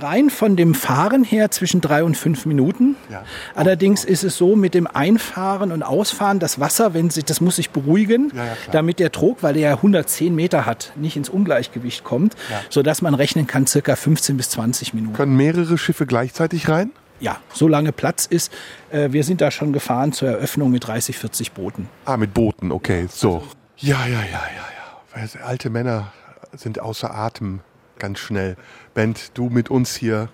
rein 0.00 0.30
von 0.30 0.56
dem 0.56 0.74
Fahren 0.74 1.24
her 1.24 1.50
zwischen 1.50 1.80
drei 1.80 2.04
und 2.04 2.16
fünf 2.16 2.46
Minuten. 2.46 2.96
Ja. 3.10 3.24
Allerdings 3.54 4.04
ist 4.04 4.24
es 4.24 4.36
so 4.36 4.56
mit 4.56 4.74
dem 4.74 4.86
Einfahren 4.86 5.72
und 5.72 5.82
Ausfahren, 5.82 6.38
das 6.38 6.60
Wasser, 6.60 6.94
wenn 6.94 7.10
sich, 7.10 7.24
das 7.24 7.40
muss 7.40 7.56
sich 7.56 7.70
beruhigen, 7.70 8.32
Ja, 8.34 8.44
ja, 8.44 8.52
damit 8.72 8.98
der 8.98 9.12
Trog, 9.12 9.42
weil 9.42 9.54
der 9.54 9.62
ja 9.62 9.74
110 9.74 10.34
Meter 10.34 10.66
hat, 10.66 10.92
nicht 10.96 11.16
ins 11.16 11.28
Ungleichgewicht 11.28 12.04
kommt, 12.04 12.36
sodass 12.70 13.02
man 13.02 13.14
rechnen 13.14 13.46
kann, 13.46 13.66
circa 13.66 13.96
15 13.96 14.36
bis 14.36 14.50
20 14.50 14.94
Minuten. 14.94 15.14
Können 15.14 15.36
mehrere 15.36 15.78
Schiffe 15.78 16.06
gleichzeitig 16.06 16.68
rein? 16.68 16.90
Ja, 17.18 17.38
solange 17.52 17.92
Platz 17.92 18.26
ist. 18.26 18.52
Äh, 18.90 19.12
wir 19.12 19.24
sind 19.24 19.40
da 19.40 19.50
schon 19.50 19.72
gefahren 19.72 20.12
zur 20.12 20.28
Eröffnung 20.28 20.70
mit 20.70 20.86
30, 20.86 21.16
40 21.16 21.52
Booten. 21.52 21.88
Ah, 22.04 22.16
mit 22.16 22.34
Booten, 22.34 22.70
okay. 22.72 23.06
So. 23.10 23.42
Ja, 23.78 24.06
ja, 24.06 24.20
ja, 24.20 24.20
ja, 24.20 24.40
ja. 24.44 25.00
Weil 25.14 25.42
Alte 25.42 25.70
Männer 25.70 26.12
sind 26.52 26.78
außer 26.78 27.14
Atem 27.14 27.60
ganz 27.98 28.18
schnell. 28.18 28.56
Bent, 28.94 29.30
du 29.34 29.48
mit 29.48 29.70
uns 29.70 29.94
hier. 29.96 30.28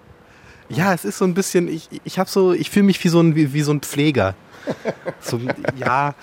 Ja, 0.69 0.95
es 0.95 1.05
ist 1.05 1.19
so 1.19 1.25
ein 1.25 1.35
bisschen, 1.35 1.69
ich, 1.69 1.89
ich 2.05 2.19
habe 2.19 2.31
so, 2.31 2.53
ich 2.53 2.71
fühle 2.71 2.87
mich 2.87 3.03
wie 3.05 3.09
so 3.09 3.21
ein, 3.21 3.35
wie, 3.37 3.53
wie 3.53 3.63
so 3.63 3.73
ein 3.73 3.81
Pfleger. 3.81 4.35
So, 5.21 5.41
ja, 5.77 6.15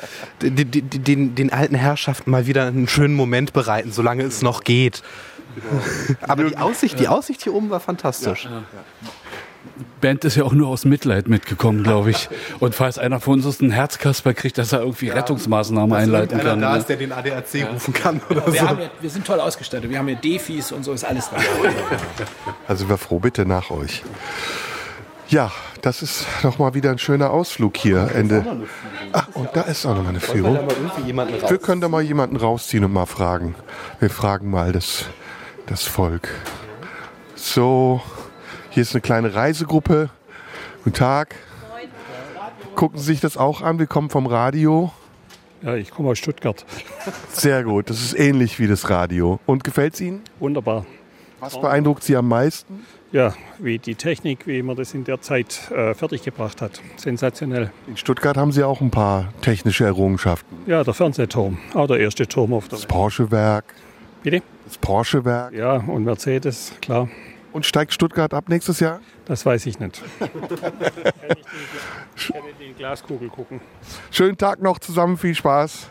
den, 0.42 0.56
den, 0.56 1.36
den, 1.36 1.54
alten 1.54 1.76
Herrschaften 1.76 2.32
mal 2.32 2.48
wieder 2.48 2.68
einen 2.68 2.90
schönen 2.90 3.16
Moment 3.16 3.54
bereiten, 3.54 3.94
solange 3.94 4.24
es 4.24 4.42
noch 4.42 4.66
geht. 4.66 5.04
Aber 6.22 6.44
die 6.44 6.58
Aussicht, 6.58 7.00
die 7.00 7.08
Aussicht 7.08 7.44
hier 7.44 7.54
oben 7.54 7.70
war 7.70 7.80
fantastisch. 7.80 8.48
Band 10.02 10.26
ist 10.26 10.36
ja 10.36 10.44
auch 10.44 10.54
nur 10.54 10.68
aus 10.68 10.86
Mitleid 10.86 11.28
mitgekommen, 11.28 11.84
glaube 11.84 12.12
ich. 12.12 12.30
Und 12.60 12.76
falls 12.76 12.98
einer 12.98 13.20
von 13.20 13.44
uns 13.44 13.62
einen 13.62 13.72
Herzkasper 13.72 14.34
kriegt, 14.34 14.58
dass 14.58 14.72
er 14.72 14.80
irgendwie 14.80 15.10
Rettungsmaßnahmen 15.10 15.94
einleiten 15.96 16.40
kann. 16.40 16.60
ne? 16.60 16.86
der 16.88 16.98
den 16.98 17.12
ADAC 17.12 17.72
rufen 17.72 17.94
kann 17.94 18.22
oder 18.30 18.52
Wir, 18.52 18.62
haben 18.68 18.78
hier, 18.78 18.92
wir 19.00 19.10
sind 19.10 19.26
toll 19.26 19.40
ausgestattet. 19.40 19.90
Wir 19.90 19.98
haben 20.00 20.08
hier 20.08 20.18
Defis 20.18 20.72
und 20.72 20.84
so 20.84 20.94
ist 20.94 21.04
alles 21.04 21.30
dabei. 21.30 21.44
Also 22.68 22.88
wir 22.90 22.98
froh, 22.98 23.20
bitte 23.20 23.46
nach 23.46 23.72
euch. 23.72 24.04
Ja, 25.30 25.52
das 25.82 26.02
ist 26.02 26.26
noch 26.44 26.58
mal 26.58 26.74
wieder 26.74 26.90
ein 26.90 26.98
schöner 26.98 27.30
Ausflug 27.30 27.78
hier. 27.78 28.10
Ende. 28.16 28.44
Ah, 29.12 29.24
und 29.34 29.50
da 29.54 29.62
ist 29.62 29.86
auch 29.86 29.96
noch 29.96 30.04
mal 30.04 30.10
eine 30.10 30.20
Führung. 30.20 30.60
Wir 31.06 31.58
können 31.60 31.82
da 31.82 31.88
mal 31.88 32.02
jemanden 32.02 32.36
rausziehen 32.36 32.84
und 32.84 32.94
mal 32.94 33.06
fragen. 33.06 33.56
Wir 34.00 34.10
fragen 34.10 34.50
mal 34.50 34.72
das, 34.72 35.06
das 35.68 35.84
Volk. 35.84 36.30
So, 37.36 38.02
hier 38.70 38.82
ist 38.82 38.94
eine 38.94 39.02
kleine 39.02 39.34
Reisegruppe. 39.34 40.10
Guten 40.84 40.96
Tag. 40.96 41.36
Gucken 42.76 43.00
Sie 43.00 43.06
sich 43.06 43.20
das 43.20 43.36
auch 43.38 43.62
an. 43.62 43.80
Wir 43.80 43.88
kommen 43.88 44.10
vom 44.10 44.26
Radio. 44.26 44.92
Ja, 45.62 45.76
ich 45.76 45.92
komme 45.92 46.10
aus 46.10 46.18
Stuttgart. 46.18 46.66
Sehr 47.32 47.64
gut. 47.64 47.90
Das 47.90 48.02
ist 48.02 48.18
ähnlich 48.18 48.60
wie 48.60 48.68
das 48.68 48.90
Radio. 48.90 49.40
Und 49.46 49.64
gefällt 49.64 49.96
es 49.96 50.02
Ihnen? 50.02 50.22
Wunderbar. 50.40 50.86
Was 51.42 51.60
beeindruckt 51.60 52.04
Sie 52.04 52.16
am 52.16 52.28
meisten? 52.28 52.86
Ja, 53.12 53.34
wie 53.58 53.80
die 53.80 53.96
Technik, 53.96 54.46
wie 54.46 54.62
man 54.62 54.76
das 54.76 54.94
in 54.94 55.04
der 55.04 55.20
Zeit 55.20 55.72
äh, 55.72 55.94
fertiggebracht 55.96 56.62
hat. 56.62 56.80
Sensationell. 56.96 57.72
In 57.88 57.98
Stuttgart 57.98 58.38
haben 58.38 58.52
Sie 58.52 58.64
auch 58.64 58.82
ein 58.82 58.92
paar 58.92 59.34
technische 59.42 59.84
Errungenschaften. 59.86 60.56
Ja, 60.68 60.84
der 60.84 60.94
Fernsehturm. 60.94 61.58
Auch 61.74 61.88
der 61.88 62.00
erste 62.00 62.28
Turm 62.28 62.54
auf 62.54 62.68
der 62.68 62.78
Das. 62.78 62.86
Porsche-Werk. 62.86 63.66
Bitte? 64.22 64.44
Das 64.66 64.78
Porsche-Werk. 64.78 65.54
Ja, 65.54 65.78
und 65.78 66.04
Mercedes, 66.04 66.74
klar. 66.82 67.10
Und 67.52 67.66
steigt 67.66 67.94
Stuttgart 67.94 68.34
ab 68.34 68.50
nächstes 68.50 68.80
Jahr? 68.80 69.00
Das 69.26 69.46
weiß 69.46 69.66
ich 69.66 69.80
nicht. 69.80 70.02
kann, 70.20 70.30
ich 72.16 72.30
ich 72.30 72.68
die 72.68 72.74
Glaskugel 72.78 73.30
gucken. 73.30 73.60
Schönen 74.12 74.38
Tag 74.38 74.62
noch 74.62 74.80
zusammen, 74.80 75.18
viel 75.18 75.34
Spaß. 75.34 75.90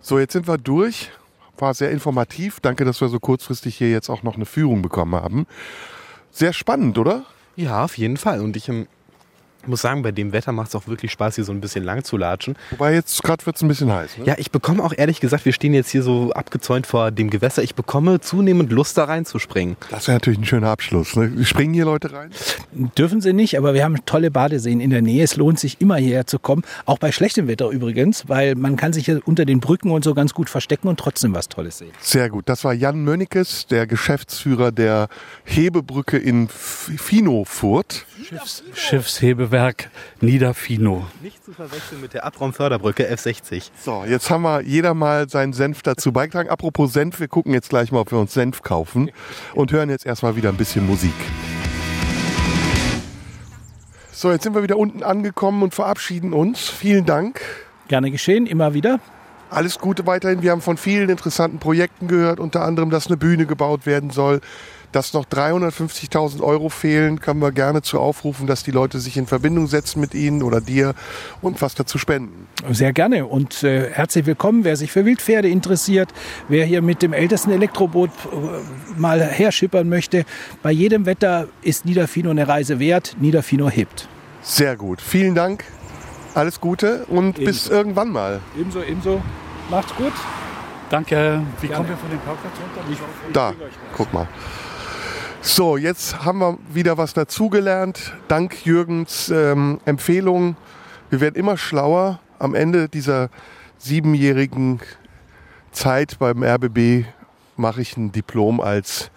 So, 0.00 0.18
jetzt 0.18 0.32
sind 0.32 0.46
wir 0.46 0.58
durch. 0.58 1.10
War 1.58 1.74
sehr 1.74 1.90
informativ. 1.90 2.60
Danke, 2.60 2.84
dass 2.84 3.00
wir 3.00 3.08
so 3.08 3.18
kurzfristig 3.18 3.76
hier 3.76 3.90
jetzt 3.90 4.08
auch 4.08 4.22
noch 4.22 4.36
eine 4.36 4.46
Führung 4.46 4.80
bekommen 4.80 5.16
haben. 5.16 5.46
Sehr 6.30 6.52
spannend, 6.52 6.98
oder? 6.98 7.24
Ja, 7.56 7.84
auf 7.84 7.98
jeden 7.98 8.16
Fall. 8.16 8.40
Und 8.40 8.56
ich 8.56 8.70
ähm, 9.64 9.70
muss 9.70 9.82
sagen, 9.82 10.02
bei 10.02 10.12
dem 10.12 10.32
Wetter 10.32 10.52
macht 10.52 10.68
es 10.68 10.74
auch 10.74 10.86
wirklich 10.86 11.12
Spaß, 11.12 11.36
hier 11.36 11.44
so 11.44 11.52
ein 11.52 11.60
bisschen 11.60 11.84
lang 11.84 12.04
zu 12.04 12.16
latschen. 12.16 12.56
Wobei 12.70 12.94
jetzt 12.94 13.22
gerade 13.22 13.44
wird 13.46 13.56
es 13.56 13.62
ein 13.62 13.68
bisschen 13.68 13.92
heiß. 13.92 14.18
Ne? 14.18 14.24
Ja, 14.24 14.34
ich 14.38 14.50
bekomme 14.50 14.82
auch 14.82 14.92
ehrlich 14.96 15.20
gesagt, 15.20 15.44
wir 15.44 15.52
stehen 15.52 15.74
jetzt 15.74 15.90
hier 15.90 16.02
so 16.02 16.32
abgezäunt 16.32 16.86
vor 16.86 17.10
dem 17.10 17.30
Gewässer. 17.30 17.62
Ich 17.62 17.74
bekomme 17.74 18.20
zunehmend 18.20 18.72
Lust, 18.72 18.96
da 18.98 19.04
reinzuspringen. 19.04 19.76
Das 19.90 20.06
wäre 20.06 20.16
natürlich 20.16 20.38
ein 20.38 20.44
schöner 20.44 20.70
Abschluss. 20.70 21.16
Ne? 21.16 21.44
Springen 21.44 21.74
hier 21.74 21.84
Leute 21.84 22.12
rein? 22.12 22.30
Dürfen 22.96 23.20
sie 23.20 23.32
nicht, 23.32 23.56
aber 23.58 23.74
wir 23.74 23.84
haben 23.84 23.96
tolle 24.06 24.30
Badeseen 24.30 24.80
in 24.80 24.90
der 24.90 25.02
Nähe. 25.02 25.24
Es 25.24 25.36
lohnt 25.36 25.58
sich 25.58 25.80
immer 25.80 25.96
hierher 25.96 26.26
zu 26.26 26.38
kommen, 26.38 26.62
auch 26.86 26.98
bei 26.98 27.12
schlechtem 27.12 27.48
Wetter 27.48 27.68
übrigens, 27.70 28.28
weil 28.28 28.54
man 28.54 28.76
kann 28.76 28.92
sich 28.92 29.06
hier 29.06 29.20
unter 29.24 29.44
den 29.44 29.60
Brücken 29.60 29.90
und 29.90 30.04
so 30.04 30.14
ganz 30.14 30.34
gut 30.34 30.50
verstecken 30.50 30.88
und 30.88 30.98
trotzdem 30.98 31.34
was 31.34 31.48
Tolles 31.48 31.78
sehen. 31.78 31.90
Sehr 32.00 32.30
gut. 32.30 32.48
Das 32.48 32.64
war 32.64 32.72
Jan 32.72 33.02
Mönnekes, 33.02 33.66
der 33.66 33.86
Geschäftsführer 33.86 34.72
der 34.72 35.08
Hebebrücke 35.44 36.18
in 36.18 36.48
Finofurt. 36.48 38.06
Schiffs, 38.28 38.62
Schiffshebewerk 38.74 39.90
Niederfino. 40.20 41.06
Nicht 41.22 41.42
zu 41.42 41.52
verwechseln 41.52 42.02
mit 42.02 42.12
der 42.12 42.26
Abraumförderbrücke 42.26 43.10
F60. 43.10 43.70
So, 43.82 44.04
jetzt 44.04 44.28
haben 44.28 44.42
wir 44.42 44.60
jeder 44.60 44.92
mal 44.92 45.30
seinen 45.30 45.54
Senf 45.54 45.80
dazu 45.80 46.12
beigetragen. 46.12 46.50
Apropos 46.50 46.92
Senf, 46.92 47.20
wir 47.20 47.28
gucken 47.28 47.54
jetzt 47.54 47.70
gleich 47.70 47.90
mal, 47.90 48.00
ob 48.00 48.10
wir 48.10 48.18
uns 48.18 48.34
Senf 48.34 48.60
kaufen 48.60 49.10
und 49.54 49.72
hören 49.72 49.88
jetzt 49.88 50.04
erstmal 50.04 50.36
wieder 50.36 50.50
ein 50.50 50.58
bisschen 50.58 50.86
Musik. 50.86 51.14
So, 54.12 54.30
jetzt 54.30 54.42
sind 54.42 54.54
wir 54.54 54.62
wieder 54.62 54.76
unten 54.76 55.02
angekommen 55.02 55.62
und 55.62 55.74
verabschieden 55.74 56.34
uns. 56.34 56.68
Vielen 56.68 57.06
Dank. 57.06 57.40
Gerne 57.88 58.10
geschehen, 58.10 58.46
immer 58.46 58.74
wieder. 58.74 59.00
Alles 59.48 59.78
Gute 59.78 60.06
weiterhin. 60.06 60.42
Wir 60.42 60.50
haben 60.50 60.60
von 60.60 60.76
vielen 60.76 61.08
interessanten 61.08 61.60
Projekten 61.60 62.08
gehört, 62.08 62.40
unter 62.40 62.60
anderem, 62.60 62.90
dass 62.90 63.06
eine 63.06 63.16
Bühne 63.16 63.46
gebaut 63.46 63.86
werden 63.86 64.10
soll. 64.10 64.42
Dass 64.92 65.12
noch 65.12 65.26
350.000 65.26 66.40
Euro 66.42 66.70
fehlen, 66.70 67.20
können 67.20 67.40
wir 67.40 67.52
gerne 67.52 67.82
zu 67.82 68.00
aufrufen, 68.00 68.46
dass 68.46 68.62
die 68.62 68.70
Leute 68.70 69.00
sich 69.00 69.16
in 69.18 69.26
Verbindung 69.26 69.66
setzen 69.66 70.00
mit 70.00 70.14
Ihnen 70.14 70.42
oder 70.42 70.60
dir 70.62 70.94
und 71.42 71.60
was 71.60 71.74
dazu 71.74 71.98
spenden. 71.98 72.46
Sehr 72.70 72.92
gerne 72.94 73.26
und 73.26 73.62
äh, 73.62 73.90
herzlich 73.90 74.24
willkommen, 74.24 74.64
wer 74.64 74.76
sich 74.76 74.90
für 74.90 75.04
Wildpferde 75.04 75.48
interessiert, 75.48 76.08
wer 76.48 76.64
hier 76.64 76.80
mit 76.80 77.02
dem 77.02 77.12
ältesten 77.12 77.50
Elektroboot 77.50 78.10
äh, 78.10 78.98
mal 78.98 79.20
herschippern 79.20 79.88
möchte. 79.88 80.24
Bei 80.62 80.70
jedem 80.70 81.04
Wetter 81.04 81.48
ist 81.62 81.84
Niederfino 81.84 82.30
eine 82.30 82.48
Reise 82.48 82.78
wert. 82.78 83.16
Niederfino 83.20 83.68
hebt. 83.68 84.08
Sehr 84.42 84.76
gut. 84.76 85.02
Vielen 85.02 85.34
Dank. 85.34 85.64
Alles 86.34 86.60
Gute 86.60 87.04
und 87.06 87.34
bis 87.34 87.68
irgendwann 87.68 88.10
mal. 88.10 88.40
Ebenso, 88.58 88.82
ebenso. 88.82 89.20
Macht's 89.70 89.94
gut. 89.96 90.12
Danke. 90.90 91.42
Wie 91.60 91.68
kommen 91.68 91.88
wir 91.88 91.96
von 91.96 92.10
dem 92.10 92.20
Parkplatz 92.20 92.52
runter? 92.62 92.98
Da, 93.32 93.52
guck 93.94 94.12
mal. 94.12 94.26
So, 95.40 95.76
jetzt 95.76 96.24
haben 96.24 96.40
wir 96.40 96.58
wieder 96.72 96.98
was 96.98 97.14
dazugelernt. 97.14 98.14
Dank 98.28 98.66
Jürgens 98.66 99.30
ähm, 99.30 99.80
Empfehlung. 99.84 100.56
Wir 101.10 101.20
werden 101.20 101.36
immer 101.36 101.56
schlauer. 101.56 102.20
Am 102.38 102.54
Ende 102.54 102.88
dieser 102.88 103.30
siebenjährigen 103.78 104.80
Zeit 105.72 106.18
beim 106.18 106.42
RBB 106.42 107.06
mache 107.56 107.80
ich 107.80 107.96
ein 107.96 108.12
Diplom 108.12 108.60
als 108.60 109.10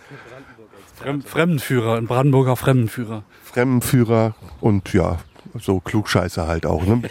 Fremd, 0.96 1.28
Fremdenführer, 1.28 1.98
ein 1.98 2.06
Brandenburger 2.06 2.56
Fremdenführer. 2.56 3.24
Fremdenführer 3.44 4.36
und 4.60 4.94
ja, 4.94 5.18
so 5.60 5.80
Klugscheißer 5.80 6.48
halt 6.48 6.66
auch. 6.66 6.86
Ne? 6.86 7.02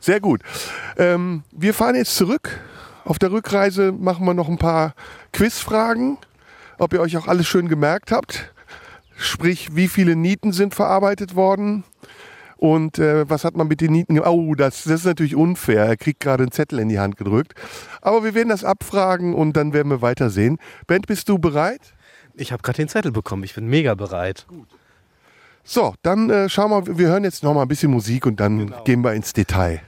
Sehr 0.00 0.20
gut. 0.20 0.40
Ähm, 0.96 1.42
wir 1.52 1.74
fahren 1.74 1.96
jetzt 1.96 2.16
zurück. 2.16 2.60
Auf 3.04 3.18
der 3.18 3.30
Rückreise 3.30 3.92
machen 3.92 4.24
wir 4.24 4.34
noch 4.34 4.48
ein 4.48 4.58
paar 4.58 4.94
Quizfragen, 5.32 6.18
ob 6.78 6.92
ihr 6.92 7.00
euch 7.00 7.16
auch 7.16 7.28
alles 7.28 7.46
schön 7.46 7.68
gemerkt 7.68 8.12
habt. 8.12 8.52
Sprich, 9.16 9.74
wie 9.74 9.88
viele 9.88 10.16
Nieten 10.16 10.52
sind 10.52 10.74
verarbeitet 10.74 11.34
worden 11.34 11.84
und 12.56 12.98
äh, 12.98 13.28
was 13.28 13.44
hat 13.44 13.56
man 13.56 13.68
mit 13.68 13.80
den 13.80 13.92
Nieten 13.92 14.14
gemacht? 14.14 14.30
Oh, 14.30 14.54
das, 14.54 14.84
das 14.84 15.00
ist 15.00 15.04
natürlich 15.04 15.36
unfair. 15.36 15.84
Er 15.84 15.96
kriegt 15.96 16.20
gerade 16.20 16.44
einen 16.44 16.52
Zettel 16.52 16.78
in 16.78 16.88
die 16.88 16.98
Hand 16.98 17.16
gedrückt. 17.16 17.54
Aber 18.00 18.24
wir 18.24 18.34
werden 18.34 18.48
das 18.48 18.64
abfragen 18.64 19.34
und 19.34 19.56
dann 19.56 19.72
werden 19.72 19.90
wir 19.90 20.02
weitersehen. 20.02 20.58
Bent, 20.86 21.06
bist 21.06 21.28
du 21.28 21.38
bereit? 21.38 21.80
Ich 22.34 22.52
habe 22.52 22.62
gerade 22.62 22.78
den 22.78 22.88
Zettel 22.88 23.12
bekommen. 23.12 23.44
Ich 23.44 23.54
bin 23.54 23.66
mega 23.66 23.94
bereit. 23.94 24.46
So, 25.64 25.94
dann 26.02 26.30
äh, 26.30 26.48
schauen 26.48 26.70
wir, 26.70 26.98
wir 26.98 27.08
hören 27.08 27.24
jetzt 27.24 27.42
noch 27.42 27.52
mal 27.52 27.62
ein 27.62 27.68
bisschen 27.68 27.90
Musik 27.90 28.24
und 28.24 28.40
dann 28.40 28.74
gehen 28.84 29.02
wir 29.02 29.12
ins 29.14 29.32
Detail. 29.32 29.80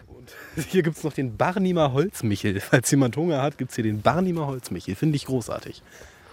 Hier 0.69 0.83
gibt 0.83 0.97
es 0.97 1.05
noch 1.05 1.13
den 1.13 1.37
Barnimer 1.37 1.93
Holzmichel. 1.93 2.61
Falls 2.61 2.91
jemand 2.91 3.17
Hunger 3.17 3.43
hat, 3.43 3.59
gibt 3.59 3.71
es 3.71 3.77
hier 3.77 3.85
den 3.85 4.03
Barnimer 4.03 4.47
Holzmichel. 4.47 4.95
Finde 4.95 5.17
ich 5.17 5.27
großartig. 5.27 5.83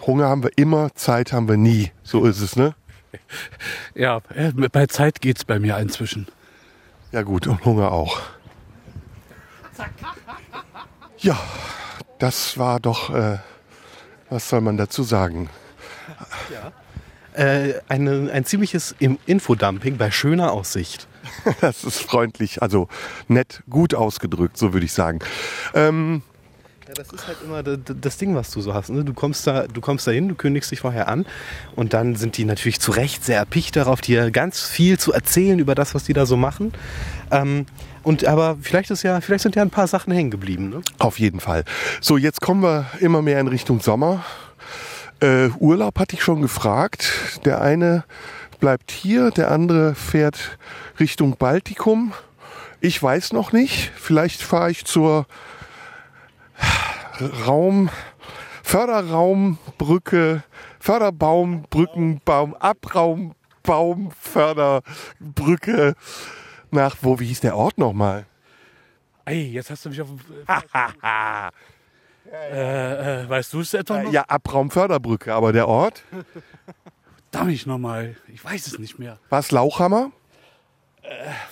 Hunger 0.06 0.28
haben 0.28 0.44
wir 0.44 0.52
immer, 0.58 0.94
Zeit 0.96 1.34
haben 1.34 1.48
wir 1.48 1.58
nie. 1.58 1.92
So 2.04 2.26
ist 2.26 2.42
es, 2.42 2.56
ne? 2.56 2.76
Ja, 3.96 4.22
bei 4.74 4.88
Zeit 4.88 5.22
geht's 5.22 5.46
bei 5.46 5.58
mir 5.58 5.78
inzwischen. 5.78 6.28
Ja 7.14 7.22
gut, 7.22 7.48
und 7.48 7.64
Hunger 7.64 7.94
auch. 7.94 8.20
Ja, 11.20 11.40
das 12.20 12.58
war 12.58 12.82
doch, 12.82 13.14
äh, 13.14 13.38
was 14.30 14.50
soll 14.50 14.60
man 14.60 14.76
dazu 14.76 15.04
sagen? 15.04 15.50
Äh, 17.34 17.76
eine, 17.88 18.32
ein 18.32 18.46
ziemliches 18.46 18.96
Infodumping 19.00 19.98
bei 19.98 20.12
schöner 20.12 20.52
Aussicht. 20.52 21.08
Das 21.62 21.84
ist 21.84 22.02
freundlich, 22.02 22.62
also 22.62 22.88
nett, 23.28 23.64
gut 23.70 23.94
ausgedrückt, 23.96 24.58
so 24.58 24.74
würde 24.74 24.86
ich 24.86 24.94
sagen. 24.94 25.20
Ähm, 25.74 26.22
Ja, 26.88 26.94
das 26.94 27.12
ist 27.12 27.26
halt 27.26 27.38
immer 27.44 27.64
das 27.64 28.18
Ding, 28.18 28.36
was 28.36 28.52
du 28.52 28.62
so 28.62 28.76
hast. 28.76 28.90
Ne? 28.90 29.04
Du 29.04 29.14
kommst 29.14 29.48
da, 29.48 29.66
du 29.66 29.82
kommst 29.82 30.06
da 30.06 30.12
hin, 30.12 30.28
du 30.28 30.36
kündigst 30.36 30.70
dich 30.70 30.82
vorher 30.82 31.08
an 31.08 31.26
und 31.76 31.94
dann 31.94 32.16
sind 32.16 32.38
die 32.38 32.46
natürlich 32.46 32.80
zu 32.80 32.92
Recht 32.92 33.26
sehr 33.26 33.38
erpicht 33.38 33.76
darauf, 33.76 34.02
dir 34.02 34.30
ganz 34.30 34.62
viel 34.62 35.00
zu 35.00 35.12
erzählen 35.12 35.58
über 35.58 35.74
das, 35.74 35.96
was 35.96 36.04
die 36.04 36.14
da 36.14 36.28
so 36.28 36.38
machen. 36.38 36.74
Ähm, 37.32 37.66
und 38.04 38.26
aber 38.26 38.58
vielleicht 38.62 38.92
ist 38.92 39.02
ja, 39.02 39.20
vielleicht 39.20 39.42
sind 39.42 39.56
ja 39.56 39.64
ein 39.64 39.72
paar 39.72 39.88
Sachen 39.88 40.14
hängen 40.14 40.30
geblieben. 40.30 40.70
Ne? 40.70 40.82
Auf 41.00 41.18
jeden 41.18 41.40
Fall. 41.40 41.66
So, 42.02 42.18
jetzt 42.18 42.40
kommen 42.40 42.62
wir 42.62 42.86
immer 43.00 43.24
mehr 43.24 43.40
in 43.40 43.48
Richtung 43.48 43.80
Sommer. 43.82 44.24
Äh, 45.22 45.50
Urlaub 45.58 45.98
hatte 45.98 46.16
ich 46.16 46.22
schon 46.22 46.44
gefragt. 46.44 47.40
Der 47.46 47.62
eine 47.62 48.04
bleibt 48.60 48.92
hier, 48.92 49.32
der 49.32 49.50
andere 49.50 49.96
fährt 49.96 50.60
Richtung 51.00 51.36
Baltikum. 51.38 52.14
Ich 52.80 53.02
weiß 53.02 53.34
noch 53.34 53.54
nicht. 53.54 53.92
Vielleicht 53.96 54.44
fahre 54.44 54.70
ich 54.70 54.86
zur 54.86 55.26
Raum, 57.46 57.90
Förderraumbrücke, 58.64 60.44
Förderbaumbrückenbaum, 60.80 62.56
Abraumbaum, 62.56 64.12
Förderbrücke 64.20 65.96
nach, 66.72 66.98
wo, 67.02 67.20
wie 67.20 67.26
hieß 67.28 67.42
der 67.42 67.56
Ort 67.56 67.78
nochmal? 67.78 68.26
Ey, 69.26 69.52
jetzt 69.52 69.70
hast 69.70 69.86
du 69.86 69.90
mich 69.90 70.02
auf 70.02 70.10
dem... 70.10 70.20
äh, 72.42 73.22
äh, 73.24 73.30
weißt 73.30 73.54
du 73.54 73.62
es 73.62 73.74
etwa 73.74 74.04
noch? 74.04 74.12
Ja, 74.12 74.24
Abraumförderbrücke, 74.28 75.34
aber 75.34 75.54
der 75.54 75.68
Ort? 75.68 76.04
Darf 77.32 77.48
ich 77.48 77.66
nochmal? 77.66 78.16
Ich 78.28 78.44
weiß 78.44 78.68
es 78.68 78.80
nicht 78.80 79.00
mehr. 79.00 79.20
War 79.30 79.40
es 79.40 79.52
Lauchhammer? 79.52 80.12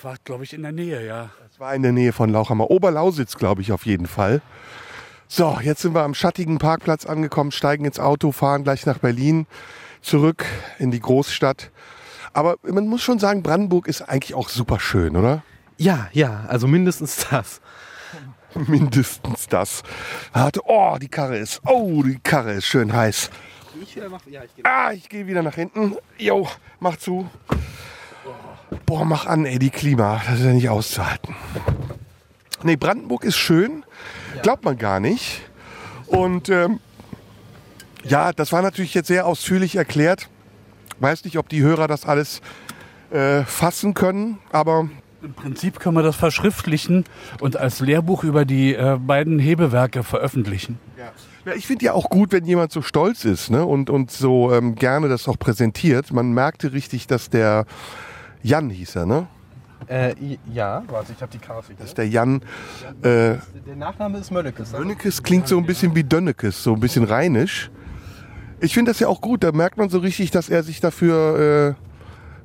War, 0.02 0.16
glaube 0.24 0.44
ich, 0.44 0.52
in 0.52 0.62
der 0.62 0.72
Nähe, 0.72 1.06
ja. 1.06 1.30
Das 1.48 1.60
war 1.60 1.74
in 1.74 1.82
der 1.82 1.92
Nähe 1.92 2.12
von 2.12 2.30
Lauchhammer. 2.30 2.70
Oberlausitz, 2.70 3.36
glaube 3.36 3.62
ich, 3.62 3.72
auf 3.72 3.86
jeden 3.86 4.06
Fall. 4.06 4.42
So, 5.26 5.58
jetzt 5.62 5.82
sind 5.82 5.94
wir 5.94 6.02
am 6.02 6.14
schattigen 6.14 6.58
Parkplatz 6.58 7.06
angekommen, 7.06 7.50
steigen 7.50 7.84
ins 7.84 7.98
Auto, 7.98 8.30
fahren 8.30 8.62
gleich 8.62 8.86
nach 8.86 8.98
Berlin, 8.98 9.46
zurück 10.02 10.44
in 10.78 10.90
die 10.90 11.00
Großstadt. 11.00 11.70
Aber 12.32 12.56
man 12.62 12.86
muss 12.86 13.02
schon 13.02 13.18
sagen, 13.18 13.42
Brandenburg 13.42 13.88
ist 13.88 14.02
eigentlich 14.02 14.34
auch 14.34 14.48
super 14.48 14.80
schön, 14.80 15.16
oder? 15.16 15.42
Ja, 15.76 16.08
ja, 16.12 16.44
also 16.48 16.66
mindestens 16.66 17.26
das. 17.30 17.60
Mindestens 18.54 19.48
das. 19.48 19.82
Oh, 20.66 20.96
die 21.00 21.08
Karre 21.08 21.38
ist, 21.38 21.60
oh, 21.66 22.02
die 22.02 22.20
Karre 22.22 22.52
ist 22.52 22.66
schön 22.66 22.92
heiß. 22.92 23.30
Ah, 24.62 24.92
ich 24.92 25.08
gehe 25.08 25.26
wieder 25.26 25.42
nach 25.42 25.56
hinten. 25.56 25.96
Jo, 26.18 26.48
mach 26.78 26.96
zu. 26.96 27.28
Boah, 28.86 29.04
mach 29.04 29.26
an, 29.26 29.46
ey, 29.46 29.58
die 29.58 29.70
Klima. 29.70 30.22
Das 30.26 30.38
ist 30.38 30.44
ja 30.44 30.52
nicht 30.52 30.68
auszuhalten. 30.68 31.34
Nee, 32.62 32.76
Brandenburg 32.76 33.24
ist 33.24 33.36
schön. 33.36 33.84
Glaubt 34.42 34.64
man 34.64 34.78
gar 34.78 35.00
nicht. 35.00 35.42
Und 36.06 36.48
ähm, 36.48 36.80
ja, 38.04 38.32
das 38.32 38.52
war 38.52 38.62
natürlich 38.62 38.94
jetzt 38.94 39.08
sehr 39.08 39.26
ausführlich 39.26 39.76
erklärt. 39.76 40.28
Weiß 41.00 41.24
nicht, 41.24 41.38
ob 41.38 41.48
die 41.48 41.62
Hörer 41.62 41.88
das 41.88 42.04
alles 42.04 42.40
äh, 43.10 43.42
fassen 43.44 43.94
können, 43.94 44.38
aber 44.52 44.88
Im 45.22 45.34
Prinzip 45.34 45.80
können 45.80 45.96
wir 45.96 46.02
das 46.02 46.16
verschriftlichen 46.16 47.04
und 47.40 47.56
als 47.56 47.80
Lehrbuch 47.80 48.24
über 48.24 48.44
die 48.44 48.74
äh, 48.74 48.98
beiden 49.00 49.38
Hebewerke 49.38 50.02
veröffentlichen. 50.02 50.78
Ja, 51.44 51.54
ich 51.54 51.66
finde 51.66 51.86
ja 51.86 51.92
auch 51.92 52.08
gut, 52.10 52.32
wenn 52.32 52.44
jemand 52.44 52.72
so 52.72 52.82
stolz 52.82 53.24
ist 53.24 53.50
ne? 53.50 53.64
und, 53.64 53.90
und 53.90 54.10
so 54.10 54.52
ähm, 54.52 54.74
gerne 54.74 55.08
das 55.08 55.28
auch 55.28 55.38
präsentiert. 55.38 56.12
Man 56.12 56.32
merkte 56.32 56.72
richtig, 56.72 57.06
dass 57.06 57.30
der 57.30 57.66
Jan 58.42 58.70
hieß 58.70 58.96
er, 58.96 59.06
ne? 59.06 59.26
Äh, 59.86 60.14
ja, 60.52 60.82
warte, 60.88 61.12
ich 61.12 61.20
habe 61.20 61.30
die 61.30 61.38
Karte. 61.38 61.74
Dass 61.78 61.94
der 61.94 62.08
Jan 62.08 62.40
äh, 63.02 63.02
Der 63.02 63.40
Nachname 63.76 64.18
ist 64.18 64.30
Möllekes. 64.30 64.72
ne? 64.72 64.78
Dönnekes 64.78 65.22
klingt 65.22 65.46
so 65.46 65.58
ein 65.58 65.66
bisschen 65.66 65.94
wie 65.94 66.04
Dönnekes, 66.04 66.62
so 66.62 66.72
ein 66.74 66.80
bisschen 66.80 67.04
rheinisch. 67.04 67.70
Ich 68.60 68.72
finde 68.72 68.92
das 68.92 69.00
ja 69.00 69.08
auch 69.08 69.20
gut, 69.20 69.44
da 69.44 69.52
merkt 69.52 69.76
man 69.76 69.90
so 69.90 69.98
richtig, 69.98 70.30
dass 70.30 70.48
er 70.48 70.62
sich 70.62 70.80
dafür 70.80 71.74
äh, 71.76 71.84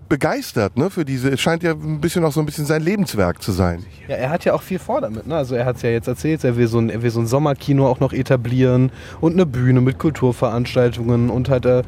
begeistert, 0.10 0.76
ne? 0.76 0.90
Für 0.90 1.06
diese, 1.06 1.30
es 1.30 1.40
scheint 1.40 1.64
ja 1.64 1.72
ein 1.72 2.02
bisschen 2.02 2.26
auch 2.26 2.34
so 2.34 2.40
ein 2.42 2.46
bisschen 2.46 2.66
sein 2.66 2.82
Lebenswerk 2.82 3.42
zu 3.42 3.52
sein. 3.52 3.86
Ja, 4.08 4.16
er 4.16 4.32
hat 4.32 4.44
ja 4.44 4.54
auch 4.54 4.62
viel 4.62 4.80
vor 4.80 5.00
damit. 5.00 5.28
Ne? 5.28 5.36
Also 5.36 5.56
er 5.56 5.66
hat 5.66 5.78
es 5.78 5.84
ja 5.84 5.92
jetzt 5.92 6.08
erzählt, 6.08 6.44
er 6.44 6.58
will, 6.58 6.68
so 6.68 6.80
ein, 6.80 6.90
er 6.90 7.04
will 7.04 7.12
so 7.12 7.20
ein 7.22 7.28
Sommerkino 7.28 7.88
auch 7.88 8.00
noch 8.00 8.12
etablieren 8.12 8.92
und 9.22 9.34
eine 9.34 9.46
Bühne 9.46 9.80
mit 9.82 10.00
Kulturveranstaltungen 10.00 11.30
und 11.30 11.48
halt, 11.48 11.66
äh, 11.66 11.84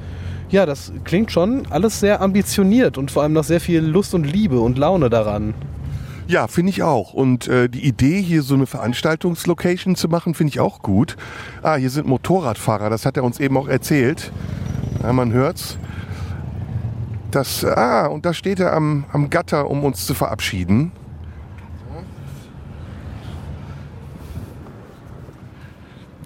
Ja, 0.52 0.66
das 0.66 0.92
klingt 1.06 1.32
schon 1.32 1.66
alles 1.70 2.02
sehr 2.02 2.22
ambitioniert 2.22 2.98
und 2.98 3.10
vor 3.10 3.24
allem 3.24 3.32
noch 3.32 3.46
sehr 3.46 3.62
viel 3.62 3.80
Lust 3.80 4.14
und 4.14 4.26
Liebe 4.26 4.60
und 4.60 4.78
Laune 4.78 5.10
daran. 5.10 5.54
Ja, 6.28 6.48
finde 6.48 6.72
ich 6.72 6.84
auch. 6.84 7.14
Und 7.14 7.48
äh, 7.48 7.70
die 7.70 7.86
Idee, 7.86 8.22
hier 8.22 8.42
so 8.42 8.56
eine 8.56 8.66
Veranstaltungslocation 8.66 9.96
zu 9.96 10.10
machen, 10.10 10.34
finde 10.34 10.52
ich 10.52 10.60
auch 10.60 10.82
gut. 10.82 11.16
Ah, 11.62 11.76
hier 11.76 11.90
sind 11.90 12.06
Motorradfahrer, 12.06 12.90
das 12.90 13.06
hat 13.06 13.16
er 13.16 13.24
uns 13.24 13.40
eben 13.40 13.56
auch 13.56 13.70
erzählt. 13.70 14.32
Ja, 15.02 15.14
man 15.14 15.32
hört's. 15.32 15.78
Das, 17.32 17.64
ah, 17.64 18.08
und 18.08 18.26
da 18.26 18.34
steht 18.34 18.60
er 18.60 18.74
am, 18.74 19.06
am 19.14 19.30
Gatter, 19.30 19.70
um 19.70 19.86
uns 19.86 20.06
zu 20.06 20.14
verabschieden. 20.14 20.92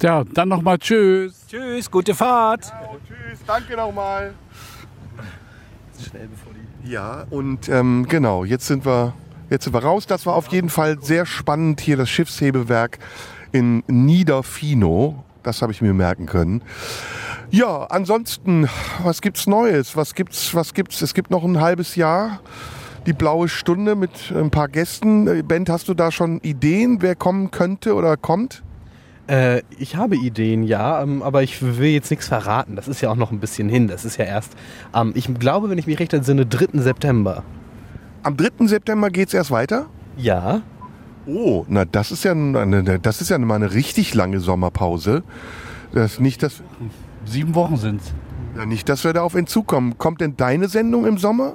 Ja, 0.02 0.24
dann 0.24 0.50
nochmal 0.50 0.78
Tschüss. 0.80 1.46
Tschüss, 1.48 1.90
gute 1.90 2.14
Fahrt. 2.14 2.72
Tschüss, 3.36 3.46
danke 3.46 3.76
nochmal. 3.76 4.34
Ja, 6.84 7.26
und 7.30 7.68
ähm, 7.70 8.06
genau, 8.08 8.46
jetzt 8.46 8.68
sind 8.68 8.86
wir 8.86 9.14
jetzt 9.50 9.66
sind 9.66 9.74
wir 9.74 9.84
raus. 9.84 10.08
Das 10.08 10.26
war 10.26 10.36
auf 10.36 10.48
jeden 10.48 10.70
Fall 10.70 11.02
sehr 11.02 11.26
spannend 11.26 11.82
hier 11.82 11.98
das 11.98 12.10
Schiffshebewerk 12.10 13.00
in 13.52 13.84
Niederfino. 13.88 15.24
Das 15.44 15.62
habe 15.62 15.72
ich 15.72 15.82
mir 15.82 15.94
merken 15.94 16.26
können. 16.26 16.62
Ja, 17.52 17.86
ansonsten, 17.86 18.68
was 19.04 19.22
gibt's 19.22 19.48
Neues? 19.48 19.96
Was 19.96 20.16
gibt's? 20.16 20.56
Was 20.56 20.74
gibt's? 20.74 21.02
Es 21.02 21.14
gibt 21.14 21.30
noch 21.30 21.44
ein 21.44 21.60
halbes 21.60 21.96
Jahr 21.96 22.40
die 23.06 23.14
blaue 23.14 23.48
Stunde 23.48 23.96
mit 23.96 24.34
ein 24.36 24.50
paar 24.50 24.68
Gästen. 24.68 25.48
Bent, 25.48 25.70
hast 25.70 25.88
du 25.88 25.94
da 25.94 26.12
schon 26.12 26.40
Ideen, 26.40 27.04
wer 27.04 27.16
kommen 27.16 27.52
könnte 27.52 27.94
oder 27.94 28.18
kommt? 28.18 28.64
Äh, 29.28 29.62
ich 29.80 29.96
habe 29.96 30.16
Ideen, 30.16 30.64
ja, 30.64 31.02
ähm, 31.02 31.24
aber 31.24 31.42
ich 31.42 31.62
will 31.62 31.90
jetzt 31.90 32.12
nichts 32.12 32.28
verraten. 32.28 32.76
Das 32.76 32.88
ist 32.88 33.02
ja 33.02 33.10
auch 33.10 33.16
noch 33.16 33.32
ein 33.32 33.40
bisschen 33.40 33.70
hin. 33.70 33.88
Das 33.88 34.06
ist 34.06 34.18
ja 34.18 34.26
erst 34.26 34.54
am, 34.92 35.14
ich 35.16 35.34
glaube, 35.40 35.70
wenn 35.70 35.78
ich 35.78 35.88
mich 35.88 36.00
recht 36.00 36.14
entsinne, 36.14 36.46
3. 36.46 36.80
September. 36.82 37.44
Am 38.24 38.38
3. 38.38 38.68
September 38.68 39.10
geht's 39.10 39.34
erst 39.34 39.52
weiter? 39.52 39.88
Ja. 40.18 40.62
Oh, 41.26 41.66
na 41.68 41.86
das 41.86 42.12
ist 42.12 42.24
ja 42.24 42.34
eine, 42.34 43.00
das 43.00 43.22
ist 43.22 43.30
ja 43.30 43.38
mal 43.40 43.56
eine 43.56 43.74
richtig 43.74 44.14
lange 44.14 44.40
Sommerpause. 44.40 45.24
Das 45.92 46.20
nicht, 46.20 46.44
dass 46.44 46.62
Sieben 47.26 47.56
Wochen 47.56 47.78
sind's. 47.78 48.14
ja, 48.56 48.66
nicht, 48.66 48.88
dass 48.90 49.04
wir 49.04 49.14
da 49.14 49.24
auf 49.24 49.34
Entzug 49.34 49.66
kommen. 49.66 49.98
Kommt 49.98 50.22
denn 50.22 50.38
deine 50.38 50.68
Sendung 50.68 51.06
im 51.06 51.18
Sommer? 51.18 51.54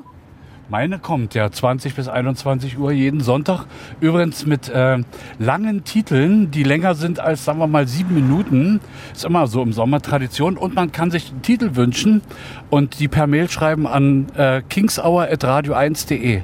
Meine 0.70 1.00
kommt 1.00 1.34
ja 1.34 1.50
20 1.50 1.96
bis 1.96 2.06
21 2.06 2.78
Uhr 2.78 2.92
jeden 2.92 3.20
Sonntag. 3.20 3.64
Übrigens 4.00 4.46
mit 4.46 4.68
äh, 4.68 4.98
langen 5.40 5.82
Titeln, 5.82 6.52
die 6.52 6.62
länger 6.62 6.94
sind 6.94 7.18
als, 7.18 7.44
sagen 7.44 7.58
wir 7.58 7.66
mal, 7.66 7.88
sieben 7.88 8.14
Minuten. 8.14 8.80
Ist 9.12 9.24
immer 9.24 9.48
so 9.48 9.62
im 9.62 9.72
Sommer 9.72 10.00
Tradition. 10.00 10.56
Und 10.56 10.76
man 10.76 10.92
kann 10.92 11.10
sich 11.10 11.32
einen 11.32 11.42
Titel 11.42 11.74
wünschen 11.74 12.22
und 12.70 13.00
die 13.00 13.08
per 13.08 13.26
Mail 13.26 13.50
schreiben 13.50 13.88
an 13.88 14.28
äh, 14.36 14.62
kingshour.radio1.de. 14.68 16.42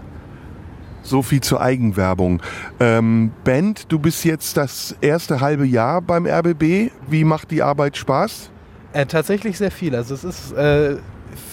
So 1.02 1.22
viel 1.22 1.40
zur 1.40 1.60
Eigenwerbung. 1.60 2.42
Ähm, 2.80 3.30
Bent, 3.44 3.92
du 3.92 4.00
bist 4.00 4.24
jetzt 4.24 4.56
das 4.56 4.96
erste 5.00 5.40
halbe 5.40 5.64
Jahr 5.64 6.02
beim 6.02 6.26
RBB. 6.26 6.90
Wie 7.08 7.22
macht 7.22 7.52
die 7.52 7.62
Arbeit 7.62 7.96
Spaß? 7.96 8.50
Äh, 8.92 9.06
tatsächlich 9.06 9.56
sehr 9.56 9.70
viel. 9.70 9.94
Also 9.94 10.14
es 10.14 10.24
ist 10.24 10.52
äh, 10.54 10.96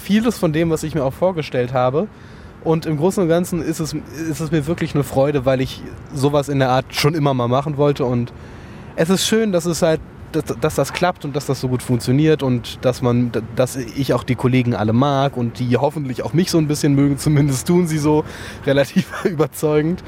vieles 0.03 0.39
von 0.39 0.53
dem, 0.53 0.71
was 0.71 0.81
ich 0.81 0.95
mir 0.95 1.03
auch 1.03 1.13
vorgestellt 1.13 1.71
habe. 1.71 2.07
Und 2.63 2.85
im 2.85 2.97
Großen 2.97 3.21
und 3.21 3.29
Ganzen 3.29 3.61
ist 3.61 3.79
es, 3.79 3.93
ist 3.93 4.39
es 4.39 4.51
mir 4.51 4.65
wirklich 4.67 4.95
eine 4.95 5.03
Freude, 5.03 5.45
weil 5.45 5.59
ich 5.59 5.81
sowas 6.13 6.49
in 6.49 6.59
der 6.59 6.69
Art 6.69 6.85
schon 6.91 7.13
immer 7.13 7.33
mal 7.33 7.47
machen 7.47 7.77
wollte. 7.77 8.05
Und 8.05 8.31
es 8.95 9.09
ist 9.09 9.27
schön, 9.27 9.51
dass 9.51 9.65
es 9.65 9.81
halt, 9.81 9.99
dass, 10.31 10.45
dass 10.45 10.75
das 10.75 10.93
klappt 10.93 11.25
und 11.25 11.35
dass 11.35 11.45
das 11.45 11.59
so 11.59 11.67
gut 11.67 11.83
funktioniert 11.83 12.41
und 12.41 12.83
dass 12.85 13.01
man, 13.01 13.31
dass 13.55 13.75
ich 13.75 14.13
auch 14.13 14.23
die 14.23 14.35
Kollegen 14.35 14.75
alle 14.75 14.93
mag 14.93 15.35
und 15.35 15.59
die 15.59 15.77
hoffentlich 15.77 16.23
auch 16.23 16.33
mich 16.33 16.49
so 16.51 16.57
ein 16.57 16.67
bisschen 16.67 16.95
mögen. 16.95 17.17
Zumindest 17.17 17.67
tun 17.67 17.85
sie 17.85 17.97
so 17.97 18.23
relativ 18.65 19.07
überzeugend. 19.25 20.03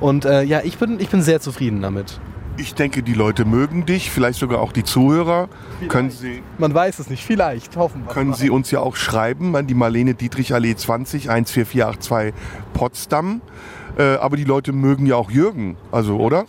Und 0.00 0.24
äh, 0.24 0.42
ja, 0.42 0.62
ich 0.64 0.78
bin, 0.78 1.00
ich 1.00 1.10
bin 1.10 1.22
sehr 1.22 1.40
zufrieden 1.40 1.82
damit. 1.82 2.20
Ich 2.58 2.74
denke, 2.74 3.04
die 3.04 3.14
Leute 3.14 3.44
mögen 3.44 3.86
dich, 3.86 4.10
vielleicht 4.10 4.40
sogar 4.40 4.60
auch 4.60 4.72
die 4.72 4.82
Zuhörer. 4.82 5.48
Können 5.88 6.10
sie, 6.10 6.42
Man 6.58 6.74
weiß 6.74 6.98
es 6.98 7.08
nicht, 7.08 7.24
vielleicht, 7.24 7.76
hoffen 7.76 8.04
wir. 8.04 8.12
können 8.12 8.34
sie 8.34 8.50
uns 8.50 8.72
ja 8.72 8.80
auch 8.80 8.96
schreiben 8.96 9.54
an 9.54 9.68
die 9.68 9.74
Marlene 9.74 10.14
Dietrich 10.14 10.52
Allee 10.52 10.74
20 10.74 11.28
14482 11.28 12.34
Potsdam. 12.74 13.42
Äh, 13.96 14.16
aber 14.16 14.36
die 14.36 14.42
Leute 14.44 14.72
mögen 14.72 15.06
ja 15.06 15.14
auch 15.14 15.30
Jürgen, 15.30 15.76
also 15.92 16.18
oder? 16.18 16.46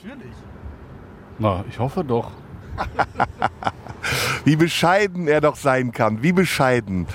Na, 1.38 1.64
ich 1.70 1.78
hoffe 1.78 2.04
doch. 2.04 2.32
Wie 4.46 4.56
bescheiden 4.56 5.28
er 5.28 5.42
doch 5.42 5.58
sein 5.58 5.92
kann. 5.92 6.24
Wie 6.24 6.32
bescheiden. 6.32 7.06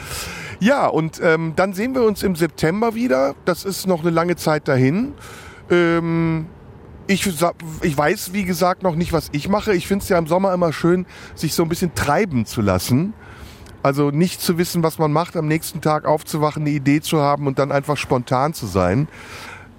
Ja, 0.60 0.86
und 0.86 1.20
ähm, 1.20 1.54
dann 1.56 1.72
sehen 1.72 1.94
wir 1.96 2.04
uns 2.04 2.22
im 2.22 2.36
September 2.36 2.94
wieder. 2.94 3.34
Das 3.44 3.64
ist 3.64 3.88
noch 3.88 4.02
eine 4.02 4.10
lange 4.10 4.36
Zeit 4.36 4.68
dahin. 4.68 5.14
Ähm, 5.68 6.46
ich, 7.06 7.26
ich 7.82 7.98
weiß, 7.98 8.32
wie 8.32 8.44
gesagt, 8.44 8.82
noch 8.82 8.94
nicht, 8.94 9.12
was 9.12 9.28
ich 9.32 9.48
mache. 9.48 9.74
Ich 9.74 9.86
finde 9.86 10.02
es 10.02 10.08
ja 10.08 10.18
im 10.18 10.26
Sommer 10.26 10.52
immer 10.54 10.72
schön, 10.72 11.06
sich 11.34 11.54
so 11.54 11.62
ein 11.62 11.68
bisschen 11.68 11.94
treiben 11.94 12.46
zu 12.46 12.60
lassen. 12.60 13.12
Also 13.82 14.10
nicht 14.10 14.40
zu 14.40 14.56
wissen, 14.56 14.82
was 14.82 14.98
man 14.98 15.12
macht, 15.12 15.36
am 15.36 15.46
nächsten 15.46 15.82
Tag 15.82 16.06
aufzuwachen, 16.06 16.62
eine 16.62 16.70
Idee 16.70 17.02
zu 17.02 17.20
haben 17.20 17.46
und 17.46 17.58
dann 17.58 17.70
einfach 17.70 17.98
spontan 17.98 18.54
zu 18.54 18.66
sein. 18.66 19.08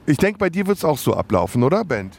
Ich 0.06 0.18
denke, 0.18 0.38
bei 0.38 0.52
dir 0.52 0.68
wird 0.68 0.78
es 0.78 0.86
auch 0.86 1.00
so 1.00 1.16
ablaufen, 1.16 1.64
oder, 1.64 1.84
Bent? 1.84 2.14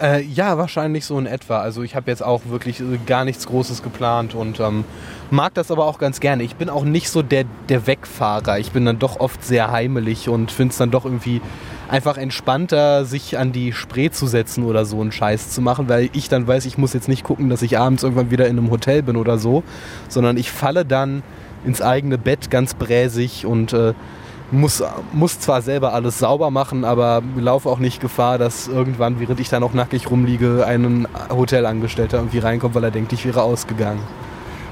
Äh, 0.00 0.22
ja, 0.22 0.56
wahrscheinlich 0.56 1.04
so 1.04 1.18
in 1.18 1.26
etwa. 1.26 1.60
Also 1.60 1.82
ich 1.82 1.94
habe 1.94 2.10
jetzt 2.10 2.22
auch 2.22 2.42
wirklich 2.46 2.80
äh, 2.80 2.98
gar 3.06 3.24
nichts 3.24 3.46
Großes 3.46 3.82
geplant 3.82 4.34
und 4.34 4.58
ähm, 4.60 4.84
mag 5.30 5.54
das 5.54 5.70
aber 5.70 5.84
auch 5.86 5.98
ganz 5.98 6.20
gerne. 6.20 6.42
Ich 6.42 6.56
bin 6.56 6.70
auch 6.70 6.84
nicht 6.84 7.10
so 7.10 7.22
der, 7.22 7.44
der 7.68 7.86
Wegfahrer. 7.86 8.58
Ich 8.58 8.72
bin 8.72 8.86
dann 8.86 8.98
doch 8.98 9.20
oft 9.20 9.44
sehr 9.44 9.70
heimelig 9.70 10.28
und 10.28 10.50
finde 10.50 10.72
es 10.72 10.78
dann 10.78 10.90
doch 10.90 11.04
irgendwie 11.04 11.42
einfach 11.90 12.16
entspannter, 12.16 13.04
sich 13.04 13.36
an 13.36 13.52
die 13.52 13.72
Spree 13.72 14.10
zu 14.10 14.26
setzen 14.26 14.64
oder 14.64 14.84
so 14.84 15.00
einen 15.00 15.12
Scheiß 15.12 15.50
zu 15.50 15.60
machen, 15.60 15.88
weil 15.88 16.08
ich 16.12 16.28
dann 16.28 16.46
weiß, 16.46 16.64
ich 16.66 16.78
muss 16.78 16.92
jetzt 16.92 17.08
nicht 17.08 17.24
gucken, 17.24 17.50
dass 17.50 17.62
ich 17.62 17.78
abends 17.78 18.02
irgendwann 18.02 18.30
wieder 18.30 18.46
in 18.46 18.58
einem 18.58 18.70
Hotel 18.70 19.02
bin 19.02 19.16
oder 19.16 19.38
so, 19.38 19.64
sondern 20.08 20.36
ich 20.36 20.50
falle 20.50 20.84
dann 20.84 21.22
ins 21.64 21.82
eigene 21.82 22.16
Bett 22.16 22.50
ganz 22.50 22.74
bräsig 22.74 23.44
und 23.44 23.72
äh, 23.72 23.94
muss, 24.52 24.82
muss 25.12 25.40
zwar 25.40 25.62
selber 25.62 25.92
alles 25.92 26.18
sauber 26.18 26.50
machen, 26.50 26.84
aber 26.84 27.22
laufe 27.36 27.68
auch 27.68 27.78
nicht 27.78 28.00
Gefahr, 28.00 28.38
dass 28.38 28.68
irgendwann, 28.68 29.20
während 29.20 29.40
ich 29.40 29.48
da 29.48 29.60
noch 29.60 29.74
nackig 29.74 30.10
rumliege, 30.10 30.64
ein 30.66 31.06
Hotelangestellter 31.30 32.18
irgendwie 32.18 32.38
reinkommt, 32.38 32.74
weil 32.74 32.84
er 32.84 32.90
denkt, 32.90 33.12
ich 33.12 33.26
wäre 33.26 33.42
ausgegangen. 33.42 34.00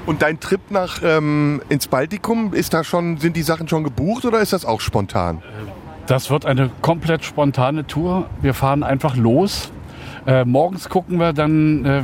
Und 0.05 0.21
dein 0.21 0.39
Trip 0.39 0.61
nach 0.69 1.01
ähm, 1.03 1.61
ins 1.69 1.87
Baltikum, 1.87 2.53
ist 2.53 2.73
da 2.73 2.83
schon, 2.83 3.17
sind 3.17 3.35
die 3.35 3.43
Sachen 3.43 3.67
schon 3.67 3.83
gebucht 3.83 4.25
oder 4.25 4.39
ist 4.39 4.53
das 4.53 4.65
auch 4.65 4.81
spontan? 4.81 5.43
Das 6.09 6.31
wird 6.31 6.47
eine 6.47 6.71
komplett 6.81 7.23
spontane 7.23 7.85
Tour. 7.85 8.25
Wir 8.41 8.55
fahren 8.55 8.81
einfach 8.81 9.15
los. 9.15 9.71
Äh, 10.25 10.43
morgens 10.43 10.89
gucken 10.89 11.19
wir 11.19 11.33
dann, 11.33 11.85
äh, 11.85 12.01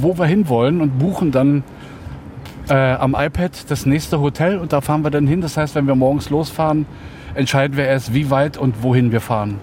wo 0.00 0.16
wir 0.16 0.26
hinwollen 0.26 0.80
und 0.80 1.00
buchen 1.00 1.32
dann 1.32 1.64
äh, 2.68 2.92
am 2.92 3.16
iPad 3.18 3.68
das 3.68 3.84
nächste 3.84 4.20
Hotel 4.20 4.58
und 4.58 4.72
da 4.72 4.80
fahren 4.80 5.02
wir 5.02 5.10
dann 5.10 5.26
hin. 5.26 5.40
Das 5.40 5.56
heißt, 5.56 5.74
wenn 5.74 5.88
wir 5.88 5.96
morgens 5.96 6.30
losfahren, 6.30 6.86
entscheiden 7.34 7.76
wir 7.76 7.86
erst, 7.86 8.14
wie 8.14 8.30
weit 8.30 8.58
und 8.58 8.84
wohin 8.84 9.10
wir 9.10 9.20
fahren. 9.20 9.58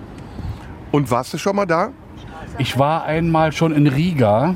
Und 0.91 1.09
warst 1.09 1.33
du 1.33 1.37
schon 1.37 1.55
mal 1.55 1.65
da? 1.65 1.91
Ich 2.57 2.77
war 2.77 3.05
einmal 3.05 3.53
schon 3.53 3.73
in 3.73 3.87
Riga. 3.87 4.55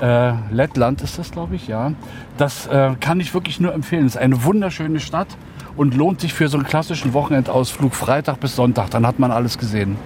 Äh, 0.00 0.34
Lettland 0.52 1.02
ist 1.02 1.18
das, 1.18 1.32
glaube 1.32 1.56
ich, 1.56 1.66
ja. 1.66 1.94
Das 2.36 2.68
äh, 2.68 2.92
kann 3.00 3.18
ich 3.18 3.34
wirklich 3.34 3.58
nur 3.58 3.74
empfehlen. 3.74 4.06
Es 4.06 4.14
ist 4.14 4.20
eine 4.20 4.44
wunderschöne 4.44 5.00
Stadt 5.00 5.36
und 5.80 5.94
lohnt 5.94 6.20
sich 6.20 6.34
für 6.34 6.46
so 6.48 6.58
einen 6.58 6.66
klassischen 6.66 7.14
Wochenendausflug 7.14 7.94
Freitag 7.94 8.38
bis 8.38 8.54
Sonntag. 8.54 8.90
Dann 8.90 9.06
hat 9.06 9.18
man 9.18 9.30
alles 9.30 9.56
gesehen. 9.56 9.96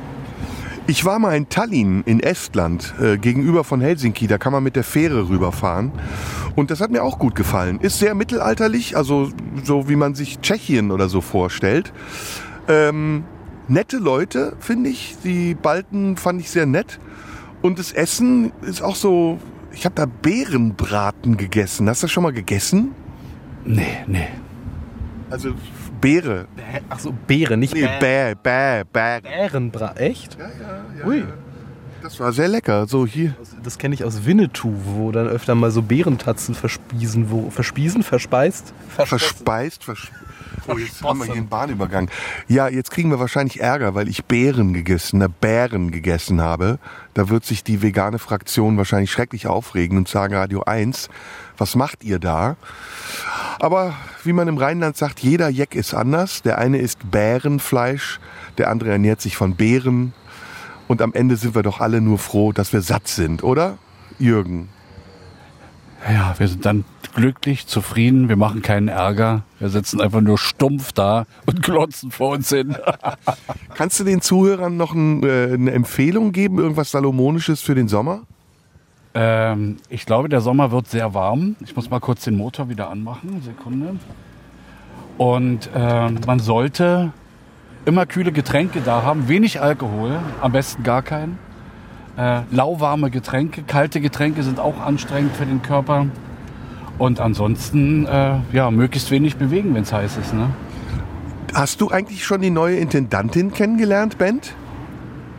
Ich 0.87 1.05
war 1.05 1.19
mal 1.19 1.35
in 1.37 1.49
Tallinn 1.49 2.05
in 2.07 2.21
Estland, 2.21 2.95
äh, 3.01 3.19
gegenüber 3.19 3.65
von 3.65 3.81
Helsinki. 3.81 4.29
Da 4.29 4.39
kann 4.39 4.53
man 4.53 4.63
mit 4.63 4.77
der 4.77 4.85
Fähre 4.85 5.29
rüberfahren. 5.29 5.91
Und 6.55 6.71
das 6.71 6.81
hat 6.81 6.93
mir 6.93 7.03
auch 7.03 7.19
gut 7.19 7.35
gefallen. 7.35 7.81
Ist 7.81 7.99
sehr 7.99 8.15
mittelalterlich, 8.15 8.97
also 8.97 9.31
so 9.65 9.89
wie 9.89 9.97
man 9.97 10.15
sich 10.15 10.39
Tschechien 10.39 10.93
oder 10.93 11.09
so 11.09 11.21
vorstellt. 11.21 11.93
Ähm, 12.69 13.25
nette 13.67 13.97
Leute, 13.97 14.55
finde 14.61 14.91
ich. 14.91 15.17
Die 15.25 15.57
Balten 15.57 16.17
fand 16.17 16.41
ich 16.41 16.53
sehr 16.53 16.67
nett. 16.67 17.01
Und 17.63 17.81
das 17.81 17.91
Essen 17.91 18.53
ist 18.63 18.81
auch 18.81 18.95
so. 18.95 19.41
Ich 19.73 19.85
habe 19.87 19.97
da 19.97 20.07
Bärenbraten 20.07 21.37
gegessen. 21.37 21.89
Hast 21.89 22.05
du 22.05 22.07
das 22.07 22.13
schon 22.13 22.23
mal 22.23 22.33
gegessen? 22.33 22.93
Nee, 23.65 24.05
nee. 24.07 24.29
Also 25.35 25.53
Beere. 26.01 26.47
Ach 26.89 27.01
so, 27.01 27.13
Beere, 27.27 27.57
nicht 27.57 27.75
Nee, 27.75 27.89
Bä, 27.99 28.37
Bä, 28.41 28.85
Bä. 28.85 29.21
Bärenbra. 29.21 29.95
Echt? 29.97 30.39
Ja, 30.39 30.47
ja, 30.47 30.85
ja. 31.01 31.07
Ui. 31.07 31.25
Das 32.05 32.21
war 32.21 32.33
sehr 32.33 32.47
lecker. 32.47 32.87
So 32.87 33.05
hier. 33.05 33.35
Das 33.65 33.79
kenne 33.79 33.97
ich 33.97 34.05
aus 34.05 34.27
Winnetou, 34.27 34.73
wo 34.85 35.11
dann 35.11 35.27
öfter 35.27 35.57
mal 35.57 35.73
so 35.73 35.83
Bärentatzen 35.83 36.55
verspiesen, 36.55 37.33
wo 37.33 37.51
verspiesen, 37.51 38.05
verspeist? 38.05 38.73
Verspeist, 38.91 39.83
vers 39.83 40.09
Oh, 40.69 40.79
jetzt 40.79 41.03
haben 41.03 41.19
wir 41.19 41.27
hier 41.27 41.35
einen 41.35 41.49
Bahnübergang. 41.49 42.09
Ja, 42.49 42.69
jetzt 42.69 42.91
kriegen 42.91 43.11
wir 43.11 43.19
wahrscheinlich 43.19 43.61
Ärger, 43.61 43.95
weil 43.95 44.09
ich 44.09 44.25
Beeren 44.25 44.73
gegessen, 44.73 45.19
ne, 45.19 45.29
Bären 45.29 45.91
gegessen 45.91 46.41
habe. 46.41 46.79
Da 47.13 47.29
wird 47.29 47.45
sich 47.45 47.65
die 47.65 47.83
vegane 47.83 48.19
Fraktion 48.19 48.79
wahrscheinlich 48.79 49.11
schrecklich 49.11 49.47
aufregen 49.47 49.99
und 49.99 50.09
sagen, 50.09 50.35
Radio 50.35 50.63
1, 50.63 51.11
was 51.59 51.77
macht 51.77 52.05
ihr 52.05 52.19
da? 52.19 52.57
Aber 53.61 53.95
wie 54.25 54.33
man 54.33 54.49
im 54.49 54.59
Rheinland 54.59 54.97
sagt, 54.97 55.21
jeder 55.21 55.49
Jeck 55.49 55.75
ist 55.75 55.95
anders. 55.95 56.43
Der 56.43 56.59
eine 56.59 56.79
isst 56.79 57.11
Bärenfleisch, 57.11 58.21
der 58.59 58.71
andere 58.71 58.91
ernährt 58.91 59.21
sich 59.21 59.37
von 59.37 59.55
Beeren. 59.55 60.13
Und 60.89 61.01
am 61.01 61.15
Ende 61.15 61.37
sind 61.37 61.55
wir 61.55 61.63
doch 61.63 61.81
alle 61.81 62.01
nur 62.01 62.19
froh, 62.19 62.53
dass 62.53 62.73
wir 62.73 62.83
satt 62.83 63.09
sind, 63.09 63.43
oder? 63.43 63.79
Jürgen. 64.19 64.69
Ja, 66.07 66.35
wir 66.37 66.49
sind 66.49 66.67
dann 66.67 66.85
glücklich, 67.15 67.67
zufrieden, 67.67 68.29
wir 68.29 68.37
machen 68.37 68.61
keinen 68.61 68.89
Ärger. 68.89 69.45
Wir 69.59 69.71
sitzen 69.71 70.01
einfach 70.01 70.21
nur 70.21 70.37
stumpf 70.37 70.93
da 70.93 71.25
und 71.47 71.63
glotzen 71.63 72.11
vor 72.11 72.31
uns 72.31 72.51
hin. 72.51 72.77
Kannst 73.75 74.01
du 74.01 74.05
den 74.05 74.21
Zuhörern 74.21 74.77
noch 74.77 74.93
ein, 74.95 75.23
äh, 75.23 75.53
eine 75.55 75.71
Empfehlung 75.71 76.33
geben, 76.33 76.59
irgendwas 76.59 76.91
Salomonisches 76.91 77.63
für 77.63 77.75
den 77.75 77.89
Sommer? 77.89 78.23
Ähm, 79.15 79.77
ich 79.89 80.07
glaube, 80.07 80.29
der 80.29 80.41
Sommer 80.41 80.73
wird 80.73 80.89
sehr 80.89 81.15
warm. 81.15 81.57
Ich 81.61 81.75
muss 81.77 81.89
mal 81.89 82.01
kurz 82.01 82.25
den 82.25 82.37
Motor 82.37 82.69
wieder 82.69 82.91
anmachen. 82.91 83.41
Sekunde. 83.43 83.97
Und 85.17 85.71
äh, 85.75 86.11
man 86.27 86.41
sollte 86.41 87.13
immer 87.85 88.07
kühle 88.07 88.33
Getränke 88.33 88.81
da 88.81 89.03
haben, 89.03 89.29
wenig 89.29 89.61
Alkohol, 89.61 90.19
am 90.41 90.53
besten 90.53 90.83
gar 90.83 91.03
keinen. 91.03 91.39
Äh, 92.17 92.43
lauwarme 92.51 93.11
Getränke, 93.11 93.63
kalte 93.63 94.01
Getränke 94.01 94.43
sind 94.43 94.59
auch 94.59 94.81
anstrengend 94.81 95.37
für 95.37 95.47
den 95.47 95.63
Körper. 95.63 96.07
Und 96.99 97.21
ansonsten, 97.21 98.07
äh, 98.07 98.37
ja, 98.53 98.71
möglichst 98.71 99.11
wenig 99.11 99.37
bewegen, 99.37 99.75
wenn 99.75 99.83
es 99.83 99.93
heiß 99.93 100.17
ist. 100.17 100.33
Ne? 100.33 100.51
Hast 101.53 101.81
du 101.81 101.91
eigentlich 101.91 102.25
schon 102.25 102.41
die 102.41 102.51
neue 102.51 102.77
Intendantin 102.77 103.53
kennengelernt, 103.53 104.17
Bent? 104.19 104.55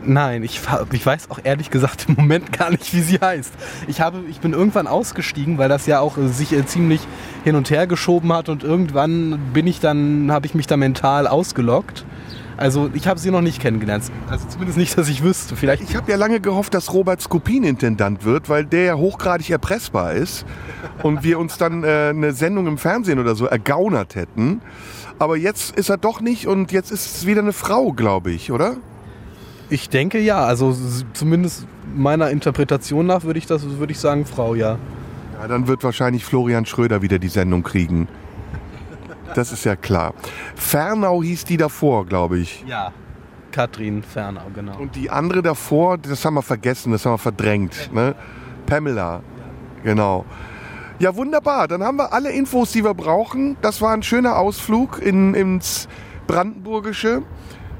Nein, 0.06 0.42
ich, 0.44 0.60
ich 0.92 1.06
weiß 1.06 1.30
auch 1.30 1.40
ehrlich 1.42 1.70
gesagt 1.70 2.06
im 2.08 2.14
Moment 2.14 2.52
gar 2.52 2.70
nicht, 2.70 2.94
wie 2.94 3.00
sie 3.00 3.18
heißt. 3.18 3.52
Ich, 3.88 4.00
habe, 4.00 4.20
ich 4.30 4.40
bin 4.40 4.52
irgendwann 4.52 4.86
ausgestiegen, 4.86 5.58
weil 5.58 5.68
das 5.68 5.86
ja 5.86 6.00
auch 6.00 6.16
äh, 6.16 6.28
sich 6.28 6.52
äh, 6.52 6.64
ziemlich 6.64 7.00
hin 7.44 7.56
und 7.56 7.70
her 7.70 7.86
geschoben 7.86 8.32
hat 8.32 8.48
und 8.48 8.62
irgendwann 8.62 9.38
bin 9.52 9.66
ich 9.66 9.80
dann, 9.80 10.30
habe 10.30 10.46
ich 10.46 10.54
mich 10.54 10.66
da 10.66 10.76
mental 10.76 11.26
ausgelockt. 11.26 12.04
Also 12.56 12.88
ich 12.94 13.06
habe 13.06 13.20
sie 13.20 13.30
noch 13.30 13.42
nicht 13.42 13.60
kennengelernt. 13.60 14.04
Also 14.30 14.46
zumindest 14.48 14.78
nicht, 14.78 14.96
dass 14.96 15.08
ich 15.08 15.22
wüsste. 15.22 15.56
Vielleicht. 15.56 15.82
Ich 15.82 15.94
habe 15.94 16.10
ja 16.10 16.16
lange 16.16 16.40
gehofft, 16.40 16.72
dass 16.72 16.92
Robert 16.92 17.20
Skopin 17.20 17.64
Intendant 17.64 18.24
wird, 18.24 18.48
weil 18.48 18.64
der 18.64 18.84
ja 18.84 18.94
hochgradig 18.94 19.50
erpressbar 19.50 20.14
ist 20.14 20.46
und 21.02 21.22
wir 21.22 21.38
uns 21.38 21.58
dann 21.58 21.84
äh, 21.84 22.08
eine 22.10 22.32
Sendung 22.32 22.66
im 22.66 22.78
Fernsehen 22.78 23.18
oder 23.18 23.34
so 23.34 23.46
ergaunert 23.46 24.14
hätten. 24.14 24.62
Aber 25.18 25.36
jetzt 25.36 25.76
ist 25.76 25.90
er 25.90 25.98
doch 25.98 26.20
nicht 26.20 26.46
und 26.46 26.72
jetzt 26.72 26.90
ist 26.90 27.16
es 27.16 27.26
wieder 27.26 27.40
eine 27.40 27.52
Frau, 27.52 27.92
glaube 27.92 28.30
ich, 28.30 28.52
oder? 28.52 28.76
Ich 29.68 29.88
denke 29.88 30.20
ja, 30.20 30.44
also 30.44 30.76
zumindest 31.12 31.66
meiner 31.94 32.30
Interpretation 32.30 33.06
nach 33.06 33.24
würde 33.24 33.38
ich 33.38 33.46
das, 33.46 33.64
würde 33.78 33.92
ich 33.92 33.98
sagen, 33.98 34.24
Frau, 34.24 34.54
ja. 34.54 34.78
Ja, 35.40 35.48
dann 35.48 35.66
wird 35.66 35.82
wahrscheinlich 35.82 36.24
Florian 36.24 36.66
Schröder 36.66 37.02
wieder 37.02 37.18
die 37.18 37.28
Sendung 37.28 37.62
kriegen. 37.62 38.08
Das 39.34 39.52
ist 39.52 39.64
ja 39.64 39.76
klar. 39.76 40.14
Fernau 40.54 41.22
hieß 41.22 41.44
die 41.44 41.56
davor, 41.56 42.06
glaube 42.06 42.38
ich. 42.38 42.64
Ja. 42.66 42.92
Katrin 43.50 44.02
Fernau, 44.02 44.42
genau. 44.54 44.78
Und 44.78 44.96
die 44.96 45.10
andere 45.10 45.42
davor, 45.42 45.98
das 45.98 46.24
haben 46.24 46.34
wir 46.34 46.42
vergessen, 46.42 46.92
das 46.92 47.06
haben 47.06 47.14
wir 47.14 47.18
verdrängt. 47.18 47.90
Ne? 47.92 48.14
Pamela. 48.66 49.22
Genau. 49.82 50.24
Ja, 50.98 51.16
wunderbar. 51.16 51.66
Dann 51.66 51.82
haben 51.82 51.96
wir 51.96 52.12
alle 52.12 52.30
Infos, 52.30 52.72
die 52.72 52.84
wir 52.84 52.94
brauchen. 52.94 53.56
Das 53.62 53.80
war 53.80 53.92
ein 53.92 54.02
schöner 54.02 54.38
Ausflug 54.38 55.00
in, 55.00 55.34
ins 55.34 55.88
Brandenburgische 56.26 57.22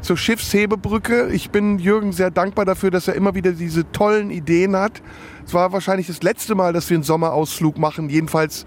zur 0.00 0.16
Schiffshebebrücke. 0.16 1.28
Ich 1.28 1.50
bin 1.50 1.78
Jürgen 1.78 2.12
sehr 2.12 2.30
dankbar 2.30 2.64
dafür, 2.64 2.90
dass 2.90 3.08
er 3.08 3.14
immer 3.14 3.34
wieder 3.34 3.52
diese 3.52 3.90
tollen 3.92 4.30
Ideen 4.30 4.76
hat. 4.76 5.02
Es 5.46 5.54
war 5.54 5.72
wahrscheinlich 5.72 6.06
das 6.06 6.22
letzte 6.22 6.54
Mal, 6.54 6.72
dass 6.72 6.90
wir 6.90 6.96
einen 6.96 7.04
Sommerausflug 7.04 7.78
machen. 7.78 8.08
Jedenfalls 8.08 8.66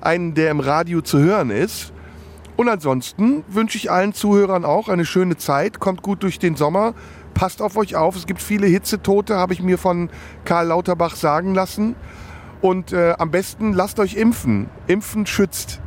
einen, 0.00 0.34
der 0.34 0.50
im 0.50 0.60
Radio 0.60 1.00
zu 1.00 1.18
hören 1.18 1.50
ist. 1.50 1.92
Und 2.56 2.68
ansonsten 2.68 3.44
wünsche 3.48 3.78
ich 3.78 3.90
allen 3.90 4.12
Zuhörern 4.12 4.64
auch 4.64 4.88
eine 4.88 5.04
schöne 5.04 5.36
Zeit. 5.36 5.80
Kommt 5.80 6.02
gut 6.02 6.22
durch 6.22 6.38
den 6.38 6.56
Sommer. 6.56 6.94
Passt 7.34 7.60
auf 7.60 7.76
euch 7.76 7.96
auf. 7.96 8.14
Es 8.16 8.26
gibt 8.26 8.40
viele 8.40 8.66
Hitzetote, 8.66 9.36
habe 9.36 9.52
ich 9.54 9.62
mir 9.62 9.76
von 9.76 10.08
Karl 10.44 10.68
Lauterbach 10.68 11.16
sagen 11.16 11.54
lassen. 11.54 11.96
Und 12.60 12.92
äh, 12.92 13.14
am 13.18 13.30
besten 13.30 13.72
lasst 13.72 13.98
euch 13.98 14.14
impfen. 14.14 14.70
Impfen 14.86 15.26
schützt. 15.26 15.80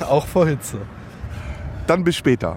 Auch 0.00 0.26
vor 0.26 0.46
Hitze. 0.46 0.78
Dann 1.86 2.04
bis 2.04 2.16
später. 2.16 2.56